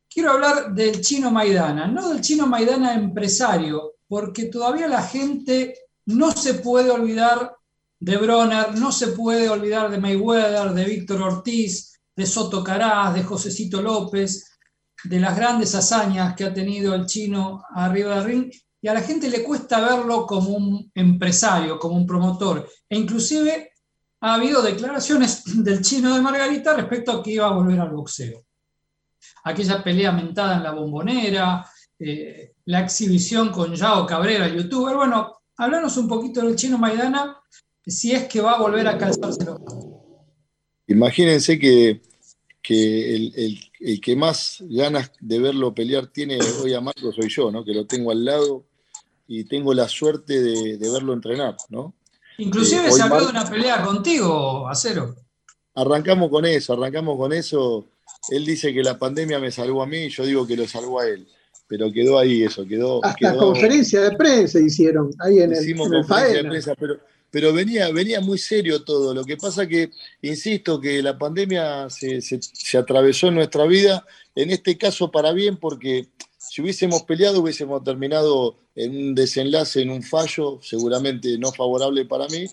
quiero 0.09 0.31
hablar 0.31 0.73
del 0.73 1.01
chino 1.01 1.33
Maidana, 1.33 1.88
no 1.88 2.11
del 2.11 2.20
chino 2.20 2.46
Maidana 2.46 2.94
empresario, 2.94 3.94
porque 4.07 4.44
todavía 4.44 4.87
la 4.87 5.03
gente 5.03 5.75
no 6.07 6.31
se 6.31 6.55
puede 6.55 6.90
olvidar 6.90 7.57
de 7.99 8.16
Bronner, 8.16 8.79
no 8.79 8.92
se 8.92 9.09
puede 9.09 9.49
olvidar 9.49 9.90
de 9.90 9.99
Mayweather, 9.99 10.73
de 10.73 10.85
Víctor 10.85 11.23
Ortiz, 11.23 12.01
de 12.14 12.25
Soto 12.25 12.62
Caraz, 12.62 13.14
de 13.14 13.25
Josecito 13.25 13.83
López, 13.83 14.49
de 15.03 15.18
las 15.18 15.37
grandes 15.37 15.75
hazañas 15.75 16.37
que 16.37 16.44
ha 16.44 16.55
tenido 16.55 16.94
el 16.94 17.07
chino 17.07 17.64
arriba 17.75 18.14
del 18.14 18.25
ring, 18.25 18.53
y 18.83 18.88
a 18.88 18.95
la 18.95 19.03
gente 19.03 19.29
le 19.29 19.43
cuesta 19.43 19.81
verlo 19.81 20.27
como 20.27 20.51
un 20.51 20.90
empresario, 20.95 21.79
como 21.79 21.97
un 21.97 22.07
promotor. 22.07 22.66
E 22.88 22.97
inclusive 22.97 23.73
ha 24.21 24.35
habido 24.35 24.62
declaraciones 24.62 25.43
del 25.64 25.83
chino 25.83 26.14
de 26.14 26.23
Margarita 26.23 26.75
respecto 26.75 27.12
a 27.12 27.23
que 27.23 27.33
iba 27.33 27.47
a 27.47 27.53
volver 27.53 27.79
al 27.81 27.90
boxeo. 27.90 28.45
Aquella 29.45 29.83
pelea 29.83 30.12
mentada 30.12 30.57
en 30.57 30.62
la 30.62 30.73
bombonera, 30.73 31.66
eh, 31.99 32.55
la 32.66 32.81
exhibición 32.81 33.51
con 33.51 33.75
Yao 33.75 34.07
Cabrera, 34.07 34.49
youtuber. 34.49 34.97
Bueno, 34.97 35.40
háblanos 35.57 35.97
un 35.99 36.09
poquito 36.09 36.40
del 36.43 36.57
chino 36.57 36.79
Maidana, 36.79 37.37
si 37.87 38.12
es 38.12 38.25
que 38.25 38.40
va 38.40 38.53
a 38.53 38.61
volver 38.61 38.87
a 38.88 38.97
calzárselo. 38.97 39.59
Imagínense 40.87 41.59
que, 41.59 42.01
el, 42.69 44.01
que 44.01 44.16
más 44.16 44.62
ganas 44.69 45.12
de 45.21 45.38
verlo 45.38 45.75
pelear 45.75 46.07
tiene 46.07 46.38
hoy 46.62 46.73
a 46.73 46.81
Marco 46.81 47.12
soy 47.12 47.29
yo, 47.29 47.51
¿no? 47.51 47.64
Que 47.64 47.75
lo 47.75 47.87
tengo 47.87 48.11
al 48.11 48.25
lado 48.25 48.69
y 49.33 49.45
tengo 49.45 49.73
la 49.73 49.88
suerte 49.88 50.43
de, 50.43 50.90
verlo 50.90 51.12
entrenar, 51.12 51.57
¿no? 51.69 51.95
Inclusive 52.38 52.88
eh, 52.88 52.90
se 52.90 53.03
habló 53.03 53.21
de 53.21 53.31
una 53.31 53.49
pelea 53.49 53.81
contigo, 53.81 54.69
Acero. 54.69 55.14
Arrancamos 55.77 56.31
con 56.31 56.45
eso, 56.45 56.73
arrancamos 56.73 57.16
con 57.16 57.33
eso. 57.33 57.87
Él 58.31 58.45
dice 58.45 58.75
que 58.75 58.83
la 58.83 58.99
pandemia 58.99 59.38
me 59.38 59.53
salvó 59.53 59.85
a 59.85 59.87
mí, 59.87 60.09
yo 60.09 60.27
digo 60.27 60.45
que 60.49 60.57
lo 60.57 60.66
salvó 60.66 60.99
a 60.99 61.07
él. 61.07 61.29
Pero 61.69 61.93
quedó 61.93 62.19
ahí 62.19 62.43
eso, 62.43 62.66
quedó. 62.66 63.05
Hasta 63.05 63.37
conferencia 63.37 64.01
de 64.01 64.16
prensa 64.16 64.59
hicieron 64.59 65.14
ahí 65.21 65.38
en 65.38 65.53
el, 65.53 65.62
Hicimos 65.62 65.88
conferencia 65.88 66.43
de 66.43 66.49
prensa, 66.49 66.75
pero 66.75 66.99
pero 67.31 67.53
venía, 67.53 67.90
venía 67.93 68.21
muy 68.21 68.38
serio 68.38 68.83
todo. 68.83 69.14
Lo 69.14 69.25
que 69.25 69.37
pasa 69.37 69.66
que, 69.66 69.90
insisto, 70.23 70.81
que 70.81 71.03
la 71.03 71.16
pandemia 71.16 71.88
se, 71.88 72.21
atravesó 72.77 73.29
en 73.29 73.37
nuestra 73.37 73.66
vida, 73.66 74.05
en 74.35 74.51
este 74.51 74.77
caso 74.77 75.11
para 75.11 75.33
bien, 75.33 75.57
porque 75.57 76.09
si 76.40 76.62
hubiésemos 76.62 77.03
peleado 77.03 77.40
hubiésemos 77.40 77.85
terminado 77.85 78.57
en 78.74 78.96
un 78.96 79.14
desenlace, 79.14 79.83
en 79.83 79.90
un 79.90 80.03
fallo, 80.03 80.59
seguramente 80.62 81.37
no 81.38 81.53
favorable 81.53 82.07
para 82.07 82.26
mí. 82.29 82.46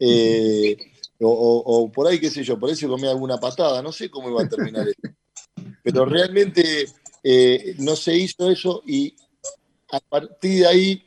Eh, 0.00 0.76
o, 1.22 1.90
por 1.94 2.08
ahí, 2.08 2.18
qué 2.18 2.30
sé 2.30 2.42
yo, 2.42 2.58
por 2.58 2.70
ahí 2.70 2.76
se 2.76 2.88
comía 2.88 3.10
alguna 3.10 3.38
patada, 3.38 3.82
no 3.82 3.92
sé 3.92 4.10
cómo 4.10 4.30
iba 4.30 4.42
a 4.42 4.48
terminar 4.48 4.88
esto. 4.88 5.08
Pero 5.82 6.04
realmente 6.06 6.86
eh, 7.22 7.74
no 7.78 7.94
se 7.94 8.16
hizo 8.16 8.50
eso 8.50 8.82
y 8.86 9.14
a 9.92 10.00
partir 10.00 10.60
de 10.60 10.66
ahí 10.66 11.02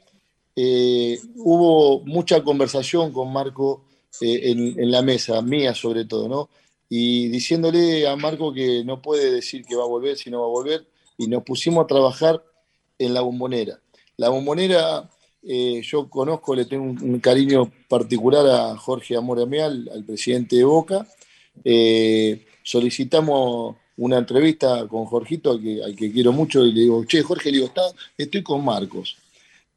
eh, 0.55 1.19
hubo 1.35 2.01
mucha 2.05 2.43
conversación 2.43 3.11
con 3.11 3.33
Marco 3.33 3.85
eh, 4.21 4.51
en, 4.51 4.91
la 4.91 5.01
mesa, 5.01 5.41
mía 5.41 5.73
sobre 5.73 6.05
todo, 6.05 6.29
¿no? 6.29 6.49
Y 6.89 7.27
diciéndole 7.29 8.07
a 8.07 8.15
Marco 8.15 8.53
que 8.53 8.83
no 8.85 9.01
puede 9.01 9.31
decir 9.31 9.65
que 9.65 9.75
va 9.75 9.83
a 9.83 9.87
volver 9.87 10.15
si 10.15 10.29
no 10.29 10.41
va 10.41 10.45
a 10.45 10.49
volver, 10.49 10.85
y 11.17 11.27
nos 11.27 11.43
pusimos 11.43 11.83
a 11.83 11.87
trabajar 11.87 12.43
en 12.97 13.13
la 13.13 13.21
bombonera. 13.21 13.79
La 14.17 14.29
bombonera, 14.29 15.09
eh, 15.43 15.81
yo 15.83 16.09
conozco, 16.09 16.55
le 16.55 16.65
tengo 16.65 16.83
un, 16.85 17.19
cariño 17.19 17.71
particular 17.87 18.45
a 18.47 18.77
Jorge 18.77 19.15
Amoremeal, 19.15 19.89
al 19.93 20.03
presidente 20.03 20.55
de 20.57 20.63
Boca. 20.63 21.07
solicitamos 22.63 23.75
una 23.97 24.17
entrevista 24.17 24.87
con 24.87 25.05
Jorgito, 25.05 25.51
al 25.51 25.61
que, 25.61 25.83
al 25.83 25.95
que, 25.95 26.11
quiero 26.11 26.31
mucho, 26.31 26.65
y 26.65 26.71
le 26.71 26.81
digo, 26.81 27.03
che, 27.05 27.21
Jorge, 27.21 27.51
le 27.51 27.57
digo, 27.57 27.67
está, 27.67 27.83
estoy 28.17 28.41
con 28.41 28.63
Marcos 28.63 29.17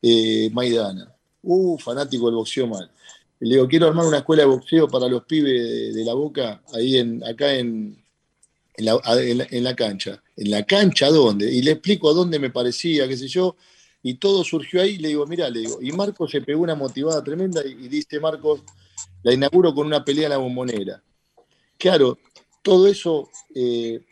eh, 0.02 0.50
Maidana. 0.52 1.12
Uh, 1.42 1.78
fanático 1.78 2.26
del 2.26 2.36
boxeo 2.36 2.66
mal. 2.66 2.90
Le 3.40 3.56
digo, 3.56 3.68
quiero 3.68 3.86
armar 3.86 4.06
una 4.06 4.18
escuela 4.18 4.42
de 4.42 4.48
boxeo 4.48 4.88
para 4.88 5.08
los 5.08 5.24
pibes 5.24 5.94
de, 5.94 6.04
la 6.04 6.14
boca, 6.14 6.62
ahí 6.72 6.96
en, 6.96 7.22
acá 7.24 7.54
en, 7.54 7.96
en, 8.78 9.64
la, 9.64 9.74
cancha. 9.74 10.22
¿En 10.36 10.50
la 10.50 10.64
cancha 10.64 11.08
dónde? 11.08 11.52
Y 11.52 11.62
le 11.62 11.72
explico 11.72 12.10
a 12.10 12.14
dónde 12.14 12.38
me 12.38 12.50
parecía, 12.50 13.08
qué 13.08 13.16
sé 13.16 13.28
yo. 13.28 13.56
Y 14.02 14.14
todo 14.14 14.44
surgió 14.44 14.82
ahí. 14.82 14.98
Le 14.98 15.08
digo, 15.08 15.26
mira, 15.26 15.48
le 15.50 15.60
digo. 15.60 15.78
Y 15.80 15.92
Marcos 15.92 16.30
se 16.30 16.40
pegó 16.40 16.62
una 16.62 16.74
motivada 16.74 17.22
tremenda 17.22 17.62
y, 17.64 17.88
dice, 17.88 18.20
Marcos, 18.20 18.62
la 19.22 19.32
inauguro 19.32 19.74
con 19.74 19.86
una 19.86 20.04
pelea 20.04 20.24
en 20.24 20.30
la 20.30 20.36
bombonera. 20.38 21.02
Claro, 21.78 22.18
todo 22.62 22.86
eso 22.86 23.30
eh, 23.54 24.04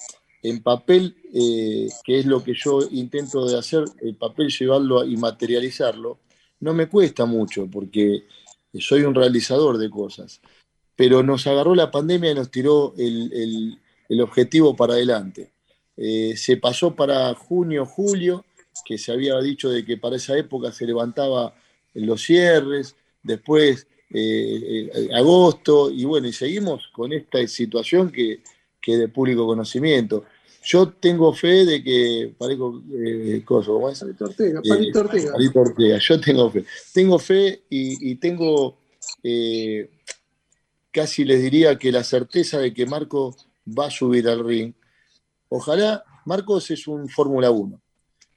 en 0.42 0.62
papel, 0.62 1.16
eh, 1.32 1.88
que 2.04 2.18
es 2.18 2.26
lo 2.26 2.44
que 2.44 2.54
yo 2.54 2.80
intento 2.90 3.46
de 3.46 3.58
hacer, 3.58 3.84
el 4.02 4.14
papel 4.14 4.48
llevarlo 4.50 5.04
y 5.04 5.16
materializarlo, 5.16 6.20
no 6.60 6.74
me 6.74 6.88
cuesta 6.88 7.24
mucho 7.24 7.66
porque 7.70 8.24
soy 8.78 9.02
un 9.02 9.14
realizador 9.14 9.78
de 9.78 9.90
cosas. 9.90 10.40
Pero 10.96 11.22
nos 11.22 11.46
agarró 11.46 11.74
la 11.74 11.90
pandemia 11.90 12.30
y 12.30 12.34
nos 12.34 12.50
tiró 12.50 12.94
el, 12.96 13.80
objetivo 14.20 14.74
para 14.76 14.94
adelante. 14.94 15.50
Eh, 15.96 16.34
se 16.36 16.56
pasó 16.56 16.94
para 16.94 17.34
junio, 17.34 17.86
julio, 17.86 18.44
que 18.84 18.98
se 18.98 19.12
había 19.12 19.38
dicho 19.40 19.70
de 19.70 19.84
que 19.84 19.96
para 19.96 20.16
esa 20.16 20.36
época 20.36 20.72
se 20.72 20.86
levantaba 20.86 21.54
los 21.94 22.22
cierres, 22.22 22.96
después 23.22 23.86
eh, 24.10 24.90
agosto, 25.14 25.90
y 25.90 26.04
bueno, 26.04 26.26
y 26.26 26.32
seguimos 26.32 26.88
con 26.92 27.12
esta 27.12 27.46
situación 27.46 28.10
que, 28.10 28.40
que 28.80 28.96
de 28.96 29.08
público 29.08 29.46
conocimiento. 29.46 30.24
Yo 30.64 30.88
tengo 30.88 31.32
fe 31.34 31.66
de 31.66 31.82
que, 31.82 32.34
parezco, 32.38 32.82
eh, 32.94 33.42
¿cómo 33.44 33.90
es? 33.90 34.00
Palito 34.00 34.24
Ortega, 34.24 34.62
Palito 34.66 35.00
Ortega. 35.00 35.32
Palito 35.32 35.60
Ortega, 35.60 35.98
yo 35.98 36.20
tengo 36.20 36.50
fe. 36.50 36.64
Tengo 36.92 37.18
fe 37.18 37.62
y, 37.68 38.14
tengo, 38.14 38.78
eh, 39.22 39.90
casi 40.90 41.24
les 41.24 41.42
diría 41.42 41.78
que 41.78 41.92
la 41.92 42.02
certeza 42.02 42.58
de 42.58 42.72
que 42.72 42.86
Marco 42.86 43.36
va 43.66 43.86
a 43.86 43.90
subir 43.90 44.28
al 44.28 44.44
ring. 44.44 44.74
Ojalá, 45.48 46.04
Marcos 46.24 46.70
es 46.70 46.86
un 46.86 47.08
Fórmula 47.08 47.50
1. 47.50 47.80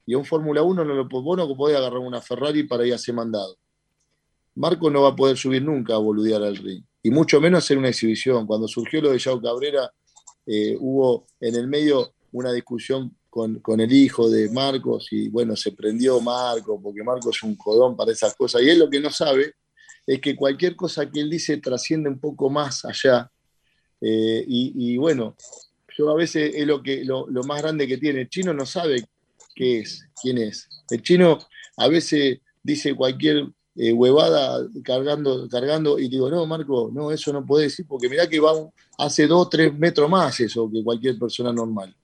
Y 0.05 0.15
un 0.15 0.25
Fórmula 0.25 0.61
1 0.61 0.85
no 0.85 0.93
lo 0.93 1.07
vos 1.07 1.37
no 1.37 1.55
podés 1.55 1.77
agarrar 1.77 1.99
una 1.99 2.21
Ferrari 2.21 2.63
para 2.63 2.85
ir 2.85 2.93
a 2.93 2.97
ser 2.97 3.15
mandado. 3.15 3.57
Marco 4.55 4.89
no 4.89 5.03
va 5.03 5.09
a 5.09 5.15
poder 5.15 5.37
subir 5.37 5.61
nunca 5.61 5.95
a 5.95 5.97
boludear 5.97 6.41
al 6.41 6.55
ring. 6.55 6.83
Y 7.03 7.11
mucho 7.11 7.39
menos 7.39 7.63
hacer 7.63 7.77
una 7.77 7.89
exhibición. 7.89 8.47
Cuando 8.47 8.67
surgió 8.67 9.01
lo 9.01 9.11
de 9.11 9.19
Yao 9.19 9.41
Cabrera, 9.41 9.91
eh, 10.45 10.75
hubo 10.79 11.27
en 11.39 11.55
el 11.55 11.67
medio 11.67 12.13
una 12.31 12.51
discusión 12.51 13.15
con, 13.29 13.79
el 13.79 13.93
hijo 13.93 14.29
de 14.29 14.49
Marcos 14.49 15.09
y 15.11 15.29
bueno, 15.29 15.55
se 15.55 15.71
prendió 15.71 16.19
Marcos 16.19 16.79
porque 16.81 17.03
Marcos 17.03 17.35
es 17.35 17.43
un 17.43 17.55
codón 17.55 17.95
para 17.95 18.11
esas 18.11 18.33
cosas. 18.33 18.63
Y 18.63 18.69
él 18.69 18.79
lo 18.79 18.89
que 18.89 18.99
no 18.99 19.11
sabe 19.11 19.53
es 20.07 20.19
que 20.19 20.35
cualquier 20.35 20.75
cosa 20.75 21.09
que 21.09 21.19
él 21.19 21.29
dice 21.29 21.57
trasciende 21.57 22.09
un 22.09 22.19
poco 22.19 22.49
más 22.49 22.83
allá. 22.83 23.31
Eh, 24.01 24.45
y, 24.47 24.97
bueno, 24.97 25.35
yo 25.97 26.09
a 26.09 26.15
veces 26.15 26.53
es 26.55 26.67
lo, 26.67 26.81
que, 26.81 27.03
lo, 27.03 27.27
más 27.45 27.61
grande 27.61 27.87
que 27.87 27.97
tiene. 27.97 28.21
El 28.21 28.29
chino 28.29 28.53
no 28.53 28.65
sabe 28.65 29.05
qué 29.55 29.79
es, 29.79 30.05
quién 30.21 30.37
es. 30.37 30.67
El 30.89 31.01
chino 31.01 31.39
a 31.77 31.87
veces 31.87 32.39
dice 32.63 32.93
cualquier 32.95 33.47
eh, 33.75 33.93
huevada 33.93 34.67
cargando, 34.83 35.47
cargando 35.49 35.99
y 35.99 36.09
digo, 36.09 36.29
no, 36.29 36.45
Marco, 36.45 36.89
no, 36.93 37.11
eso 37.11 37.31
no 37.31 37.45
puede 37.45 37.65
decir 37.65 37.85
porque 37.87 38.09
mirá 38.09 38.27
que 38.27 38.39
va 38.39 38.51
hace 38.97 39.27
dos, 39.27 39.49
tres 39.49 39.73
metros 39.77 40.09
más 40.09 40.39
eso 40.39 40.69
que 40.71 40.83
cualquier 40.83 41.19
persona 41.19 41.53
normal 41.53 41.95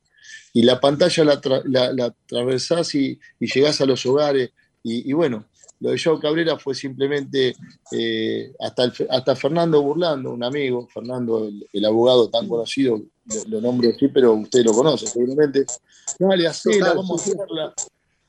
y 0.53 0.61
la 0.61 0.79
pantalla 0.79 1.23
la, 1.65 1.91
la, 1.91 2.05
atravesás 2.05 2.93
y, 2.93 3.19
llegás 3.39 3.81
a 3.81 3.85
los 3.85 4.05
hogares. 4.05 4.51
Y, 4.83 5.11
bueno, 5.13 5.45
lo 5.79 5.91
de 5.91 6.01
Joe 6.01 6.19
Cabrera 6.19 6.57
fue 6.57 6.75
simplemente 6.75 7.55
eh, 7.91 8.53
hasta, 8.59 8.91
hasta 9.09 9.35
Fernando 9.35 9.81
Burlando, 9.81 10.31
un 10.31 10.43
amigo, 10.43 10.87
Fernando, 10.87 11.49
el, 11.71 11.85
abogado 11.85 12.29
tan 12.29 12.47
conocido 12.47 13.01
lo, 13.47 13.61
nombro 13.61 13.89
así, 13.89 14.07
pero 14.07 14.33
usted 14.33 14.63
lo 14.63 14.73
conoce 14.73 15.07
seguramente. 15.07 15.65
Dale, 16.19 16.47
hacela, 16.47 16.93
vamos 16.93 17.21
a 17.21 17.31
hacerla. 17.31 17.73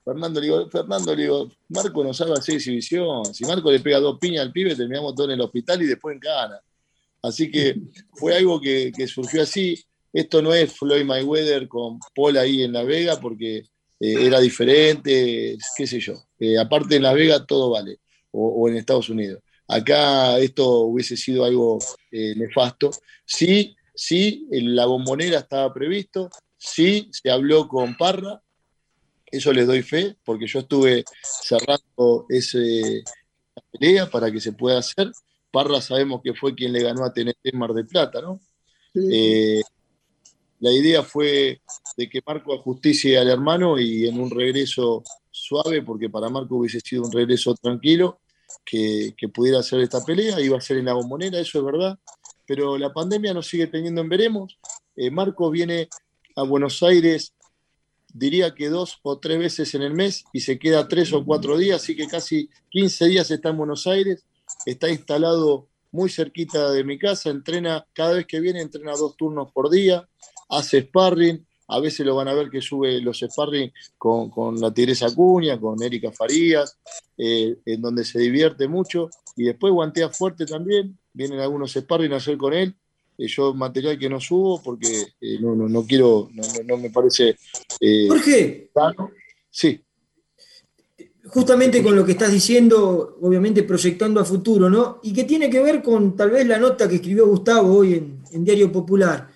Fernando 0.05 0.39
le 0.39 0.47
digo, 0.47 0.69
Fernando 0.69 1.15
le 1.17 1.23
digo, 1.23 1.49
Marco 1.69 2.05
no 2.05 2.13
sabe 2.13 2.33
hacer 2.33 2.57
exhibición. 2.57 3.25
Si 3.35 3.45
Marco 3.45 3.71
le 3.71 3.81
pega 3.81 3.99
dos 4.01 4.19
piñas 4.19 4.43
al 4.43 4.53
pibe, 4.53 4.77
terminamos 4.77 5.15
todo 5.15 5.27
en 5.27 5.33
el 5.33 5.41
hospital 5.41 5.83
y 5.83 5.87
después 5.87 6.15
en 6.15 6.21
Cana. 6.21 6.61
Así 7.23 7.51
que 7.51 7.75
fue 8.13 8.37
algo 8.37 8.61
que, 8.61 8.93
surgió 9.07 9.43
así. 9.43 9.83
Esto 10.13 10.43
no 10.43 10.53
es 10.53 10.73
Floyd 10.73 11.05
Mayweather 11.05 11.67
con 11.67 11.99
Paul 12.15 12.37
ahí 12.37 12.63
en 12.63 12.73
La 12.73 12.85
Vega, 12.85 13.19
porque 13.19 13.65
eh, 14.01 14.27
era 14.27 14.41
diferente, 14.41 15.57
qué 15.77 15.87
sé 15.87 16.01
yo. 16.01 16.15
Eh, 16.39 16.59
aparte 16.59 16.97
en 16.97 17.03
La 17.03 17.13
Vega 17.13 17.45
todo 17.47 17.71
vale, 17.71 18.01
o, 18.33 18.69
en 18.69 18.77
Estados 18.77 19.09
Unidos. 19.09 19.43
Acá 19.67 20.39
esto 20.39 20.81
hubiese 20.81 21.17
sido 21.17 21.45
algo 21.45 21.79
eh, 22.11 22.35
nefasto. 22.37 22.91
Sí, 23.25 23.77
sí, 23.95 24.47
en 24.51 24.75
la 24.77 24.87
bombonera 24.87 25.39
estaba 25.39 25.73
previsto, 25.73 26.29
sí, 26.57 27.09
se 27.13 27.31
habló 27.31 27.69
con 27.69 27.97
Parra, 27.97 28.43
eso 29.27 29.53
les 29.53 29.67
doy 29.67 29.83
fe, 29.83 30.17
porque 30.25 30.47
yo 30.47 30.61
estuve 30.61 31.05
cerrando 31.23 32.27
ese 32.29 33.03
pelea 33.73 34.09
para 34.11 34.31
que 34.31 34.41
se 34.41 34.53
pueda 34.53 34.79
hacer. 34.79 35.11
Parra 35.51 35.81
sabemos 35.81 36.21
que 36.23 36.35
fue 36.35 36.55
quien 36.55 36.73
le 36.73 36.83
ganó 36.83 37.05
a 37.05 37.13
TNT 37.13 37.53
Mar 37.55 37.73
de 37.73 37.85
Plata, 37.85 38.21
¿no? 38.21 38.41
Eh, 38.95 39.63
la 40.65 40.73
idea 40.73 41.03
fue 41.03 41.61
de 41.95 42.09
que 42.09 42.23
Marco 42.27 42.57
justicia 42.57 43.21
al 43.21 43.29
hermano 43.29 43.79
y 43.79 44.09
en 44.09 44.19
un 44.19 44.31
regreso 44.31 45.05
suave, 45.31 45.83
porque 45.83 46.09
para 46.09 46.31
Marco 46.31 46.57
hubiese 46.57 46.81
sido 46.81 47.03
un 47.03 47.13
regreso 47.13 47.55
tranquilo, 47.55 48.19
que, 48.65 49.15
pudiera 49.35 49.59
hacer 49.59 49.81
esta 49.81 50.03
pelea, 50.03 50.41
iba 50.41 50.57
a 50.57 50.63
ser 50.63 50.79
en 50.79 50.87
la 50.87 50.95
bombonera, 50.95 51.39
eso 51.39 51.59
es 51.59 51.65
verdad, 51.67 51.99
pero 52.47 52.79
la 52.79 52.95
pandemia 52.95 53.35
nos 53.35 53.47
sigue 53.47 53.67
teniendo 53.67 54.01
en 54.01 54.09
veremos. 54.09 54.59
Eh, 54.97 55.11
Marco 55.11 55.51
viene 55.51 55.91
a 56.35 56.45
Buenos 56.45 56.83
Aires 56.83 57.35
diría 58.15 58.55
que 58.55 58.71
dos 58.71 59.01
o 59.03 59.19
tres 59.19 59.39
veces 59.39 59.75
en 59.75 59.83
el 59.83 59.93
mes 59.93 60.25
y 60.33 60.41
se 60.41 60.59
queda 60.59 60.89
tres 60.89 61.13
o 61.13 61.27
cuatro 61.27 61.59
días, 61.59 61.83
así 61.83 61.95
que 61.95 62.07
casi 62.07 62.49
15 62.71 63.07
días 63.07 63.31
está 63.31 63.51
en 63.51 63.59
Buenos 63.59 63.87
Aires, 63.87 64.25
está 64.65 64.89
instalado 64.89 65.67
muy 65.91 66.09
cerquita 66.09 66.71
de 66.71 66.85
mi 66.85 66.99
casa, 66.99 67.31
entrena, 67.31 67.87
cada 67.93 68.15
vez 68.15 68.27
que 68.27 68.41
viene 68.41 68.61
entrena 68.61 68.93
dos 68.93 69.17
turnos 69.17 69.53
por 69.53 69.69
día, 69.71 70.09
hace 70.59 70.83
sparring, 70.83 71.45
a 71.69 71.81
veces 71.81 72.05
lo 72.05 72.15
van 72.15 72.29
a 72.29 72.35
ver 72.35 72.51
que 72.51 72.61
sube 72.61 73.01
los 73.01 73.21
sparring 73.21 73.73
con, 73.99 74.61
la 74.61 74.73
Tigresa 74.73 75.15
Cuña, 75.15 75.59
con 75.59 75.83
Erika 75.83 76.13
Farías, 76.13 76.79
eh, 77.17 77.57
en 77.65 77.81
donde 77.81 78.05
se 78.05 78.19
divierte 78.19 78.69
mucho, 78.69 79.09
y 79.37 79.45
después 79.45 79.73
guantea 79.73 80.11
fuerte 80.11 80.47
también, 80.47 80.99
vienen 81.13 81.41
algunos 81.41 81.73
sparring 81.73 82.13
a 82.13 82.17
hacer 82.17 82.37
con 82.37 82.53
él, 82.53 82.77
yo 83.19 83.55
material 83.55 83.99
que 83.99 84.09
no 84.09 84.21
subo 84.21 84.61
porque 84.63 85.07
eh, 85.21 85.39
no, 85.41 85.55
no, 85.55 85.69
no, 85.69 85.85
quiero, 85.87 86.29
no, 86.65 86.77
me 86.77 86.91
parece... 86.91 87.37
Eh, 87.81 88.09
Jorge. 88.09 88.71
Sí. 89.51 89.81
Justamente 91.27 91.83
con 91.83 91.97
lo 91.97 92.05
que 92.05 92.13
estás 92.13 92.33
diciendo, 92.33 93.17
obviamente 93.21 93.63
proyectando 93.63 94.21
a 94.21 94.25
futuro, 94.25 94.69
¿no? 94.69 95.01
Y 95.03 95.13
que 95.13 95.25
tiene 95.25 95.49
que 95.49 95.63
ver 95.63 95.83
con 95.83 96.17
tal 96.17 96.31
vez 96.31 96.47
la 96.47 96.59
nota 96.59 96.89
que 96.89 96.97
escribió 96.97 97.27
Gustavo 97.27 97.77
hoy 97.77 97.95
en, 97.95 98.45
Diario 98.45 98.71
Popular. 98.71 99.31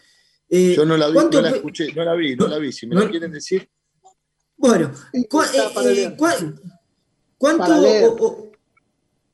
Eh, 0.48 0.74
yo 0.76 0.84
no 0.84 0.96
la 0.96 1.08
vi, 1.08 1.14
no 1.14 1.40
la 1.40 1.50
escuché, 1.50 1.92
no 1.92 2.04
la 2.04 2.14
vi, 2.14 2.36
no 2.36 2.48
la 2.48 2.58
vi. 2.58 2.72
Si 2.72 2.86
me 2.86 2.94
lo 2.94 3.10
quieren 3.10 3.32
decir. 3.32 3.68
Bueno, 4.56 4.92
¿cuánto 5.28 5.62
o, 8.16 8.52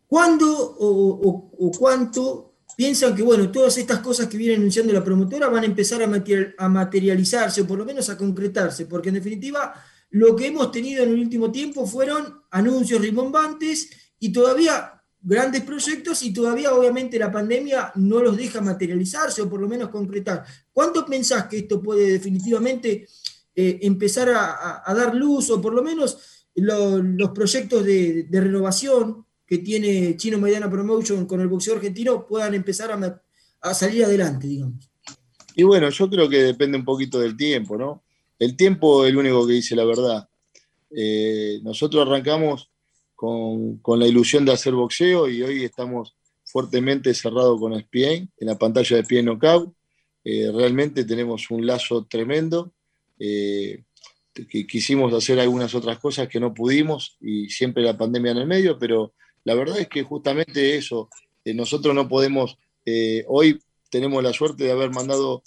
¿cuándo 0.06 0.76
o 0.78 1.72
cuánto 1.78 2.54
piensan 2.76 3.14
que, 3.14 3.22
bueno, 3.22 3.50
todas 3.50 3.76
estas 3.78 4.00
cosas 4.00 4.26
que 4.26 4.36
viene 4.36 4.56
anunciando 4.56 4.92
la 4.92 5.04
promotora 5.04 5.48
van 5.48 5.62
a 5.62 5.66
empezar 5.66 6.02
a, 6.02 6.68
materializarse 6.68 7.62
o 7.62 7.66
por 7.66 7.78
lo 7.78 7.84
menos 7.84 8.08
a 8.10 8.16
concretarse, 8.16 8.86
porque 8.86 9.08
en 9.08 9.16
definitiva 9.16 9.72
lo 10.10 10.34
que 10.34 10.46
hemos 10.46 10.70
tenido 10.70 11.02
en 11.02 11.10
el 11.10 11.20
último 11.20 11.50
tiempo 11.50 11.86
fueron 11.86 12.42
anuncios 12.50 13.00
rimbombantes 13.00 13.90
y 14.18 14.32
todavía 14.32 14.93
grandes 15.24 15.62
proyectos 15.62 16.22
y 16.22 16.32
todavía 16.32 16.72
obviamente 16.72 17.18
la 17.18 17.32
pandemia 17.32 17.92
no 17.96 18.22
los 18.22 18.36
deja 18.36 18.60
materializarse 18.60 19.42
o 19.42 19.48
por 19.48 19.60
lo 19.60 19.68
menos 19.68 19.88
concretar. 19.88 20.44
¿Cuánto 20.72 21.04
pensás 21.04 21.46
que 21.46 21.58
esto 21.58 21.82
puede 21.82 22.12
definitivamente 22.12 23.08
eh, 23.56 23.78
empezar 23.82 24.28
a, 24.30 24.94
dar 24.94 25.14
luz 25.14 25.50
o 25.50 25.60
por 25.60 25.74
lo 25.74 25.82
menos 25.82 26.18
los 26.54 27.30
proyectos 27.30 27.84
de 27.84 28.28
renovación 28.30 29.24
que 29.46 29.58
tiene 29.58 30.16
Chino 30.16 30.38
Mediana 30.38 30.70
Promotion 30.70 31.26
con 31.26 31.40
el 31.40 31.48
boxeo 31.48 31.74
argentino 31.74 32.26
puedan 32.26 32.54
empezar 32.54 32.90
a, 33.60 33.74
salir 33.74 34.04
adelante, 34.04 34.46
digamos. 34.46 34.90
Y 35.54 35.62
bueno, 35.62 35.88
yo 35.88 36.10
creo 36.10 36.28
que 36.28 36.42
depende 36.42 36.78
un 36.78 36.84
poquito 36.84 37.20
del 37.20 37.36
tiempo, 37.36 37.76
¿no? 37.76 38.02
El 38.38 38.56
tiempo 38.56 39.04
es 39.04 39.10
el 39.10 39.16
único 39.16 39.46
que 39.46 39.54
dice 39.54 39.76
la 39.76 39.84
verdad. 39.84 40.28
Eh, 40.90 41.60
nosotros 41.62 42.06
arrancamos 42.06 42.70
con, 43.14 43.80
la 43.98 44.06
ilusión 44.06 44.44
de 44.44 44.52
hacer 44.52 44.74
boxeo 44.74 45.28
y 45.28 45.42
hoy 45.42 45.64
estamos 45.64 46.14
fuertemente 46.44 47.14
cerrados 47.14 47.58
con 47.58 47.72
ESPN, 47.72 48.30
en 48.38 48.46
la 48.46 48.58
pantalla 48.58 48.96
de 48.96 49.02
ESPN 49.02 49.26
Knockout. 49.26 49.74
Eh, 50.24 50.50
realmente 50.52 51.04
tenemos 51.04 51.50
un 51.50 51.66
lazo 51.66 52.06
tremendo. 52.06 52.72
Eh, 53.18 53.84
que 54.34 54.66
quisimos 54.66 55.14
hacer 55.14 55.38
algunas 55.38 55.76
otras 55.76 56.00
cosas 56.00 56.26
que 56.26 56.40
no 56.40 56.52
pudimos 56.52 57.16
y 57.20 57.48
siempre 57.50 57.84
la 57.84 57.96
pandemia 57.96 58.32
en 58.32 58.38
el 58.38 58.46
medio, 58.48 58.76
pero 58.80 59.14
la 59.44 59.54
verdad 59.54 59.78
es 59.78 59.88
que 59.88 60.02
justamente 60.02 60.76
eso, 60.76 61.08
eh, 61.44 61.54
nosotros 61.54 61.94
no 61.94 62.08
podemos, 62.08 62.58
eh, 62.84 63.24
hoy 63.28 63.60
tenemos 63.90 64.24
la 64.24 64.32
suerte 64.32 64.64
de 64.64 64.72
haber 64.72 64.90
mandado, 64.90 65.44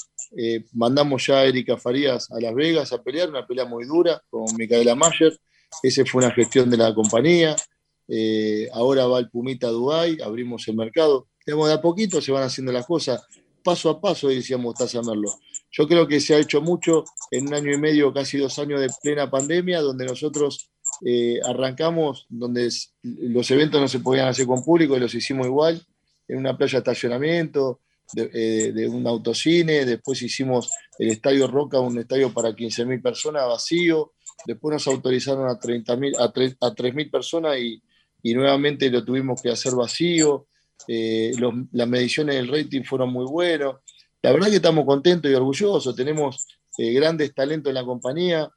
mandamos 0.71 1.25
ya 1.25 1.39
a 1.39 1.45
Erika 1.45 1.75
Farías 1.75 2.31
a 2.31 2.39
Las 2.39 2.55
Vegas 2.55 2.93
a 2.93 3.03
pelear, 3.03 3.29
una 3.29 3.45
pelea 3.45 3.65
muy 3.65 3.85
dura 3.85 4.21
con 4.29 4.45
Micaela 4.55 4.95
Mayer, 4.95 5.37
esa 5.83 6.05
fue 6.05 6.23
una 6.23 6.33
gestión 6.33 6.69
de 6.69 6.77
la 6.77 6.93
compañía, 6.93 7.55
ahora 8.73 9.05
va 9.05 9.19
el 9.19 9.29
Pumita 9.29 9.67
a 9.67 9.71
Dubái, 9.71 10.17
abrimos 10.21 10.67
el 10.67 10.75
mercado, 10.75 11.27
de 11.45 11.73
a 11.73 11.81
poquito 11.81 12.21
se 12.21 12.31
van 12.31 12.43
haciendo 12.43 12.71
las 12.71 12.85
cosas, 12.85 13.25
paso 13.63 13.89
a 13.89 14.01
paso, 14.01 14.27
decíamos 14.27 14.75
Taza 14.75 15.01
Merlo. 15.01 15.39
Yo 15.71 15.87
creo 15.87 16.07
que 16.07 16.19
se 16.19 16.35
ha 16.35 16.39
hecho 16.39 16.61
mucho 16.61 17.05
en 17.31 17.47
un 17.47 17.53
año 17.53 17.73
y 17.73 17.77
medio, 17.77 18.13
casi 18.13 18.37
dos 18.37 18.57
años 18.59 18.81
de 18.81 18.89
plena 19.01 19.29
pandemia, 19.29 19.81
donde 19.81 20.05
nosotros 20.05 20.69
eh, 21.05 21.39
arrancamos 21.45 22.25
donde 22.29 22.69
los 23.03 23.51
eventos 23.51 23.79
no 23.79 23.87
se 23.87 23.99
podían 23.99 24.27
hacer 24.27 24.45
con 24.45 24.63
público 24.63 24.95
y 24.95 24.99
los 24.99 25.13
hicimos 25.13 25.47
igual, 25.47 25.85
en 26.27 26.37
una 26.37 26.57
playa 26.57 26.73
de 26.73 26.77
estacionamiento, 26.79 27.81
de, 28.13 28.29
eh, 28.33 28.87
un 28.87 29.05
autocine, 29.05 29.85
después 29.85 30.21
hicimos 30.21 30.71
el 30.97 31.09
Estadio 31.09 31.47
Roca, 31.47 31.79
un 31.79 31.99
estadio 31.99 32.33
para 32.33 32.49
15.000 32.49 33.01
personas 33.01 33.47
vacío, 33.47 34.13
después 34.45 34.73
nos 34.73 34.87
autorizaron 34.87 35.49
a, 35.49 35.59
30 35.59 35.93
a, 35.93 35.95
a 35.95 35.99
3.000 35.99 37.11
personas 37.11 37.57
y, 37.59 37.81
nuevamente 38.33 38.89
lo 38.89 39.05
tuvimos 39.05 39.41
que 39.41 39.49
hacer 39.49 39.73
vacío, 39.73 40.47
eh, 40.85 41.31
las 41.71 41.87
mediciones 41.87 42.35
del 42.35 42.49
rating 42.49 42.83
fueron 42.83 43.13
muy 43.13 43.25
buenos, 43.25 43.77
la 44.21 44.33
verdad 44.33 44.49
que 44.49 44.57
estamos 44.57 44.85
contentos 44.85 45.31
y 45.31 45.33
orgullosos, 45.33 45.95
tenemos 45.95 46.45
grandes 46.77 47.33
talentos 47.33 47.69
en 47.69 47.75
la 47.75 47.85
compañía, 47.85 48.49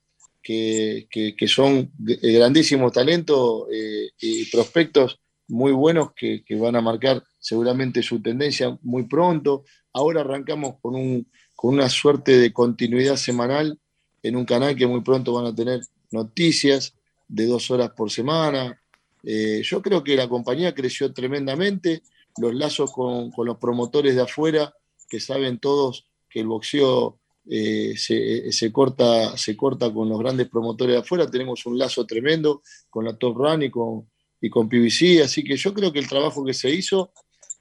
que, 0.42 1.36
son 1.46 1.92
grandísimos 1.98 2.92
talentos 2.92 3.66
eh, 3.72 4.10
y 4.20 4.50
prospectos 4.50 5.20
muy 5.48 5.72
buenos 5.72 6.12
que, 6.14 6.42
van 6.50 6.76
a 6.76 6.80
marcar 6.80 7.22
seguramente 7.38 8.02
su 8.02 8.22
tendencia 8.22 8.78
muy 8.82 9.04
pronto. 9.04 9.64
Ahora 9.92 10.20
arrancamos 10.20 10.76
con, 10.80 10.94
un, 10.94 11.30
con 11.54 11.74
una 11.74 11.88
suerte 11.88 12.38
de 12.38 12.52
continuidad 12.52 13.16
semanal 13.16 13.78
en 14.22 14.36
un 14.36 14.44
canal 14.44 14.76
que 14.76 14.86
muy 14.86 15.00
pronto 15.00 15.32
van 15.32 15.46
a 15.46 15.54
tener 15.54 15.80
noticias 16.10 16.94
de 17.28 17.46
dos 17.46 17.70
horas 17.70 17.90
por 17.90 18.10
semana. 18.10 18.80
Eh, 19.22 19.62
yo 19.64 19.82
creo 19.82 20.02
que 20.02 20.16
la 20.16 20.28
compañía 20.28 20.74
creció 20.74 21.12
tremendamente, 21.12 22.02
los 22.38 22.54
lazos 22.54 22.92
con, 22.92 23.30
con 23.30 23.46
los 23.46 23.58
promotores 23.58 24.14
de 24.14 24.22
afuera, 24.22 24.74
que 25.08 25.20
saben 25.20 25.58
todos 25.58 26.06
que 26.28 26.40
el 26.40 26.46
boxeo 26.46 27.18
eh, 27.48 27.94
se, 27.96 28.72
corta, 28.72 29.36
se 29.36 29.56
corta 29.56 29.92
con 29.92 30.08
los 30.08 30.18
grandes 30.18 30.48
promotores 30.48 30.94
de 30.94 31.00
afuera, 31.00 31.28
tenemos 31.28 31.66
un 31.66 31.78
lazo 31.78 32.06
tremendo 32.06 32.62
con 32.88 33.04
la 33.04 33.16
Top 33.16 33.36
Run 33.36 33.64
y 33.64 33.70
con, 33.70 34.08
y 34.40 34.48
con 34.48 34.68
PBC, 34.68 35.22
así 35.24 35.42
que 35.42 35.56
yo 35.56 35.74
creo 35.74 35.92
que 35.92 35.98
el 35.98 36.08
trabajo 36.08 36.44
que 36.44 36.54
se 36.54 36.70
hizo 36.70 37.10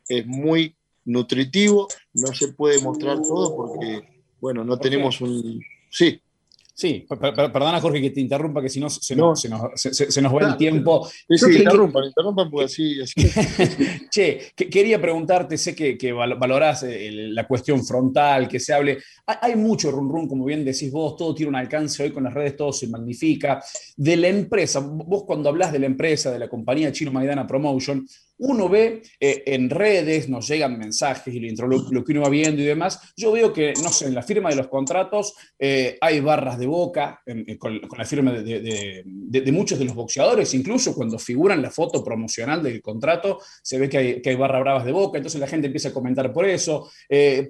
es 0.08 0.28
muy 0.28 0.76
nutritivo, 1.06 1.88
no 2.14 2.28
se 2.34 2.50
puede 2.50 2.80
mostrar 2.82 3.22
todo 3.22 3.56
porque, 3.56 4.24
bueno, 4.40 4.64
no 4.64 4.78
tenemos 4.78 5.22
un... 5.22 5.60
Sí. 5.90 6.22
Sí, 6.80 7.06
perdona 7.10 7.82
Jorge 7.82 8.00
que 8.00 8.12
te 8.12 8.22
interrumpa, 8.22 8.62
que 8.62 8.70
si 8.70 8.80
no 8.80 8.90
se, 8.90 9.14
nos, 9.14 9.42
se, 9.42 10.22
nos, 10.22 10.34
va 10.34 10.48
el 10.48 10.56
tiempo. 10.56 11.06
Sí, 11.28 11.38
sí, 11.38 11.58
interrumpan, 11.58 12.06
interrumpan 12.06 12.50
porque 12.50 12.68
así. 12.68 12.96
che, 14.10 14.54
quería 14.56 15.02
preguntarte, 15.02 15.58
sé 15.58 15.76
que, 15.76 15.98
que 15.98 16.14
valorás 16.14 16.84
eh, 16.84 17.10
la 17.12 17.46
cuestión 17.46 17.86
frontal, 17.86 18.48
que 18.48 18.62
se 18.62 18.74
hable. 18.74 19.00
Hay, 19.26 19.58
mucho 19.58 19.92
rum 19.92 20.10
rum, 20.10 20.30
como 20.30 20.46
bien 20.46 20.64
decís 20.64 20.90
vos, 20.90 21.18
todo 21.18 21.36
tiene 21.36 21.50
un 21.50 21.58
alcance 21.58 22.02
hoy 22.02 22.12
con 22.12 22.24
las 22.24 22.34
redes, 22.34 22.56
todo 22.56 22.72
se 22.72 22.88
magnifica. 22.88 23.62
De 23.98 24.16
la 24.16 24.30
empresa, 24.30 24.80
vos 24.80 25.26
cuando 25.26 25.50
hablas 25.50 25.74
de 25.74 25.80
la 25.80 25.86
empresa, 25.86 26.32
de 26.32 26.40
la 26.40 26.48
compañía 26.48 26.94
Chino 26.94 27.12
Maidana 27.12 27.46
Promotion, 27.46 28.08
uno 28.40 28.70
ve 28.70 29.02
eh, 29.20 29.44
en 29.46 29.70
redes, 29.70 30.30
nos 30.30 30.48
llegan 30.48 30.78
mensajes 30.78 31.34
y 31.34 31.40
lo, 31.56 31.68
lo, 31.68 32.04
que 32.04 32.12
uno 32.14 32.22
va 32.22 32.30
viendo 32.30 32.62
y 32.62 32.66
demás, 32.66 33.14
yo 33.16 33.32
veo 33.32 33.54
que, 33.54 33.74
no 33.84 33.90
sé, 33.90 34.08
en 34.08 34.16
la 34.16 34.24
firma 34.24 34.50
de 34.50 34.56
los 34.56 34.68
contratos 34.68 35.34
eh, 35.58 35.98
hay 36.02 36.20
barras 36.20 36.58
de 36.58 36.66
boca 36.66 37.22
con, 37.58 37.82
la 37.98 38.06
firma 38.06 38.32
de, 38.32 39.04
muchos 39.52 39.78
de 39.80 39.86
los 39.86 39.96
boxeadores, 39.96 40.54
incluso 40.54 40.96
cuando 40.96 41.20
figuran 41.20 41.62
la 41.62 41.70
foto 41.70 42.04
promocional 42.04 42.64
del 42.64 42.82
contrato, 42.82 43.40
se 43.62 43.78
ve 43.78 43.90
que 43.90 44.22
hay, 44.26 44.36
barras 44.36 44.62
bravas 44.62 44.86
de 44.86 44.92
boca, 44.92 45.18
entonces 45.18 45.40
la 45.40 45.48
gente 45.48 45.68
empieza 45.68 45.90
a 45.90 45.94
comentar 45.94 46.32
por 46.32 46.46
eso, 46.46 46.90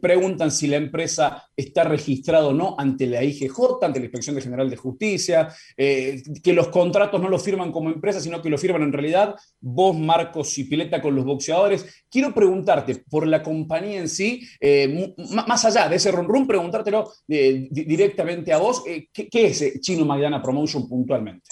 preguntan 0.01 0.51
si 0.51 0.67
la 0.67 0.77
empresa 0.77 1.43
está 1.55 1.83
registrada 1.83 2.47
o 2.47 2.53
no 2.53 2.75
ante 2.77 3.05
la 3.05 3.23
IGJ, 3.23 3.83
ante 3.83 3.99
la 3.99 4.05
Inspección 4.05 4.39
General 4.41 4.69
de 4.69 4.75
Justicia, 4.75 5.49
que 5.75 6.53
los 6.53 6.69
contratos 6.69 7.21
no 7.21 7.29
los 7.29 7.43
firman 7.43 7.71
como 7.71 7.89
empresa, 7.89 8.19
sino 8.19 8.41
que 8.41 8.49
lo 8.49 8.57
firman 8.57 8.83
en 8.83 8.93
realidad. 8.93 9.35
Vos, 9.59 9.97
Marcos 9.97 10.57
y 10.57 10.63
Con 11.01 11.15
los 11.15 11.25
boxeadores. 11.25 12.05
Quiero 12.09 12.33
preguntarte 12.33 13.03
por 13.09 13.27
la 13.27 13.43
compañía 13.43 13.99
en 13.99 14.09
sí, 14.09 14.47
eh, 14.59 15.13
más 15.45 15.65
allá 15.65 15.89
de 15.89 15.97
ese 15.97 16.11
rum, 16.11 16.47
preguntártelo 16.47 17.11
eh, 17.27 17.67
directamente 17.69 18.53
a 18.53 18.57
vos, 18.57 18.83
eh, 18.87 19.09
¿qué, 19.11 19.29
es 19.31 19.81
Chino 19.81 20.05
Maidana 20.05 20.41
Promotion 20.41 20.87
puntualmente? 20.87 21.49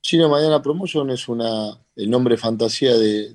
Chino 0.00 0.28
Maidana 0.28 0.60
Promotion 0.60 1.10
es 1.10 1.28
una, 1.28 1.78
el 1.96 2.10
nombre 2.10 2.36
fantasía 2.36 2.96
de, 2.96 3.32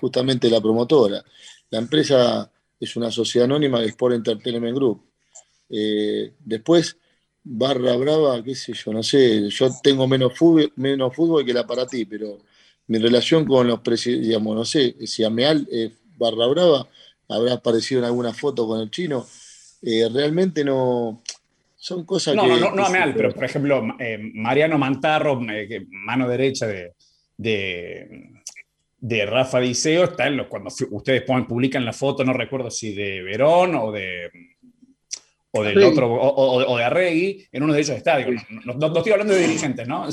justamente 0.00 0.48
la 0.48 0.60
promotora. 0.60 1.22
La 1.68 1.78
empresa 1.78 2.50
es 2.78 2.96
una 2.96 3.10
sociedad 3.10 3.44
anónima 3.44 3.80
de 3.80 3.88
Sport 3.88 4.14
Entertainment 4.14 4.74
Group. 4.74 5.02
después, 5.68 6.96
barra 7.44 7.96
brava, 7.96 8.42
qué 8.42 8.54
sé 8.54 8.72
yo, 8.72 8.92
no 8.92 9.02
sé, 9.02 9.48
yo 9.50 9.68
tengo 9.82 10.06
menos 10.08 10.36
fútbol, 10.36 10.72
menos 10.76 11.14
fútbol 11.14 11.44
que 11.44 11.52
la 11.54 11.66
para 11.66 11.86
ti, 11.86 12.04
pero 12.04 12.38
mi 12.90 12.98
relación 12.98 13.44
con 13.44 13.68
los 13.68 13.80
presidentes, 13.80 14.26
digamos, 14.26 14.56
no 14.56 14.64
sé, 14.64 14.96
si 15.06 15.22
Ameal 15.22 15.64
eh, 15.70 15.92
barra 16.18 16.48
brava, 16.48 16.88
habrá 17.28 17.52
aparecido 17.52 18.00
en 18.00 18.06
alguna 18.06 18.34
foto 18.34 18.66
con 18.66 18.80
el 18.80 18.90
chino, 18.90 19.24
eh, 19.80 20.08
realmente 20.12 20.64
no, 20.64 21.22
son 21.76 22.04
cosas 22.04 22.34
no, 22.34 22.42
que... 22.42 22.48
No, 22.48 22.58
no, 22.58 22.70
no 22.72 22.84
Ameal, 22.84 23.14
pero 23.14 23.32
por 23.32 23.44
ejemplo, 23.44 23.94
eh, 24.00 24.18
Mariano 24.34 24.76
Mantarro, 24.76 25.40
mano 25.88 26.28
derecha 26.28 26.66
de, 26.66 26.94
de, 28.98 29.24
Rafa 29.24 29.60
Diceo, 29.60 30.02
está 30.02 30.26
en 30.26 30.38
los, 30.38 30.48
cuando 30.48 30.68
ustedes 30.90 31.22
publican 31.22 31.84
la 31.84 31.92
foto, 31.92 32.24
no 32.24 32.32
recuerdo 32.32 32.72
si 32.72 32.92
de 32.92 33.22
Verón 33.22 33.76
o 33.76 33.92
de 33.92 34.32
o 35.52 35.62
del 35.64 35.82
otro, 35.82 36.08
o, 36.12 36.76
de 36.76 36.84
Arregui, 36.84 37.46
en 37.50 37.62
uno 37.62 37.72
de 37.72 37.80
esos 37.80 37.96
estadios. 37.96 38.42
No, 38.64 38.86
estoy 38.86 39.12
hablando 39.12 39.34
de 39.34 39.40
dirigentes, 39.40 39.88
¿no? 39.88 40.06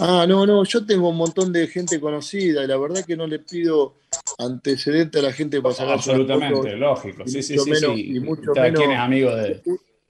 Ah, 0.00 0.24
no, 0.28 0.46
no, 0.46 0.62
yo 0.64 0.86
tengo 0.86 1.08
un 1.08 1.16
montón 1.16 1.52
de 1.52 1.66
gente 1.66 1.98
conocida 2.00 2.62
y 2.62 2.66
la 2.66 2.76
verdad 2.76 3.04
que 3.04 3.16
no 3.16 3.26
le 3.26 3.40
pido 3.40 3.94
antecedente 4.38 5.18
a 5.18 5.22
la 5.22 5.32
gente 5.32 5.60
para 5.60 5.74
sacar 5.74 5.94
Absolutamente, 5.94 6.76
lógico. 6.76 7.24
Sí, 7.26 7.42
sí, 7.42 7.56
sí, 7.58 8.14
Y 8.14 8.20
mucho 8.20 8.52
menos, 8.54 8.82
es 8.82 8.98
amigo 8.98 9.34
de. 9.34 9.62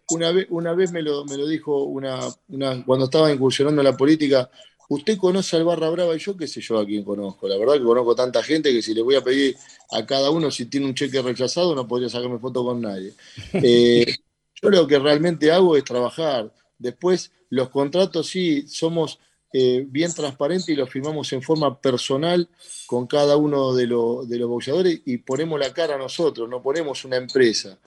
Una 0.09 0.30
vez, 0.30 0.47
una 0.51 0.72
vez 0.72 0.93
me, 0.93 1.03
lo, 1.03 1.24
me 1.24 1.37
lo 1.37 1.49
dijo 1.49 1.82
una, 1.82 2.20
una, 2.49 2.84
cuando 2.84 3.07
estaba 3.07 3.32
incursionando 3.32 3.80
en 3.80 3.87
la 3.87 3.97
política, 3.97 4.49
usted 4.89 5.18
conoce 5.18 5.57
al 5.57 5.64
Barra 5.64 5.91
Brava 5.91 6.14
y 6.14 6.18
yo 6.18 6.37
qué 6.37 6.47
sé 6.47 6.61
yo 6.61 6.78
a 6.78 6.87
quién 6.87 7.03
conozco. 7.03 7.49
La 7.49 7.57
verdad 7.57 7.74
que 7.74 7.82
conozco 7.82 8.14
tanta 8.14 8.43
gente 8.43 8.72
que 8.72 8.82
si 8.82 8.95
le 8.95 9.03
voy 9.03 9.16
a 9.16 9.24
pedir 9.24 9.57
a 9.91 10.05
cada 10.07 10.30
uno 10.30 10.51
si 10.51 10.66
tiene 10.66 10.87
un 10.87 10.95
cheque 10.95 11.22
rechazado 11.22 11.74
no 11.74 11.89
podría 11.89 12.09
sacarme 12.09 12.39
foto 12.39 12.64
con 12.64 12.80
nadie. 12.80 13.14
Eh, 13.55 14.14
yo 14.61 14.71
lo 14.71 14.87
que 14.87 14.99
realmente 14.99 15.53
hago 15.53 15.77
es 15.77 15.85
trabajar. 15.85 16.53
Después, 16.79 17.33
los 17.51 17.69
contratos 17.71 18.29
sí 18.29 18.67
somos 18.69 19.19
eh, 19.53 19.85
bien 19.89 20.13
transparentes 20.13 20.69
y 20.69 20.75
los 20.75 20.91
firmamos 20.91 21.33
en 21.33 21.43
forma 21.43 21.81
personal 21.81 22.49
con 22.87 23.07
cada 23.07 23.37
uno 23.37 23.75
de, 23.75 23.87
de 23.87 24.39
los 24.39 24.49
boxeadores 24.49 25.01
y 25.05 25.19
ponemos 25.19 25.59
la 25.59 25.73
cara 25.73 25.95
a 25.95 25.99
nosotros, 25.99 26.49
no 26.49 26.63
ponemos 26.63 27.05
una 27.05 27.17
empresa. 27.17 27.79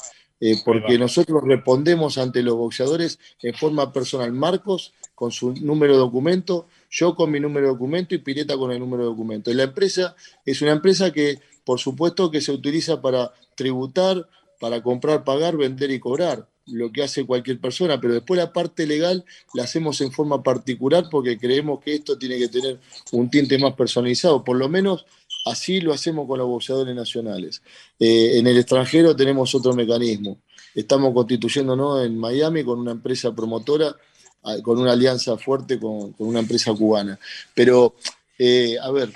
Eh, 0.41 0.55
porque 0.63 0.97
nosotros 0.97 1.43
respondemos 1.43 2.17
ante 2.17 2.41
los 2.41 2.55
boxeadores 2.55 3.19
en 3.41 3.53
forma 3.53 3.91
personal. 3.91 4.31
Marcos 4.31 4.93
con 5.13 5.31
su 5.31 5.53
número 5.53 5.93
de 5.93 5.99
documento, 5.99 6.67
yo 6.89 7.13
con 7.13 7.29
mi 7.29 7.41
número 7.41 7.67
de 7.67 7.73
documento 7.73 8.15
y 8.15 8.19
Pireta 8.19 8.55
con 8.55 8.71
el 8.71 8.79
número 8.79 9.03
de 9.03 9.09
documento. 9.09 9.51
Y 9.51 9.53
la 9.53 9.63
empresa 9.63 10.15
es 10.45 10.61
una 10.61 10.71
empresa 10.71 11.11
que, 11.11 11.39
por 11.65 11.79
supuesto, 11.79 12.31
que 12.31 12.39
se 12.39 12.53
utiliza 12.53 13.01
para 13.01 13.33
tributar, 13.55 14.29
para 14.59 14.81
comprar, 14.83 15.23
pagar, 15.23 15.57
vender 15.57 15.91
y 15.91 15.99
cobrar 15.99 16.47
lo 16.71 16.91
que 16.91 17.03
hace 17.03 17.25
cualquier 17.25 17.59
persona, 17.59 17.99
pero 17.99 18.13
después 18.13 18.37
la 18.37 18.53
parte 18.53 18.85
legal 18.85 19.25
la 19.53 19.63
hacemos 19.63 20.01
en 20.01 20.11
forma 20.11 20.43
particular 20.43 21.07
porque 21.09 21.37
creemos 21.37 21.79
que 21.83 21.95
esto 21.95 22.17
tiene 22.17 22.37
que 22.37 22.47
tener 22.47 22.79
un 23.11 23.29
tinte 23.29 23.57
más 23.57 23.73
personalizado, 23.73 24.43
por 24.43 24.57
lo 24.57 24.69
menos 24.69 25.05
así 25.45 25.81
lo 25.81 25.93
hacemos 25.93 26.27
con 26.27 26.37
los 26.37 26.47
boxeadores 26.47 26.95
nacionales. 26.95 27.61
Eh, 27.99 28.37
en 28.37 28.47
el 28.47 28.57
extranjero 28.57 29.15
tenemos 29.15 29.53
otro 29.55 29.73
mecanismo, 29.73 30.37
estamos 30.75 31.13
constituyéndonos 31.13 32.05
en 32.05 32.17
Miami 32.17 32.63
con 32.63 32.79
una 32.79 32.91
empresa 32.91 33.33
promotora, 33.33 33.95
ah, 34.43 34.57
con 34.61 34.79
una 34.79 34.91
alianza 34.91 35.37
fuerte 35.37 35.79
con, 35.79 36.13
una 36.19 36.39
empresa 36.39 36.73
cubana, 36.73 37.17
pero 37.55 37.95
eh, 38.37 38.77
a 38.81 38.91
ver, 38.91 39.11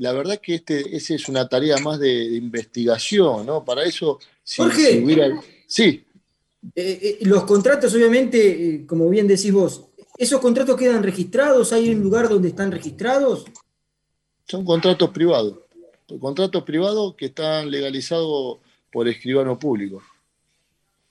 la 0.00 0.12
verdad 0.12 0.40
que 0.40 0.54
este, 0.54 0.96
esa 0.96 1.14
es 1.14 1.28
una 1.28 1.46
tarea 1.46 1.76
más 1.76 2.00
de, 2.00 2.34
investigación, 2.34 3.44
¿no? 3.44 3.66
Para 3.66 3.84
eso, 3.84 4.18
si, 4.50 4.70
si 4.70 5.04
hubiera... 5.04 5.40
Sí, 5.66 6.04
eh, 6.74 7.18
eh, 7.20 7.26
los 7.26 7.44
contratos, 7.44 7.94
obviamente, 7.94 8.74
eh, 8.74 8.86
como 8.86 9.08
bien 9.08 9.26
decís 9.26 9.52
vos, 9.52 9.86
¿esos 10.18 10.40
contratos 10.40 10.76
quedan 10.76 11.02
registrados? 11.02 11.72
¿Hay 11.72 11.90
un 11.90 12.02
lugar 12.02 12.28
donde 12.28 12.48
están 12.48 12.70
registrados? 12.70 13.44
Son 14.46 14.64
contratos 14.64 15.10
privados. 15.10 15.58
Contratos 16.20 16.64
privados 16.64 17.14
que 17.16 17.26
están 17.26 17.70
legalizados 17.70 18.58
por 18.92 19.08
escribano 19.08 19.58
público. 19.58 20.02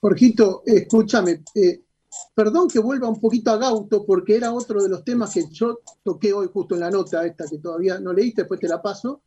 Jorgito, 0.00 0.62
escúchame, 0.66 1.42
perdón 2.34 2.68
que 2.68 2.78
vuelva 2.78 3.08
un 3.08 3.20
poquito 3.20 3.50
a 3.50 3.56
Gauto, 3.56 4.04
porque 4.04 4.36
era 4.36 4.52
otro 4.52 4.82
de 4.82 4.88
los 4.88 5.02
temas 5.04 5.32
que 5.32 5.44
yo 5.50 5.80
toqué 6.02 6.32
hoy 6.32 6.48
justo 6.52 6.74
en 6.74 6.82
la 6.82 6.90
nota, 6.90 7.24
esta 7.26 7.46
que 7.48 7.58
todavía 7.58 7.98
no 7.98 8.12
leíste, 8.12 8.42
después 8.42 8.60
te 8.60 8.68
la 8.68 8.80
paso. 8.80 9.22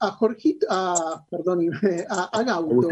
A 0.00 0.10
Jorgito, 0.12 0.66
a, 0.70 1.24
perdón, 1.30 1.70
a, 2.08 2.42
Gauto, 2.42 2.88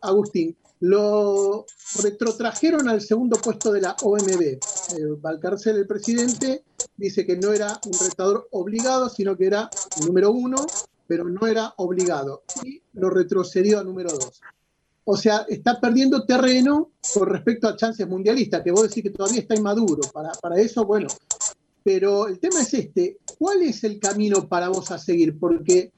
Agustín 0.00 0.56
lo 0.80 1.66
retrotrajeron 2.02 2.88
al 2.88 3.00
segundo 3.02 3.36
puesto 3.36 3.70
de 3.70 3.82
la 3.82 3.96
OMB. 4.02 4.40
Eh, 4.40 4.58
Valcárcel, 5.20 5.76
el 5.76 5.86
presidente, 5.86 6.64
dice 6.96 7.26
que 7.26 7.36
no 7.36 7.52
era 7.52 7.78
un 7.84 7.92
retador 7.92 8.48
obligado, 8.50 9.08
sino 9.10 9.36
que 9.36 9.46
era 9.46 9.68
número 10.06 10.30
uno, 10.32 10.66
pero 11.06 11.24
no 11.24 11.46
era 11.46 11.74
obligado. 11.76 12.42
Y 12.64 12.82
lo 12.94 13.10
retrocedió 13.10 13.78
a 13.78 13.84
número 13.84 14.10
dos. 14.10 14.40
O 15.04 15.16
sea, 15.16 15.44
está 15.48 15.80
perdiendo 15.80 16.24
terreno 16.24 16.92
con 17.12 17.28
respecto 17.28 17.68
a 17.68 17.76
chances 17.76 18.08
mundialistas, 18.08 18.62
que 18.62 18.70
vos 18.70 18.88
decís 18.88 19.02
que 19.02 19.10
todavía 19.10 19.40
está 19.40 19.54
inmaduro. 19.54 20.02
Para, 20.12 20.32
para 20.40 20.58
eso, 20.60 20.84
bueno. 20.84 21.08
Pero 21.92 22.28
el 22.28 22.38
tema 22.38 22.60
es 22.60 22.72
este, 22.72 23.18
¿cuál 23.36 23.62
es 23.62 23.82
el 23.82 23.98
camino 23.98 24.48
para 24.48 24.68
vos 24.68 24.92
a 24.92 24.98
seguir? 24.98 25.36
Porque 25.36 25.90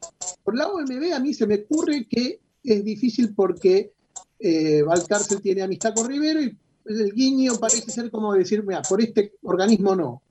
por 0.42 0.56
la 0.56 0.66
OMB 0.68 1.12
a 1.14 1.20
mí 1.20 1.34
se 1.34 1.46
me 1.46 1.56
ocurre 1.56 2.06
que 2.08 2.40
es 2.64 2.82
difícil 2.82 3.34
porque 3.34 3.92
eh, 4.40 4.82
Valcárcel 4.82 5.42
tiene 5.42 5.60
amistad 5.60 5.92
con 5.94 6.08
Rivero 6.08 6.40
y 6.40 6.56
el 6.86 7.12
guiño 7.12 7.58
parece 7.60 7.90
ser 7.90 8.10
como 8.10 8.32
decir, 8.32 8.64
mira, 8.64 8.80
por 8.80 9.02
este 9.02 9.34
organismo 9.42 9.94
no. 9.94 10.22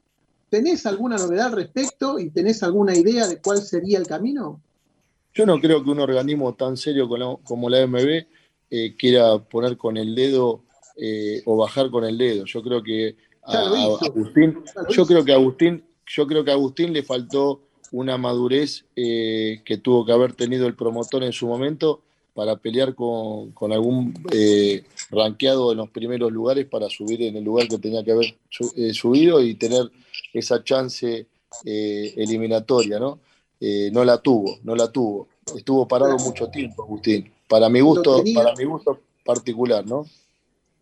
¿Tenés 0.49 0.87
alguna 0.87 1.17
novedad 1.17 1.47
al 1.47 1.57
respecto 1.57 2.17
y 2.17 2.31
tenés 2.31 2.63
alguna 2.63 2.95
idea 2.97 3.27
de 3.27 3.37
cuál 3.37 3.61
sería 3.61 3.99
el 3.99 4.07
camino? 4.07 4.59
Yo 5.35 5.45
no 5.45 5.59
creo 5.59 5.83
que 5.83 5.91
un 5.91 5.99
organismo 5.99 6.55
tan 6.55 6.75
serio 6.75 7.07
como 7.43 7.69
la 7.69 7.85
MB 7.85 8.25
eh, 8.71 8.95
quiera 8.97 9.37
poner 9.37 9.77
con 9.77 9.95
el 9.97 10.15
dedo 10.15 10.63
eh, 10.97 11.43
o 11.45 11.55
bajar 11.55 11.91
con 11.91 12.03
el 12.03 12.17
dedo. 12.17 12.45
Yo 12.45 12.63
creo 12.63 12.81
que 12.81 13.15
Agustín, 13.43 14.63
yo 14.89 15.05
creo 15.05 15.25
que 15.25 15.31
a 15.31 15.35
Agustín, 15.35 15.83
yo 16.05 16.27
creo 16.27 16.43
que 16.43 16.51
a 16.51 16.55
Agustín 16.55 16.93
le 16.93 17.03
faltó 17.03 17.61
una 17.91 18.17
madurez 18.17 18.85
eh, 18.95 19.61
que 19.65 19.77
tuvo 19.77 20.05
que 20.05 20.13
haber 20.13 20.33
tenido 20.33 20.67
el 20.67 20.75
promotor 20.75 21.23
en 21.23 21.33
su 21.33 21.47
momento 21.47 22.01
para 22.33 22.55
pelear 22.55 22.95
con, 22.95 23.53
algún 23.71 24.13
eh, 24.31 24.83
ranqueado 25.09 25.71
en 25.71 25.79
los 25.79 25.89
primeros 25.89 26.31
lugares 26.31 26.65
para 26.65 26.89
subir 26.89 27.21
en 27.23 27.35
el 27.35 27.43
lugar 27.43 27.67
que 27.67 27.77
tenía 27.77 28.03
que 28.03 28.11
haber 28.11 28.37
eh, 28.75 28.93
subido 28.93 29.41
y 29.43 29.55
tener 29.55 29.91
esa 30.33 30.63
chance 30.63 31.27
eh, 31.65 32.13
eliminatoria, 32.17 32.99
¿no? 32.99 33.19
no 33.91 34.03
la 34.03 34.17
tuvo, 34.17 34.57
no 34.63 34.75
la 34.75 34.91
tuvo. 34.91 35.27
Estuvo 35.55 35.87
parado 35.87 36.17
mucho 36.17 36.47
tiempo, 36.47 36.83
Agustín. 36.83 37.31
Para 37.47 37.69
mi 37.69 37.79
gusto, 37.81 38.23
para 38.33 38.55
mi 38.55 38.63
gusto 38.63 38.99
particular, 39.23 39.85
¿no? 39.85 40.05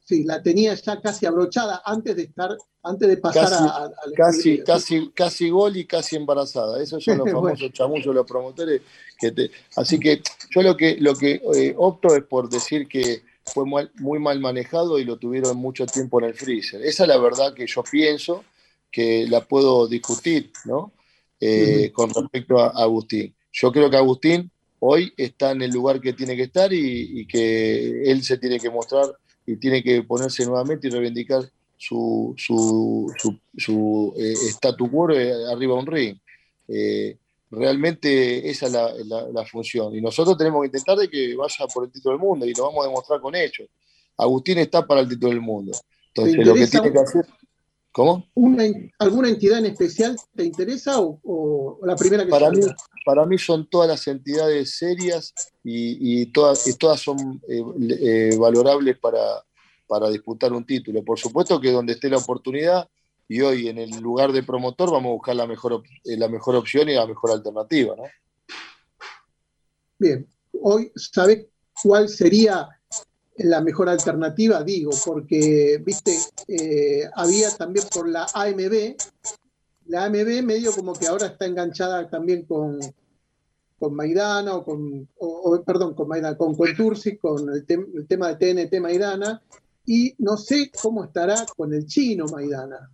Sí, 0.09 0.23
la 0.23 0.41
tenía 0.41 0.73
ya 0.73 0.99
casi 0.99 1.27
abrochada 1.27 1.83
antes 1.85 2.15
de 2.15 2.23
estar, 2.23 2.57
antes 2.81 3.07
de 3.07 3.17
pasar 3.17 3.53
a, 3.53 3.91
casi, 4.17 4.57
casi, 4.63 5.11
casi 5.11 5.51
gol 5.51 5.77
y 5.77 5.85
casi 5.85 6.15
embarazada. 6.15 6.81
Esos 6.81 7.03
son 7.03 7.19
los 7.19 7.29
famosos 7.31 7.71
chamullos, 7.71 8.15
los 8.15 8.25
promotores. 8.25 8.81
Que 9.19 9.51
así 9.75 9.99
que 9.99 10.23
yo 10.49 10.63
lo 10.63 10.75
que, 10.75 10.97
lo 10.99 11.13
que 11.13 11.39
eh, 11.53 11.75
opto 11.77 12.15
es 12.15 12.23
por 12.23 12.49
decir 12.49 12.87
que 12.87 13.21
fue 13.45 13.65
muy, 13.65 14.19
mal 14.19 14.39
manejado 14.39 14.97
y 14.97 15.03
lo 15.03 15.17
tuvieron 15.17 15.55
mucho 15.57 15.85
tiempo 15.85 16.19
en 16.19 16.29
el 16.29 16.33
freezer. 16.33 16.81
Esa 16.81 17.03
es 17.03 17.09
la 17.09 17.19
verdad 17.19 17.53
que 17.53 17.67
yo 17.67 17.83
pienso, 17.83 18.43
que 18.91 19.27
la 19.27 19.41
puedo 19.41 19.87
discutir, 19.87 20.51
¿no? 20.65 20.91
eh, 21.39 21.91
con 21.93 22.09
respecto 22.09 22.59
a 22.59 22.69
Agustín. 22.69 23.35
Yo 23.51 23.71
creo 23.71 23.91
que 23.91 23.97
Agustín 23.97 24.49
hoy 24.79 25.13
está 25.15 25.51
en 25.51 25.61
el 25.61 25.69
lugar 25.71 26.01
que 26.01 26.13
tiene 26.13 26.35
que 26.35 26.43
estar 26.43 26.73
y, 26.73 27.27
que 27.27 28.09
él 28.09 28.23
se 28.23 28.39
tiene 28.39 28.59
que 28.59 28.69
mostrar 28.71 29.05
y 29.51 29.57
tiene 29.57 29.81
que 29.81 30.03
ponerse 30.03 30.45
nuevamente 30.45 30.87
y 30.87 30.91
reivindicar 30.91 31.43
su, 31.75 32.35
su, 32.37 33.11
su, 33.57 34.13
eh, 34.17 34.33
statu 34.33 34.91
quo 34.91 35.05
arriba 35.05 35.73
de 35.73 35.79
un 35.79 35.87
ring. 35.87 36.17
realmente 37.49 38.47
esa 38.47 38.67
es 38.67 39.07
la, 39.07 39.45
función. 39.45 39.95
Y 39.95 40.01
nosotros 40.01 40.37
tenemos 40.37 40.61
que 40.61 40.67
intentar 40.67 40.97
de 40.97 41.09
que 41.09 41.35
vaya 41.35 41.65
por 41.73 41.85
el 41.85 41.91
título 41.91 42.15
del 42.15 42.23
mundo 42.23 42.45
y 42.45 42.53
lo 42.53 42.65
vamos 42.65 42.85
a 42.85 42.89
demostrar 42.89 43.19
con 43.21 43.35
hechos. 43.35 43.67
Agustín 44.17 44.59
está 44.59 44.85
para 44.85 45.01
el 45.01 45.09
título 45.09 45.31
del 45.31 45.41
mundo. 45.41 45.71
Entonces, 46.13 46.45
lo 46.45 46.53
que 46.53 46.67
tiene 46.67 46.91
que 46.91 46.99
hacer. 46.99 47.25
¿Cómo? 47.91 48.27
¿Alguna 48.99 49.29
entidad 49.29 49.59
en 49.59 49.65
especial 49.65 50.15
te 50.35 50.45
interesa 50.45 50.99
o, 50.99 51.79
la 51.83 51.95
primera 51.95 52.23
que 52.23 52.29
para 52.29 52.51
mí, 52.51 52.61
para 53.03 53.25
mí 53.25 53.37
son 53.37 53.67
todas 53.67 53.89
las 53.89 54.07
entidades 54.07 54.77
serias 54.77 55.33
y, 55.63 56.27
todas, 56.27 56.67
y 56.67 56.75
todas 56.75 57.01
son 57.01 57.41
eh, 57.49 57.63
eh, 58.01 58.37
valorables 58.37 58.97
para, 58.99 59.43
para 59.87 60.09
disputar 60.09 60.53
un 60.53 60.65
título. 60.65 61.03
Por 61.03 61.17
supuesto 61.17 61.59
que 61.59 61.71
donde 61.71 61.93
esté 61.93 62.09
la 62.09 62.17
oportunidad 62.17 62.87
y 63.27 63.41
hoy 63.41 63.67
en 63.67 63.79
el 63.79 63.89
lugar 63.99 64.31
de 64.31 64.43
promotor 64.43 64.91
vamos 64.91 65.09
a 65.09 65.13
buscar 65.13 65.35
la 65.35 65.47
mejor, 65.47 65.83
eh, 66.03 66.17
la 66.17 66.27
mejor 66.27 66.55
opción 66.55 66.89
y 66.89 66.93
la 66.93 67.07
mejor 67.07 67.31
alternativa. 67.31 67.95
¿no? 67.95 68.03
Bien, 69.97 70.27
hoy, 70.61 70.91
¿sabe 70.95 71.49
cuál 71.81 72.07
sería 72.07 72.69
la 73.39 73.61
mejor 73.61 73.89
alternativa, 73.89 74.63
digo, 74.63 74.91
porque, 75.05 75.81
viste, 75.83 76.17
eh, 76.47 77.09
había 77.15 77.49
también 77.55 77.85
por 77.93 78.09
la 78.09 78.27
AMB, 78.33 78.95
la 79.87 80.05
AMB 80.05 80.43
medio 80.43 80.73
como 80.73 80.93
que 80.93 81.07
ahora 81.07 81.27
está 81.27 81.45
enganchada 81.45 82.09
también 82.09 82.43
con, 82.43 82.79
con 83.79 83.95
Maidana 83.95 84.55
o 84.55 84.65
con, 84.65 85.07
perdón, 85.65 85.93
con 85.93 86.07
Maidana, 86.09 86.37
con 86.37 86.53
Contursi, 86.55 87.17
con 87.17 87.49
el, 87.49 87.65
tema 88.07 88.33
de 88.33 88.67
TNT 88.67 88.81
Maidana, 88.81 89.41
y 89.85 90.13
no 90.17 90.35
sé 90.35 90.69
cómo 90.81 91.05
estará 91.05 91.45
con 91.55 91.73
el 91.73 91.85
chino 91.87 92.25
Maidana. 92.25 92.91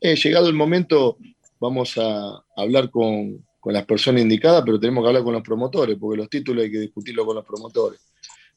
He 0.00 0.16
llegado 0.16 0.48
el 0.48 0.54
momento, 0.54 1.18
vamos 1.60 1.98
a 1.98 2.42
hablar 2.56 2.90
con, 2.90 3.44
con 3.60 3.74
las 3.74 3.84
personas 3.84 4.22
indicadas, 4.22 4.62
pero 4.64 4.80
tenemos 4.80 5.04
que 5.04 5.08
hablar 5.08 5.22
con 5.22 5.34
los 5.34 5.42
promotores, 5.42 5.98
porque 6.00 6.16
los 6.16 6.30
títulos 6.30 6.64
hay 6.64 6.72
que 6.72 6.80
discutirlo 6.80 7.26
con 7.26 7.36
los 7.36 7.44
promotores 7.44 8.09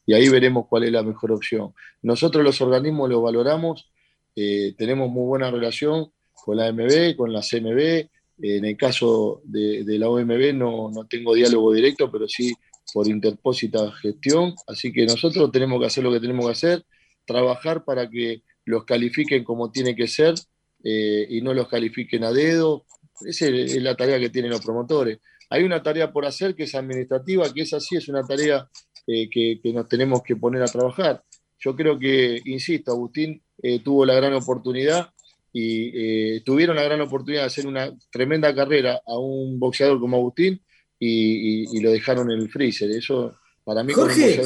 y 0.05 0.13
ahí 0.13 0.29
veremos 0.29 0.67
cuál 0.67 0.83
es 0.83 0.91
la 0.91 1.03
mejor 1.03 1.31
opción. 1.31 1.73
Nosotros 2.01 2.43
los 2.43 2.61
organismos 2.61 3.09
lo 3.09 3.21
valoramos, 3.21 3.89
eh, 4.35 4.73
tenemos 4.77 5.09
muy 5.09 5.25
buena 5.25 5.51
relación 5.51 6.11
con 6.33 6.57
la 6.57 6.67
AMB, 6.67 7.15
con 7.15 7.31
la 7.31 7.41
CMB, 7.41 8.09
en 8.41 8.65
el 8.65 8.75
caso 8.75 9.41
de, 9.45 9.85
la 9.97 10.09
OMB 10.09 10.53
no, 10.53 10.89
no, 10.91 11.05
tengo 11.05 11.33
diálogo 11.35 11.71
directo, 11.73 12.11
pero 12.11 12.27
sí 12.27 12.53
por 12.93 13.07
interpósita 13.07 13.91
gestión, 13.93 14.53
así 14.67 14.91
que 14.91 15.05
nosotros 15.05 15.51
tenemos 15.51 15.79
que 15.79 15.87
hacer 15.87 16.03
lo 16.03 16.11
que 16.11 16.19
tenemos 16.19 16.45
que 16.45 16.51
hacer, 16.51 16.85
trabajar 17.25 17.85
para 17.85 18.09
que 18.09 18.43
los 18.65 18.85
califiquen 18.85 19.43
como 19.43 19.71
tiene 19.71 19.95
que 19.95 20.07
ser 20.07 20.35
eh, 20.83 21.25
y 21.29 21.41
no 21.41 21.53
los 21.53 21.67
califiquen 21.67 22.23
a 22.23 22.31
dedo. 22.31 22.85
Esa 23.25 23.47
es 23.47 23.81
la 23.81 23.95
tarea 23.95 24.19
que 24.19 24.29
tienen 24.29 24.51
los 24.51 24.61
promotores. 24.61 25.19
Hay 25.49 25.63
una 25.63 25.81
tarea 25.81 26.11
por 26.11 26.25
hacer 26.25 26.55
que 26.55 26.63
es 26.63 26.75
administrativa, 26.75 27.51
que 27.53 27.61
esa 27.61 27.79
sí 27.79 27.95
es 27.95 28.07
una 28.09 28.23
tarea 28.23 28.67
eh, 29.05 29.29
que, 29.29 29.59
nos 29.73 29.87
tenemos 29.89 30.23
que 30.23 30.35
poner 30.35 30.61
a 30.61 30.67
trabajar. 30.67 31.23
Yo 31.59 31.75
creo 31.75 31.99
que, 31.99 32.41
insisto, 32.45 32.91
Agustín 32.91 33.41
eh, 33.61 33.79
tuvo 33.79 34.05
la 34.05 34.15
gran 34.15 34.33
oportunidad 34.33 35.09
y 35.51 35.91
eh, 36.35 36.41
tuvieron 36.45 36.75
la 36.75 36.83
gran 36.83 37.01
oportunidad 37.01 37.41
de 37.41 37.47
hacer 37.47 37.67
una 37.67 37.91
tremenda 38.11 38.55
carrera 38.55 39.01
a 39.05 39.17
un 39.17 39.59
boxeador 39.59 39.99
como 39.99 40.17
Agustín 40.17 40.61
y, 40.99 41.81
lo 41.81 41.91
dejaron 41.91 42.31
en 42.31 42.39
el 42.39 42.49
freezer. 42.49 42.89
Eso 42.91 43.35
para 43.65 43.83
mí 43.83 43.91
Jorge, 43.93 44.41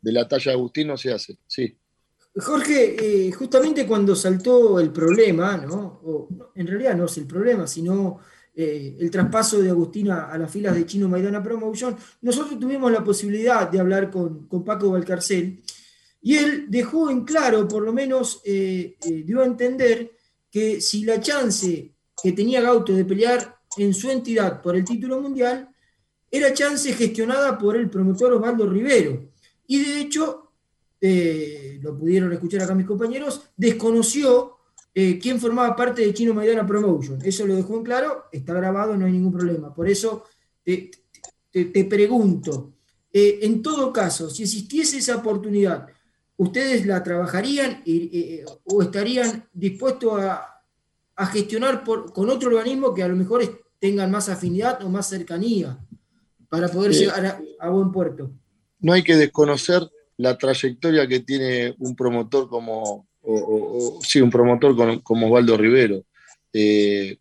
de, 0.00 0.12
la 0.12 0.26
talla 0.26 0.52
de 0.52 0.56
Agustín 0.56 0.88
no 0.88 0.96
se 0.96 1.12
hace. 1.12 1.36
Sí. 1.46 1.76
Jorge, 2.36 3.30
justamente 3.32 3.86
cuando 3.86 4.14
saltó 4.14 4.80
el 4.80 4.90
problema, 4.90 5.58
¿no? 5.58 6.28
en 6.54 6.66
realidad 6.66 6.96
no 6.96 7.04
es 7.04 7.18
el 7.18 7.26
problema, 7.26 7.66
sino 7.66 8.20
eh, 8.52 8.96
el 8.98 9.10
traspaso 9.10 9.60
de 9.62 9.70
Agustín 9.70 10.10
a, 10.10 10.36
las 10.36 10.50
filas 10.50 10.74
de 10.74 10.84
Chino 10.84 11.08
Maidana 11.08 11.42
Promotion, 11.42 11.96
nosotros 12.22 12.58
tuvimos 12.58 12.90
la 12.90 13.04
posibilidad 13.04 13.70
de 13.70 13.78
hablar 13.78 14.10
con, 14.10 14.48
Paco 14.64 14.90
Valcarcel 14.90 15.62
y 16.20 16.36
él 16.36 16.66
dejó 16.68 17.10
en 17.10 17.24
claro, 17.24 17.66
por 17.68 17.82
lo 17.82 17.92
menos 17.92 18.42
eh, 18.44 18.96
eh, 19.02 19.22
dio 19.24 19.40
a 19.40 19.46
entender 19.46 20.12
que 20.50 20.80
si 20.80 21.04
la 21.04 21.20
chance 21.20 21.94
que 22.20 22.32
tenía 22.32 22.60
Gauto 22.60 22.92
de 22.92 23.04
pelear 23.04 23.56
en 23.76 23.94
su 23.94 24.10
entidad 24.10 24.60
por 24.60 24.74
el 24.74 24.84
título 24.84 25.20
mundial 25.20 25.68
era 26.30 26.52
chance 26.52 26.92
gestionada 26.92 27.56
por 27.56 27.76
el 27.76 27.88
promotor 27.88 28.32
Osvaldo 28.32 28.68
Rivero. 28.68 29.30
Y 29.66 29.82
de 29.84 30.00
hecho, 30.00 30.52
lo 31.00 31.96
pudieron 31.96 32.32
escuchar 32.32 32.62
acá 32.62 32.74
mis 32.74 32.86
compañeros, 32.86 33.50
desconoció 33.56 34.59
eh, 35.02 35.18
quién 35.18 35.40
formaba 35.40 35.74
parte 35.74 36.02
de 36.02 36.12
Chino 36.12 36.34
Maidana 36.34 36.66
Promotion. 36.66 37.20
Eso 37.24 37.46
lo 37.46 37.56
dejó 37.56 37.78
en 37.78 37.84
claro, 37.84 38.24
está 38.30 38.52
grabado, 38.52 38.94
no 38.98 39.06
hay 39.06 39.12
ningún 39.12 39.32
problema. 39.32 39.72
Por 39.72 39.88
eso 39.88 40.24
te, 40.62 40.90
pregunto, 41.88 42.74
eh, 43.10 43.38
en 43.40 43.62
todo 43.62 43.94
caso, 43.94 44.28
si 44.28 44.42
existiese 44.42 44.98
esa 44.98 45.16
oportunidad, 45.16 45.86
¿ustedes 46.36 46.84
la 46.84 47.02
trabajarían 47.02 47.82
eh, 47.86 48.44
o 48.64 48.82
estarían 48.82 49.48
dispuestos 49.54 50.20
a, 50.20 50.46
gestionar 51.32 51.82
con 51.84 52.30
otro 52.30 52.48
organismo 52.48 52.94
que 52.94 53.02
a 53.02 53.08
lo 53.08 53.14
mejor 53.14 53.62
tengan 53.78 54.10
más 54.10 54.30
afinidad 54.30 54.82
o 54.82 54.88
más 54.88 55.06
cercanía 55.06 55.78
para 56.48 56.68
poder 56.68 56.92
llegar 56.92 57.42
a 57.58 57.68
buen 57.70 57.90
puerto? 57.90 58.32
No 58.78 58.94
hay 58.94 59.02
que 59.02 59.16
desconocer 59.16 59.82
la 60.16 60.36
trayectoria 60.36 61.06
que 61.06 61.20
tiene 61.20 61.74
un 61.78 61.96
promotor 61.96 62.48
como, 62.48 63.09
o, 63.22 64.00
sí, 64.02 64.20
un 64.20 64.30
promotor 64.30 65.02
como 65.02 65.26
Osvaldo 65.26 65.56
Rivero. 65.56 66.04
Eh, 66.52 67.18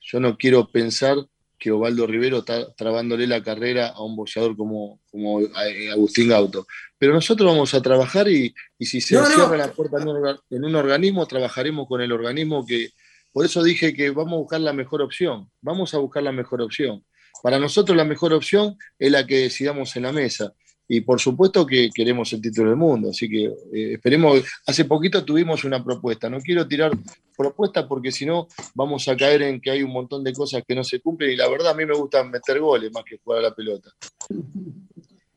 yo 0.00 0.20
no 0.20 0.36
quiero 0.36 0.68
pensar 0.70 1.16
que 1.58 1.70
Osvaldo 1.70 2.06
Rivero 2.06 2.38
está 2.38 2.72
trabándole 2.72 3.26
la 3.26 3.42
carrera 3.42 3.88
a 3.88 4.02
un 4.02 4.16
boxeador 4.16 4.56
como, 4.56 4.98
como 5.10 5.42
eh, 5.42 5.90
Agustín 5.90 6.28
Gauto. 6.28 6.66
Pero 6.98 7.12
nosotros 7.12 7.52
vamos 7.52 7.74
a 7.74 7.82
trabajar 7.82 8.28
y, 8.28 8.54
si 8.78 9.00
se 9.00 9.22
cierra 9.22 9.56
la 9.56 9.70
puerta 9.72 9.98
en 10.00 10.64
un, 10.64 10.74
organismo, 10.74 11.26
trabajaremos 11.26 11.86
con 11.86 12.00
el 12.00 12.12
organismo 12.12 12.66
que... 12.66 12.90
Por 13.32 13.44
eso 13.44 13.62
dije 13.62 13.94
que 13.94 14.10
vamos 14.10 14.32
a 14.32 14.38
buscar 14.38 14.60
la 14.60 14.72
mejor 14.72 15.02
opción. 15.02 15.50
Vamos 15.60 15.94
a 15.94 15.98
buscar 15.98 16.22
la 16.22 16.32
mejor 16.32 16.62
opción. 16.62 17.04
Para 17.42 17.58
nosotros 17.58 17.96
la 17.96 18.04
mejor 18.04 18.32
opción 18.32 18.76
es 18.98 19.12
la 19.12 19.26
que 19.26 19.42
decidamos 19.42 19.94
en 19.96 20.02
la 20.04 20.12
mesa 20.12 20.52
y 20.92 21.02
por 21.02 21.20
supuesto 21.20 21.64
que 21.64 21.88
queremos 21.94 22.32
el 22.32 22.42
título 22.42 22.70
del 22.70 22.76
mundo, 22.76 23.10
así 23.10 23.28
que 23.28 23.44
eh, 23.44 23.92
esperemos, 23.92 24.42
hace 24.66 24.86
poquito 24.86 25.24
tuvimos 25.24 25.62
una 25.62 25.84
propuesta, 25.84 26.28
no 26.28 26.40
quiero 26.40 26.66
tirar 26.66 26.90
propuestas 27.36 27.86
porque 27.86 28.10
si 28.10 28.26
no 28.26 28.48
vamos 28.74 29.06
a 29.06 29.16
caer 29.16 29.42
en 29.42 29.60
que 29.60 29.70
hay 29.70 29.84
un 29.84 29.92
montón 29.92 30.24
de 30.24 30.32
cosas 30.32 30.64
que 30.66 30.74
no 30.74 30.82
se 30.82 30.98
cumplen 30.98 31.30
y 31.30 31.36
la 31.36 31.48
verdad 31.48 31.70
a 31.70 31.74
mí 31.74 31.86
me 31.86 31.94
gusta 31.94 32.24
meter 32.24 32.58
goles 32.58 32.90
más 32.92 33.04
que 33.04 33.18
jugar 33.18 33.38
a 33.38 33.42
la 33.42 33.54
pelota. 33.54 33.88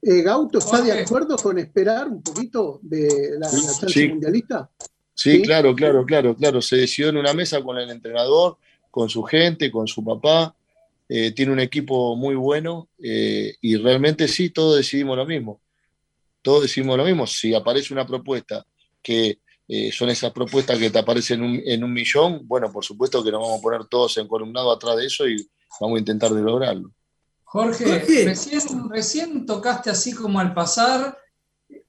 Eh, 0.02 0.24
Gauto, 0.24 0.58
¿está 0.58 0.82
de 0.82 0.92
acuerdo 0.92 1.38
con 1.38 1.60
esperar 1.60 2.08
un 2.08 2.24
poquito 2.24 2.80
de 2.82 3.38
la, 3.38 3.48
chance 3.48 4.10
mundialista? 4.10 4.72
Sí, 5.14 5.34
sí, 5.34 5.42
claro, 5.44 5.76
claro, 5.76 6.04
claro, 6.04 6.36
claro. 6.36 6.64
Se 6.64 6.78
decidió 6.78 7.10
en 7.10 7.18
una 7.18 7.36
mesa 7.36 7.62
con 7.62 7.78
el 7.78 7.92
entrenador, 7.92 8.58
con 8.90 9.08
su 9.08 9.22
gente, 9.22 9.70
con 9.70 9.88
su 9.88 10.04
papá, 10.04 10.56
eh, 11.10 11.32
tiene 11.32 11.52
un 11.52 11.60
equipo 11.60 12.16
muy 12.16 12.36
bueno 12.36 12.90
eh, 12.98 13.56
y 13.62 13.76
realmente 13.78 14.28
sí, 14.28 14.50
todos 14.50 14.78
decidimos 14.78 15.18
lo 15.18 15.26
mismo. 15.26 15.62
Todos 16.42 16.64
decidimos 16.64 16.98
lo 16.98 17.06
mismo. 17.06 17.28
Si 17.28 17.54
aparece 17.54 17.94
una 17.94 18.06
propuesta 18.06 18.66
que 19.02 19.40
eh, 19.68 19.92
son 19.92 20.10
esas 20.10 20.32
propuestas 20.32 20.78
que 20.78 20.90
te 20.90 21.00
aparecen 21.00 21.62
en 21.66 21.84
un, 21.84 21.94
millón, 21.94 22.42
bueno, 22.46 22.72
por 22.72 22.84
supuesto 22.84 23.24
que 23.24 23.32
nos 23.32 23.42
vamos 23.42 23.60
a 23.60 23.62
poner 23.62 23.86
todos 23.86 24.18
encolumnados 24.18 24.76
atrás 24.76 24.98
de 24.98 25.06
eso 25.06 25.28
y 25.28 25.38
vamos 25.80 25.98
a 25.98 26.00
intentar 26.00 26.32
de 26.32 26.42
lograrlo. 26.42 26.92
Jorge, 27.44 27.86
Recién, 28.26 28.90
recién 28.90 29.46
tocaste 29.46 29.90
así 29.90 30.14
como 30.14 30.40
al 30.40 30.54
pasar 30.54 31.18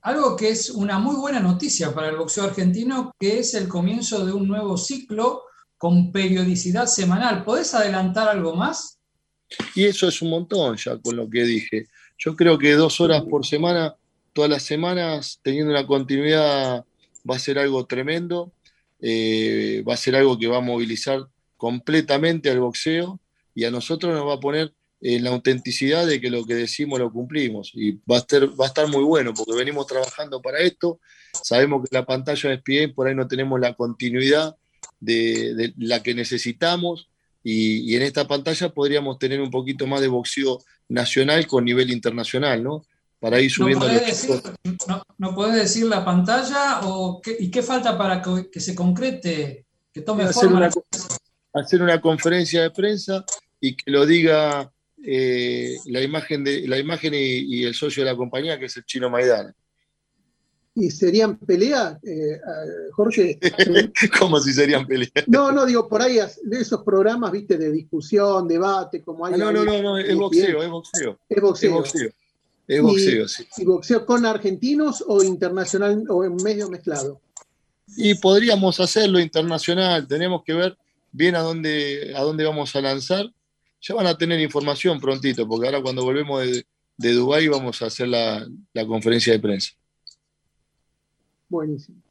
algo 0.02 0.36
que 0.36 0.50
es 0.50 0.68
una 0.70 0.98
muy 0.98 1.16
buena 1.16 1.40
noticia 1.40 1.94
para 1.94 2.10
el 2.10 2.16
boxeo 2.16 2.44
argentino, 2.44 3.12
que 3.18 3.38
es 3.38 3.54
el 3.54 3.68
comienzo 3.68 4.26
de 4.26 4.32
un 4.32 4.46
nuevo 4.46 4.76
ciclo 4.76 5.44
con 5.78 6.12
periodicidad 6.12 6.86
semanal. 6.86 7.42
¿Podés 7.42 7.74
adelantar 7.74 8.28
algo 8.28 8.54
más? 8.54 8.98
Y 9.74 9.84
eso 9.84 10.08
es 10.08 10.22
un 10.22 10.30
montón 10.30 10.76
ya 10.76 10.96
con 10.98 11.16
lo 11.16 11.28
que 11.28 11.44
dije. 11.44 11.86
Yo 12.18 12.36
creo 12.36 12.58
que 12.58 12.72
dos 12.72 13.00
horas 13.00 13.22
por 13.22 13.44
semana, 13.44 13.96
todas 14.32 14.50
las 14.50 14.62
semanas, 14.62 15.40
teniendo 15.42 15.70
una 15.70 15.86
continuidad, 15.86 16.84
va 17.28 17.36
a 17.36 17.38
ser 17.38 17.58
algo 17.58 17.86
tremendo. 17.86 18.52
Eh, 19.06 19.84
va 19.86 19.94
a 19.94 19.98
ser 19.98 20.16
algo 20.16 20.38
que 20.38 20.46
va 20.46 20.58
a 20.58 20.62
movilizar 20.62 21.26
completamente 21.58 22.50
al 22.50 22.60
boxeo 22.60 23.20
y 23.54 23.64
a 23.64 23.70
nosotros 23.70 24.14
nos 24.14 24.26
va 24.26 24.34
a 24.34 24.40
poner 24.40 24.72
en 25.00 25.24
la 25.24 25.30
autenticidad 25.30 26.06
de 26.06 26.22
que 26.22 26.30
lo 26.30 26.46
que 26.46 26.54
decimos 26.54 26.98
lo 26.98 27.12
cumplimos. 27.12 27.70
Y 27.74 27.92
va 28.10 28.16
a 28.16 28.18
estar, 28.20 28.48
va 28.58 28.64
a 28.64 28.68
estar 28.68 28.88
muy 28.88 29.04
bueno 29.04 29.34
porque 29.34 29.54
venimos 29.54 29.86
trabajando 29.86 30.40
para 30.40 30.60
esto. 30.60 31.00
Sabemos 31.42 31.82
que 31.82 31.94
la 31.94 32.06
pantalla 32.06 32.48
de 32.48 32.54
ESPN 32.54 32.94
por 32.94 33.06
ahí 33.06 33.14
no 33.14 33.28
tenemos 33.28 33.60
la 33.60 33.74
continuidad 33.74 34.56
de, 35.00 35.54
de 35.54 35.74
la 35.76 36.02
que 36.02 36.14
necesitamos 36.14 37.10
y, 37.46 37.94
en 37.94 38.02
esta 38.02 38.26
pantalla 38.26 38.70
podríamos 38.70 39.18
tener 39.18 39.40
un 39.40 39.50
poquito 39.50 39.86
más 39.86 40.00
de 40.00 40.08
boxeo 40.08 40.58
nacional 40.88 41.46
con 41.46 41.64
nivel 41.64 41.90
internacional, 41.90 42.64
¿no? 42.64 42.82
Para 43.20 43.38
ir 43.38 43.50
subiendo... 43.50 43.86
¿No 43.86 43.92
podés, 43.92 44.06
decir, 44.06 44.42
no, 45.18 45.52
decir 45.52 45.84
la 45.84 46.04
pantalla 46.04 46.80
o 46.84 47.20
y 47.38 47.50
qué 47.50 47.62
falta 47.62 47.96
para 47.98 48.22
que, 48.50 48.60
se 48.60 48.74
concrete, 48.74 49.66
que 49.92 50.00
tome 50.00 50.24
hacer 50.24 50.48
forma? 50.48 50.58
Una, 50.58 50.70
hacer 51.52 51.82
una 51.82 52.00
conferencia 52.00 52.62
de 52.62 52.70
prensa 52.70 53.24
y 53.60 53.76
que 53.76 53.90
lo 53.90 54.06
diga 54.06 54.72
eh, 55.06 55.76
la 55.86 56.00
imagen, 56.00 56.44
de, 56.44 56.66
la 56.66 56.78
imagen 56.78 57.12
y, 57.14 57.64
el 57.64 57.74
socio 57.74 58.02
de 58.04 58.10
la 58.10 58.16
compañía, 58.16 58.58
que 58.58 58.66
es 58.66 58.76
el 58.78 58.84
chino 58.86 59.10
Maidana. 59.10 59.54
¿Y 60.76 60.90
serían 60.90 61.38
peleas, 61.38 62.02
eh, 62.02 62.40
Jorge? 62.92 63.38
¿Cómo 64.18 64.40
si 64.40 64.52
serían 64.52 64.86
peleas? 64.86 65.12
No, 65.28 65.52
no, 65.52 65.64
digo, 65.64 65.88
por 65.88 66.02
ahí 66.02 66.18
de 66.42 66.60
esos 66.60 66.82
programas, 66.82 67.30
viste, 67.30 67.56
de 67.56 67.70
discusión, 67.70 68.48
debate, 68.48 69.02
como 69.02 69.24
hay. 69.24 69.34
Ah, 69.34 69.36
no, 69.36 69.52
no, 69.52 69.64
no, 69.64 69.80
no, 69.80 69.98
es 69.98 70.16
boxeo, 70.16 70.62
es 70.62 70.68
boxeo. 70.68 71.18
Es 71.28 71.40
boxeo. 71.40 71.70
Es 71.70 71.74
boxeo. 71.74 72.10
Es 72.66 72.82
boxeo, 72.82 73.28
sí. 73.28 73.46
¿Y 73.58 73.64
boxeo 73.64 74.04
con 74.04 74.26
argentinos 74.26 75.04
o 75.06 75.22
internacional 75.22 76.04
o 76.08 76.24
en 76.24 76.34
medio 76.36 76.68
mezclado? 76.68 77.20
Y 77.96 78.14
podríamos 78.14 78.80
hacerlo 78.80 79.20
internacional, 79.20 80.08
tenemos 80.08 80.42
que 80.42 80.54
ver 80.54 80.76
bien 81.12 81.36
a 81.36 81.40
dónde, 81.40 82.14
a 82.16 82.22
dónde 82.22 82.44
vamos 82.44 82.74
a 82.74 82.80
lanzar. 82.80 83.26
Ya 83.80 83.94
van 83.94 84.06
a 84.06 84.18
tener 84.18 84.40
información 84.40 84.98
prontito, 84.98 85.46
porque 85.46 85.66
ahora 85.66 85.82
cuando 85.82 86.02
volvemos 86.02 86.44
de, 86.44 86.66
de 86.96 87.12
Dubái 87.12 87.46
vamos 87.46 87.80
a 87.82 87.86
hacer 87.86 88.08
la, 88.08 88.44
la 88.72 88.86
conferencia 88.86 89.32
de 89.32 89.38
prensa. 89.38 89.72
Buenísimo. 91.48 92.02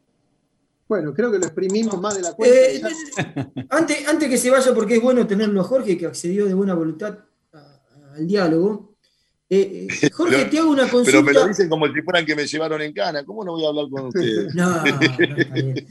Bueno, 0.88 1.14
creo 1.14 1.32
que 1.32 1.40
lo 1.40 1.46
exprimimos 1.46 2.00
más 2.00 2.16
de 2.16 2.22
la 2.22 2.34
cuenta. 2.34 2.56
Eh, 2.56 2.82
antes, 3.70 4.08
antes 4.08 4.30
que 4.30 4.38
se 4.38 4.50
vaya, 4.50 4.74
porque 4.74 4.98
es 4.98 5.02
bueno 5.02 5.26
tenerlo 5.26 5.62
a 5.62 5.64
Jorge, 5.64 5.98
que 5.98 6.06
accedió 6.06 6.46
de 6.46 6.54
buena 6.54 6.74
voluntad 6.74 7.18
al 7.52 8.28
diálogo. 8.28 8.96
Eh, 9.50 9.88
eh, 9.90 10.10
Jorge, 10.14 10.46
te 10.46 10.60
hago 10.60 10.70
una 10.70 10.90
consulta. 10.90 11.12
Pero 11.12 11.24
me 11.24 11.34
lo 11.34 11.48
dicen 11.48 11.70
como 11.70 11.88
si 11.88 12.02
fueran 12.02 12.26
que 12.26 12.36
me 12.36 12.46
llevaron 12.46 12.82
en 12.82 12.94
cana. 12.94 13.24
¿Cómo 13.26 13.44
no 13.44 13.54
voy 13.54 13.66
a 13.66 13.70
hablar 13.70 13.90
con 13.90 14.06
ustedes? 14.08 14.54
No, 14.56 14.84
no 14.84 15.02
está 15.02 15.54
bien. 15.54 15.88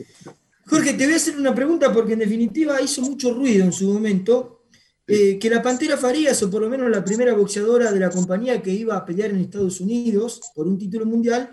Jorge, 0.66 0.94
te 0.94 1.04
voy 1.04 1.14
a 1.14 1.16
hacer 1.16 1.36
una 1.36 1.54
pregunta 1.54 1.92
porque 1.92 2.12
en 2.12 2.20
definitiva 2.20 2.80
hizo 2.80 3.02
mucho 3.02 3.34
ruido 3.34 3.64
en 3.64 3.72
su 3.72 3.92
momento 3.92 4.60
que 5.04 5.50
la 5.50 5.60
Pantera 5.60 5.98
Farías, 5.98 6.42
o 6.42 6.50
por 6.50 6.62
lo 6.62 6.70
menos 6.70 6.88
la 6.88 7.04
primera 7.04 7.34
boxeadora 7.34 7.92
de 7.92 8.00
la 8.00 8.08
compañía 8.08 8.62
que 8.62 8.70
iba 8.70 8.96
a 8.96 9.04
pelear 9.04 9.30
en 9.30 9.40
Estados 9.40 9.78
Unidos 9.80 10.40
por 10.54 10.66
un 10.66 10.78
título 10.78 11.04
mundial, 11.04 11.52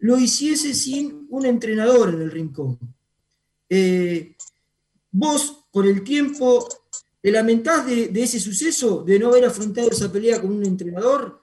lo 0.00 0.18
hiciese 0.18 0.74
sin 0.74 1.26
un 1.28 1.46
entrenador 1.46 2.10
en 2.10 2.22
el 2.22 2.30
rincón. 2.30 2.78
Eh, 3.68 4.34
vos, 5.10 5.66
por 5.70 5.86
el 5.86 6.02
tiempo, 6.02 6.66
¿te 7.20 7.30
lamentás 7.30 7.86
de, 7.86 8.10
ese 8.14 8.40
suceso, 8.40 9.02
de 9.04 9.18
no 9.18 9.28
haber 9.28 9.44
afrontado 9.44 9.90
esa 9.90 10.10
pelea 10.10 10.40
con 10.40 10.52
un 10.52 10.64
entrenador? 10.64 11.40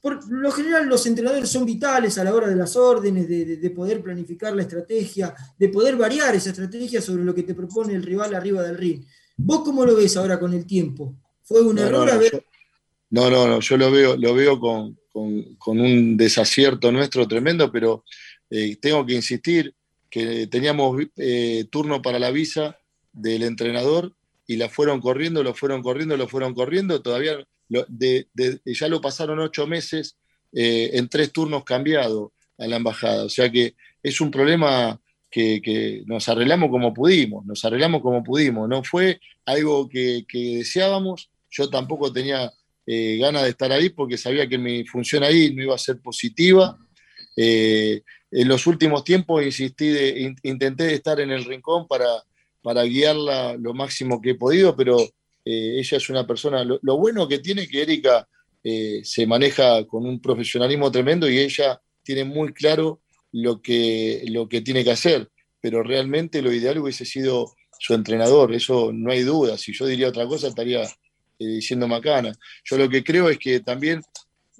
Por 0.00 0.30
lo 0.30 0.50
general, 0.52 0.86
los 0.86 1.06
entrenadores 1.06 1.50
son 1.50 1.66
vitales 1.66 2.16
a 2.18 2.24
la 2.24 2.34
hora 2.34 2.48
de 2.48 2.56
las 2.56 2.76
órdenes, 2.76 3.28
de, 3.28 3.70
poder 3.70 4.02
planificar 4.02 4.54
la 4.56 4.62
estrategia, 4.62 5.34
de 5.58 5.68
poder 5.68 5.96
variar 5.96 6.34
esa 6.34 6.50
estrategia 6.50 7.02
sobre 7.02 7.24
lo 7.24 7.34
que 7.34 7.42
te 7.42 7.54
propone 7.54 7.94
el 7.94 8.02
rival 8.02 8.34
arriba 8.34 8.62
del 8.62 8.78
ring. 8.78 9.04
¿Vos 9.36 9.60
cómo 9.64 9.84
lo 9.84 9.94
ves 9.94 10.16
ahora 10.16 10.40
con 10.40 10.54
el 10.54 10.66
tiempo? 10.66 11.14
¿Fue 11.42 11.60
un 11.60 11.78
error 11.78 12.10
haber.? 12.10 12.44
no, 13.10 13.28
no, 13.28 13.46
no, 13.46 13.60
yo 13.60 13.76
lo 13.76 13.90
veo, 13.90 14.16
lo 14.16 14.34
veo 14.34 14.58
con, 14.58 14.98
con, 15.58 15.80
un 15.80 16.16
desacierto 16.16 16.92
nuestro 16.92 17.26
tremendo, 17.26 17.70
pero 17.70 18.04
eh, 18.50 18.76
tengo 18.76 19.04
que 19.04 19.14
insistir 19.14 19.74
que 20.10 20.46
teníamos 20.46 21.00
eh, 21.16 21.66
turno 21.70 22.00
para 22.02 22.18
la 22.18 22.30
visa 22.30 22.78
del 23.12 23.42
entrenador 23.42 24.14
y 24.46 24.56
la 24.56 24.68
fueron 24.68 25.00
corriendo, 25.00 25.42
lo 25.42 25.54
fueron 25.54 25.82
corriendo, 25.82 26.16
lo 26.16 26.28
fueron 26.28 26.54
corriendo, 26.54 27.02
todavía 27.02 27.46
ya 27.68 28.88
lo 28.88 29.00
pasaron 29.00 29.38
ocho 29.40 29.66
meses 29.66 30.16
eh, 30.52 30.90
en 30.94 31.08
tres 31.08 31.32
turnos 31.32 31.64
cambiados 31.64 32.30
a 32.56 32.66
la 32.66 32.76
embajada. 32.76 33.24
O 33.24 33.28
sea 33.28 33.50
que 33.50 33.74
es 34.02 34.20
un 34.22 34.30
problema 34.30 34.98
que, 35.30 36.02
nos 36.06 36.28
arreglamos 36.30 36.70
como 36.70 36.94
pudimos, 36.94 37.44
nos 37.44 37.62
arreglamos 37.64 38.00
como 38.00 38.22
pudimos. 38.24 38.68
No 38.68 38.82
fue 38.82 39.20
algo 39.44 39.88
que 39.88 40.24
deseábamos, 40.32 41.30
yo 41.50 41.68
tampoco 41.68 42.10
tenía 42.10 42.50
eh, 42.90 43.18
ganas 43.18 43.42
de 43.42 43.50
estar 43.50 43.70
ahí 43.70 43.90
porque 43.90 44.16
sabía 44.16 44.48
que 44.48 44.56
mi 44.56 44.82
función 44.82 45.22
ahí 45.22 45.54
no 45.54 45.62
iba 45.62 45.74
a 45.74 45.78
ser 45.78 46.00
positiva. 46.00 46.78
Eh, 47.36 48.00
en 48.30 48.48
los 48.48 48.66
últimos 48.66 49.04
tiempos 49.04 49.44
insistí 49.44 49.88
de, 49.88 50.34
intenté 50.42 50.94
estar 50.94 51.20
en 51.20 51.30
el 51.30 51.44
rincón 51.44 51.86
para, 51.86 52.06
para 52.62 52.84
guiarla 52.84 53.58
lo 53.58 53.74
máximo 53.74 54.22
que 54.22 54.30
he 54.30 54.34
podido, 54.36 54.74
pero 54.74 55.02
eh, 55.02 55.78
ella 55.78 55.98
es 55.98 56.08
una 56.08 56.26
persona, 56.26 56.64
lo, 56.64 56.96
bueno 56.96 57.28
que 57.28 57.40
tiene 57.40 57.68
que 57.68 57.82
Erika 57.82 58.26
se 59.02 59.26
maneja 59.26 59.86
con 59.86 60.04
un 60.04 60.20
profesionalismo 60.20 60.90
tremendo 60.90 61.28
y 61.28 61.38
ella 61.38 61.80
tiene 62.02 62.24
muy 62.24 62.52
claro 62.52 63.00
lo 63.32 63.62
que, 63.62 64.24
lo 64.28 64.48
que 64.48 64.62
tiene 64.62 64.82
que 64.82 64.92
hacer, 64.92 65.28
pero 65.60 65.82
realmente 65.82 66.42
lo 66.42 66.52
ideal 66.52 66.78
hubiese 66.78 67.04
sido 67.04 67.54
su 67.78 67.94
entrenador, 67.94 68.54
eso 68.54 68.92
no 68.92 69.10
hay 69.10 69.22
duda, 69.22 69.56
si 69.58 69.72
yo 69.72 69.86
diría 69.86 70.08
otra 70.08 70.26
cosa 70.26 70.48
estaría 70.48 70.82
diciendo 71.38 71.86
eh, 71.86 71.88
macana. 71.88 72.32
Yo 72.64 72.76
lo 72.76 72.88
que 72.88 73.04
creo 73.04 73.28
es 73.28 73.38
que 73.38 73.60
también 73.60 74.02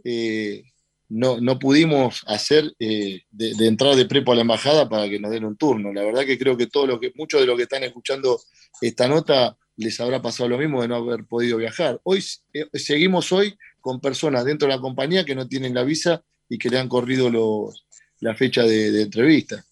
eh, 0.04 0.62
no, 1.08 1.40
no, 1.40 1.58
pudimos 1.58 2.22
hacer 2.26 2.72
eh, 2.78 3.22
de, 3.30 3.66
entrar 3.66 3.96
de 3.96 4.06
prepo 4.06 4.32
a 4.32 4.34
la 4.34 4.42
embajada 4.42 4.88
para 4.88 5.08
que 5.08 5.18
nos 5.18 5.30
den 5.30 5.44
un 5.44 5.56
turno. 5.56 5.92
La 5.92 6.04
verdad 6.04 6.24
que 6.24 6.38
creo 6.38 6.56
que 6.56 6.66
todo 6.66 6.86
lo 6.86 7.00
que, 7.00 7.12
muchos 7.14 7.40
de 7.40 7.46
los 7.46 7.56
que 7.56 7.62
están 7.62 7.84
escuchando 7.84 8.40
esta 8.80 9.08
nota 9.08 9.56
les 9.76 9.98
habrá 10.00 10.20
pasado 10.20 10.48
lo 10.48 10.58
mismo 10.58 10.82
de 10.82 10.88
no 10.88 10.96
haber 10.96 11.24
podido 11.24 11.56
viajar. 11.56 12.00
Hoy 12.02 12.22
seguimos 12.72 13.32
hoy 13.32 13.56
con 13.80 14.00
personas 14.00 14.44
dentro 14.44 14.68
de 14.68 14.74
la 14.74 14.80
compañía 14.80 15.24
que 15.24 15.36
no 15.36 15.46
tienen 15.46 15.74
la 15.74 15.84
visa 15.84 16.22
y 16.48 16.58
que 16.58 16.68
le 16.68 16.78
han 16.78 16.88
corrido 16.88 17.30
los, 17.30 17.86
la 18.20 18.34
fecha 18.34 18.64
de 18.64 19.02
entrevista. 19.02 19.64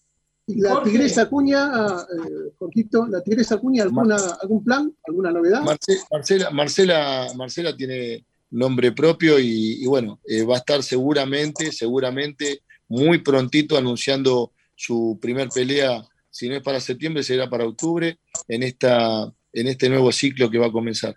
La 0.46 0.80
Tigresa 0.82 1.28
Cuña, 1.28 1.70
ah, 1.72 2.06
eh, 2.08 2.84
la 3.10 3.20
Tigresa 3.20 3.58
Cuña, 3.58 3.82
¿alguna, 3.82 4.16
¿algún 4.40 4.62
plan, 4.62 4.94
alguna 5.06 5.32
novedad? 5.32 5.62
Marcela, 5.62 6.50
Marcela, 6.50 7.26
Marcela 7.36 7.76
tiene 7.76 8.24
nombre 8.50 8.92
propio 8.92 9.40
y, 9.40 9.84
bueno, 9.86 10.20
eh, 10.24 10.44
va 10.44 10.54
a 10.54 10.58
estar 10.58 10.82
seguramente, 10.84 11.72
seguramente 11.72 12.62
muy 12.88 13.18
prontito 13.18 13.76
anunciando 13.76 14.52
su 14.76 15.18
primer 15.20 15.48
pelea, 15.48 16.06
si 16.30 16.48
no 16.48 16.54
es 16.54 16.62
para 16.62 16.80
septiembre, 16.80 17.24
será 17.24 17.50
para 17.50 17.66
octubre, 17.66 18.20
en, 18.46 18.62
esta, 18.62 19.32
en 19.52 19.66
este 19.66 19.88
nuevo 19.88 20.12
ciclo 20.12 20.48
que 20.48 20.58
va 20.58 20.66
a 20.66 20.72
comenzar. 20.72 21.14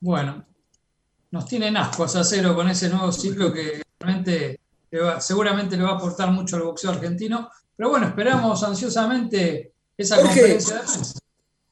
Bueno, 0.00 0.44
nos 1.30 1.46
tienen 1.46 1.76
ascuas 1.76 2.16
a 2.16 2.24
cero 2.24 2.54
con 2.56 2.68
ese 2.68 2.88
nuevo 2.88 3.12
ciclo 3.12 3.52
que 3.52 3.82
realmente 4.00 4.60
seguramente 5.20 5.76
le 5.76 5.82
va 5.82 5.90
a 5.90 5.94
aportar 5.94 6.30
mucho 6.30 6.56
al 6.56 6.62
boxeo 6.62 6.90
argentino. 6.90 7.50
Pero 7.76 7.90
bueno, 7.90 8.06
esperamos 8.06 8.62
ansiosamente 8.62 9.72
esa 9.96 10.20
conferencia 10.20 10.82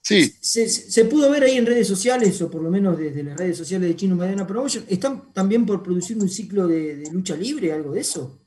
Sí. 0.02 0.32
Se, 0.40 1.04
pudo 1.04 1.30
ver 1.30 1.44
ahí 1.44 1.56
en 1.56 1.64
redes 1.64 1.86
sociales, 1.86 2.42
o 2.42 2.50
por 2.50 2.60
lo 2.60 2.70
menos 2.70 2.98
desde 2.98 3.22
las 3.22 3.38
redes 3.38 3.56
sociales 3.56 3.88
de 3.88 3.96
Chino 3.96 4.16
Mediana 4.16 4.46
Promotion, 4.46 4.84
¿están 4.88 5.32
también 5.32 5.64
por 5.64 5.82
producir 5.82 6.18
un 6.18 6.28
ciclo 6.28 6.66
de, 6.66 7.04
lucha 7.12 7.36
libre, 7.36 7.72
algo 7.72 7.92
de 7.92 8.00
eso? 8.00 8.40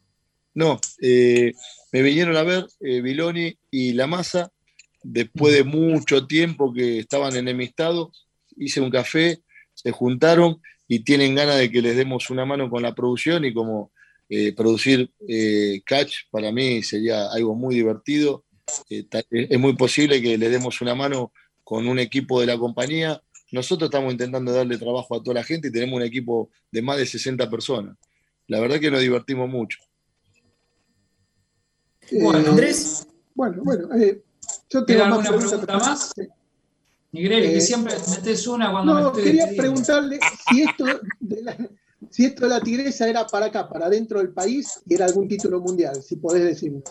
No, 0.53 0.79
eh, 1.01 1.53
me 1.93 2.01
vinieron 2.01 2.35
a 2.35 2.43
ver 2.43 2.67
eh, 2.81 3.01
Viloni 3.01 3.57
y 3.71 3.93
La 3.93 4.05
Masa, 4.05 4.51
después 5.01 5.53
de 5.53 5.63
mucho 5.63 6.27
tiempo 6.27 6.73
que 6.73 6.99
estaban 6.99 7.35
enemistados, 7.35 8.27
hice 8.57 8.81
un 8.81 8.91
café, 8.91 9.39
se 9.73 9.91
juntaron 9.91 10.61
y 10.87 10.99
tienen 10.99 11.35
ganas 11.35 11.57
de 11.57 11.71
que 11.71 11.81
les 11.81 11.95
demos 11.95 12.29
una 12.29 12.45
mano 12.45 12.69
con 12.69 12.83
la 12.83 12.93
producción 12.93 13.45
y 13.45 13.53
como 13.53 13.91
eh, 14.27 14.53
producir 14.53 15.11
eh, 15.27 15.81
catch 15.85 16.13
para 16.31 16.51
mí 16.51 16.81
sería 16.81 17.31
algo 17.31 17.55
muy 17.55 17.75
divertido. 17.75 18.43
Eh, 18.89 19.05
es 19.31 19.59
muy 19.59 19.75
posible 19.75 20.21
que 20.21 20.37
le 20.37 20.49
demos 20.49 20.81
una 20.81 20.95
mano 20.95 21.31
con 21.63 21.87
un 21.87 21.99
equipo 21.99 22.41
de 22.41 22.47
la 22.47 22.57
compañía. 22.57 23.21
Nosotros 23.51 23.89
estamos 23.89 24.11
intentando 24.11 24.51
darle 24.51 24.77
trabajo 24.77 25.15
a 25.15 25.21
toda 25.21 25.35
la 25.35 25.43
gente 25.43 25.67
y 25.67 25.71
tenemos 25.71 25.97
un 25.97 26.03
equipo 26.03 26.49
de 26.71 26.81
más 26.81 26.97
de 26.97 27.05
60 27.05 27.49
personas. 27.49 27.95
La 28.47 28.59
verdad 28.59 28.79
que 28.79 28.91
nos 28.91 29.01
divertimos 29.01 29.49
mucho. 29.49 29.79
Bueno, 32.11 32.49
Andrés. 32.49 33.07
Bueno, 33.33 33.63
bueno, 33.63 33.89
yo 34.69 34.85
tengo 34.85 35.03
alguna 35.03 35.29
pregunta, 35.29 35.77
más? 35.77 36.13
Nigrelli, 37.11 37.53
que 37.53 37.61
siempre 37.61 37.93
metes 38.09 38.45
una 38.47 38.71
cuando 38.71 38.99
no, 38.99 39.13
me 39.13 39.23
quería 39.23 39.47
preguntarle 39.55 40.19
si 40.49 40.63
esto 40.63 40.85
de 41.19 41.41
la, 41.43 41.57
si 42.09 42.25
esto 42.25 42.43
de 42.43 42.49
la 42.49 42.61
tigresa 42.61 43.07
era 43.07 43.25
para 43.27 43.47
acá, 43.47 43.67
para 43.67 43.89
dentro 43.89 44.19
del 44.19 44.29
país, 44.29 44.81
y 44.87 44.95
era 44.95 45.05
algún 45.05 45.27
título 45.27 45.59
mundial, 45.59 46.01
si 46.01 46.15
podés 46.17 46.43
decirme. 46.43 46.81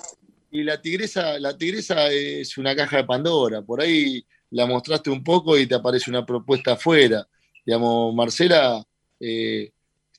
Y 0.50 0.62
la 0.62 0.80
tigresa, 0.80 1.38
la 1.38 1.56
tigresa 1.56 2.10
es 2.10 2.56
una 2.58 2.76
caja 2.76 2.98
de 2.98 3.04
Pandora, 3.04 3.62
por 3.62 3.80
ahí 3.80 4.24
la 4.50 4.66
mostraste 4.66 5.10
un 5.10 5.24
poco 5.24 5.58
y 5.58 5.66
te 5.66 5.74
aparece 5.74 6.10
una 6.10 6.24
propuesta 6.24 6.74
afuera. 6.74 7.26
Digamos, 7.66 8.14
Marcela 8.14 8.84
eh, 9.18 9.72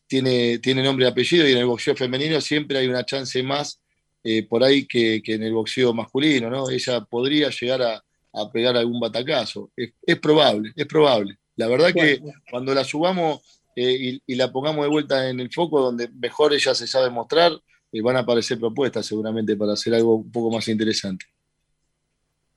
tiene, 0.07 0.59
tiene 0.59 0.83
nombre 0.83 1.05
y 1.05 1.09
apellido 1.09 1.47
y 1.47 1.53
en 1.53 1.59
el 1.59 1.65
boxeo 1.65 1.95
femenino 1.95 2.41
siempre 2.41 2.77
hay 2.77 2.87
una 2.87 3.05
chance 3.05 3.41
más 3.43 3.79
eh, 4.23 4.45
por 4.47 4.63
ahí 4.63 4.85
que, 4.85 5.21
en 5.23 5.43
el 5.43 5.53
boxeo 5.53 5.93
masculino, 5.93 6.49
¿no? 6.49 6.69
Ella 6.69 7.01
podría 7.01 7.49
llegar 7.49 7.81
a, 7.83 8.03
a 8.33 8.51
pegar 8.51 8.75
algún 8.75 8.99
batacazo. 8.99 9.71
Es, 9.75 10.19
probable, 10.19 10.73
es 10.75 10.85
probable. 10.85 11.37
La 11.55 11.67
verdad 11.67 11.93
que 11.93 12.19
cuando 12.49 12.73
la 12.73 12.83
subamos 12.83 13.41
eh, 13.75 14.19
y, 14.25 14.35
la 14.35 14.51
pongamos 14.51 14.85
de 14.85 14.89
vuelta 14.89 15.29
en 15.29 15.39
el 15.39 15.51
foco 15.51 15.81
donde 15.81 16.07
mejor 16.09 16.53
ella 16.53 16.73
se 16.73 16.87
sabe 16.87 17.09
mostrar, 17.09 17.51
eh, 17.91 18.01
van 18.01 18.15
a 18.15 18.19
aparecer 18.19 18.57
propuestas 18.57 19.05
seguramente 19.05 19.55
para 19.57 19.73
hacer 19.73 19.93
algo 19.93 20.15
un 20.15 20.31
poco 20.31 20.49
más 20.55 20.67
interesante. 20.67 21.25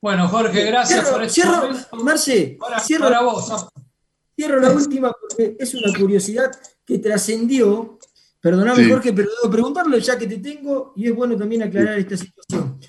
Bueno, 0.01 0.29
Jorge, 0.29 0.63
gracias 0.65 1.09
por 1.09 1.21
eso. 1.23 1.33
Cierro, 1.33 1.69
Marce, 2.03 2.57
cierro, 2.83 3.03
para 3.05 3.21
vos. 3.21 3.67
Cierro 4.33 4.61
la 4.61 4.71
última 4.71 5.11
porque 5.11 5.57
es 5.59 5.73
una 5.73 5.93
curiosidad 5.97 6.49
que 6.85 6.99
trascendió. 6.99 7.99
Perdóname, 8.39 8.87
Jorge, 8.87 9.11
pero 9.11 9.29
debo 9.41 9.51
preguntarlo 9.51 9.97
ya 9.97 10.17
que 10.17 10.25
te 10.25 10.37
tengo 10.37 10.93
y 10.95 11.07
es 11.07 11.15
bueno 11.15 11.35
también 11.35 11.63
aclarar 11.63 11.99
esta 11.99 12.15
situación. 12.15 12.79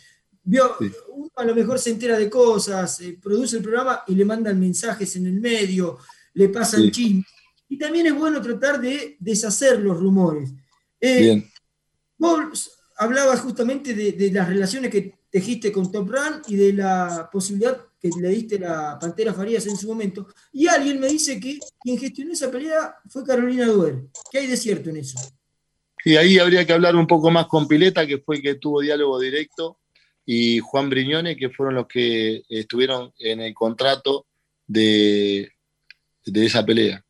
Vio, 0.44 0.76
uno 1.08 1.30
a 1.34 1.44
lo 1.44 1.54
mejor 1.54 1.80
se 1.80 1.90
entera 1.90 2.16
de 2.16 2.30
cosas, 2.30 3.00
eh, 3.00 3.18
produce 3.20 3.56
el 3.56 3.62
programa 3.62 4.04
y 4.06 4.14
le 4.14 4.24
mandan 4.24 4.58
mensajes 4.60 5.16
en 5.16 5.26
el 5.26 5.40
medio, 5.40 5.98
le 6.34 6.48
pasan 6.48 6.92
sí. 6.92 7.24
Y 7.70 7.78
también 7.78 8.06
es 8.06 8.14
bueno 8.14 8.42
tratar 8.42 8.80
de 8.80 9.16
deshacer 9.18 9.80
los 9.80 9.98
rumores. 9.98 10.50
Eh, 11.00 11.20
Bien. 11.20 11.50
Vos 12.18 12.78
hablabas 12.98 13.40
justamente 13.40 13.94
de, 13.94 14.30
las 14.30 14.46
relaciones 14.46 14.90
que 14.90 15.14
tejiste 15.30 15.72
con 15.72 15.90
Top 15.90 16.10
Run 16.10 16.42
y 16.48 16.56
de 16.56 16.74
la 16.74 17.30
posibilidad 17.32 17.80
que 17.98 18.10
le 18.20 18.28
diste 18.28 18.62
a 18.66 18.98
Pantera 18.98 19.32
Farías 19.32 19.66
en 19.66 19.76
su 19.76 19.88
momento. 19.88 20.26
Y 20.52 20.66
alguien 20.66 21.00
me 21.00 21.08
dice 21.08 21.40
que 21.40 21.58
quien 21.80 21.96
gestionó 21.96 22.32
esa 22.32 22.50
pelea 22.50 22.96
fue 23.08 23.24
Carolina 23.24 23.66
Duer. 23.66 24.02
¿Qué 24.30 24.40
hay 24.40 24.46
de 24.48 24.56
cierto 24.56 24.90
en 24.90 24.98
eso? 24.98 25.18
Y 26.04 26.16
ahí 26.16 26.38
habría 26.38 26.66
que 26.66 26.72
hablar 26.74 26.96
un 26.96 27.06
poco 27.06 27.30
más 27.30 27.46
con 27.46 27.68
Pileta, 27.68 28.06
que 28.06 28.18
fue 28.18 28.36
el 28.36 28.42
que 28.42 28.54
tuvo 28.56 28.80
diálogo 28.80 29.18
directo 29.18 29.78
y 30.26 30.58
Juan 30.58 30.90
Briñone, 30.90 31.36
que 31.36 31.50
fueron 31.50 31.74
los 31.74 31.86
que 31.86 32.42
estuvieron 32.48 33.12
en 33.18 33.40
el 33.40 33.54
contrato 33.54 34.26
de, 34.66 35.52
de 36.24 36.46
esa 36.46 36.64
pelea. 36.64 37.04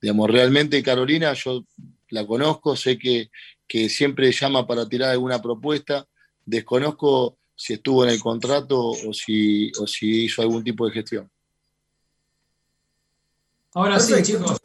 Digamos, 0.00 0.30
realmente 0.30 0.82
Carolina, 0.82 1.32
yo 1.32 1.64
la 2.10 2.26
conozco, 2.26 2.76
sé 2.76 2.98
que, 2.98 3.30
siempre 3.88 4.32
llama 4.32 4.66
para 4.66 4.88
tirar 4.88 5.10
alguna 5.10 5.42
propuesta, 5.42 6.06
desconozco 6.44 7.38
si 7.54 7.74
estuvo 7.74 8.04
en 8.04 8.10
el 8.10 8.20
contrato 8.20 8.78
o 8.78 9.12
si, 9.12 9.72
o 9.80 9.86
si 9.86 10.24
hizo 10.24 10.42
algún 10.42 10.62
tipo 10.62 10.86
de 10.86 10.92
gestión. 10.92 11.30
Ahora 13.74 13.98
sí, 14.00 14.14
chicos, 14.22 14.58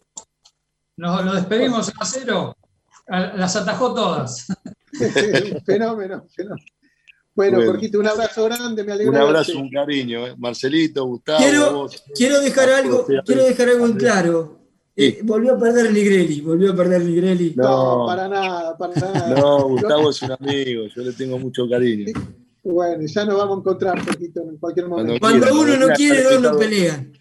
nos 0.96 1.36
despedimos 1.36 1.92
a 2.00 2.06
cero, 2.06 2.56
las 3.08 3.56
atajó 3.56 3.94
todas. 3.94 4.48
fenómeno, 5.66 6.26
fenómeno. 6.34 6.66
Bueno, 7.34 7.66
Jorgito, 7.66 7.98
un 8.00 8.08
abrazo 8.08 8.44
grande, 8.46 8.84
me 8.84 8.92
alegro. 8.92 9.14
Un 9.14 9.18
abrazo, 9.18 9.58
un 9.58 9.70
cariño, 9.70 10.28
¿eh? 10.28 10.36
Marcelito, 10.38 11.06
Gustavo. 11.06 11.40
Quiero, 11.40 11.90
quiero 12.14 12.40
dejar 12.42 12.70
algo, 12.70 13.06
quiero 13.26 13.46
dejar 13.46 13.70
algo 13.70 13.86
en 13.86 13.94
claro. 13.94 14.61
Eh, 14.96 15.22
volvió 15.24 15.54
a 15.54 15.58
perder 15.58 15.92
Ligrelli, 15.92 16.42
volvió 16.42 16.74
a 16.74 16.76
perder 16.76 17.02
Ligrelli. 17.02 17.54
No, 17.56 18.06
para 18.06 18.28
nada, 18.28 18.78
para 18.78 18.94
nada. 18.94 19.36
No, 19.40 19.70
Gustavo 19.70 20.10
es 20.10 20.22
un 20.22 20.32
amigo, 20.32 20.84
yo 20.94 21.02
le 21.02 21.14
tengo 21.14 21.40
mucho 21.40 21.68
cariño. 21.70 22.12
Bueno, 22.64 23.04
ya 23.08 23.26
nos 23.26 23.38
vamos 23.38 23.58
a 23.58 23.60
encontrar, 23.62 24.06
Jorgito, 24.06 24.42
en 24.42 24.58
cualquier 24.58 24.88
momento. 24.88 25.20
Cuando, 25.20 25.48
uno 25.54 25.78
no 25.78 25.88
quiere, 25.96 26.24
dos 26.24 26.42
no 26.42 26.58
pelean. 26.58 27.12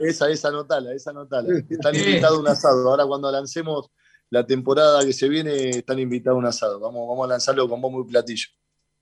esa, 0.00 0.28
esa 0.28 0.50
notala, 0.50 0.92
esa 0.92 1.12
notala. 1.12 1.48
Están 1.68 1.94
invitados 1.94 2.38
a 2.38 2.40
un 2.40 2.48
asado. 2.48 2.88
Ahora 2.88 3.06
cuando 3.06 3.30
lancemos 3.30 3.90
la 4.30 4.44
temporada 4.44 5.04
que 5.04 5.12
se 5.12 5.28
viene, 5.28 5.70
están 5.70 5.98
invitados 5.98 6.36
a 6.36 6.38
un 6.38 6.46
asado. 6.46 6.80
Vamos, 6.80 7.06
vamos 7.08 7.26
a 7.26 7.28
lanzarlo 7.28 7.68
con 7.68 7.80
bombo 7.80 8.00
y 8.00 8.10
platillo. 8.10 8.46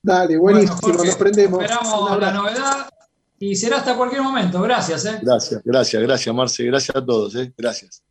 Dale, 0.03 0.37
buenísimo, 0.37 0.93
nos 0.93 1.17
prendemos. 1.17 1.63
Esperamos 1.63 2.21
la 2.21 2.33
novedad 2.33 2.89
y 3.41 3.55
será 3.55 3.79
hasta 3.79 3.97
cualquier 3.97 4.23
momento. 4.23 4.61
Gracias. 4.61 5.05
¿eh? 5.07 5.19
Gracias, 5.23 5.61
gracias, 5.65 6.03
gracias, 6.03 6.35
Marce. 6.35 6.65
Gracias 6.65 6.97
a 6.97 7.05
todos. 7.05 7.35
¿eh? 7.37 7.53
Gracias. 7.57 8.03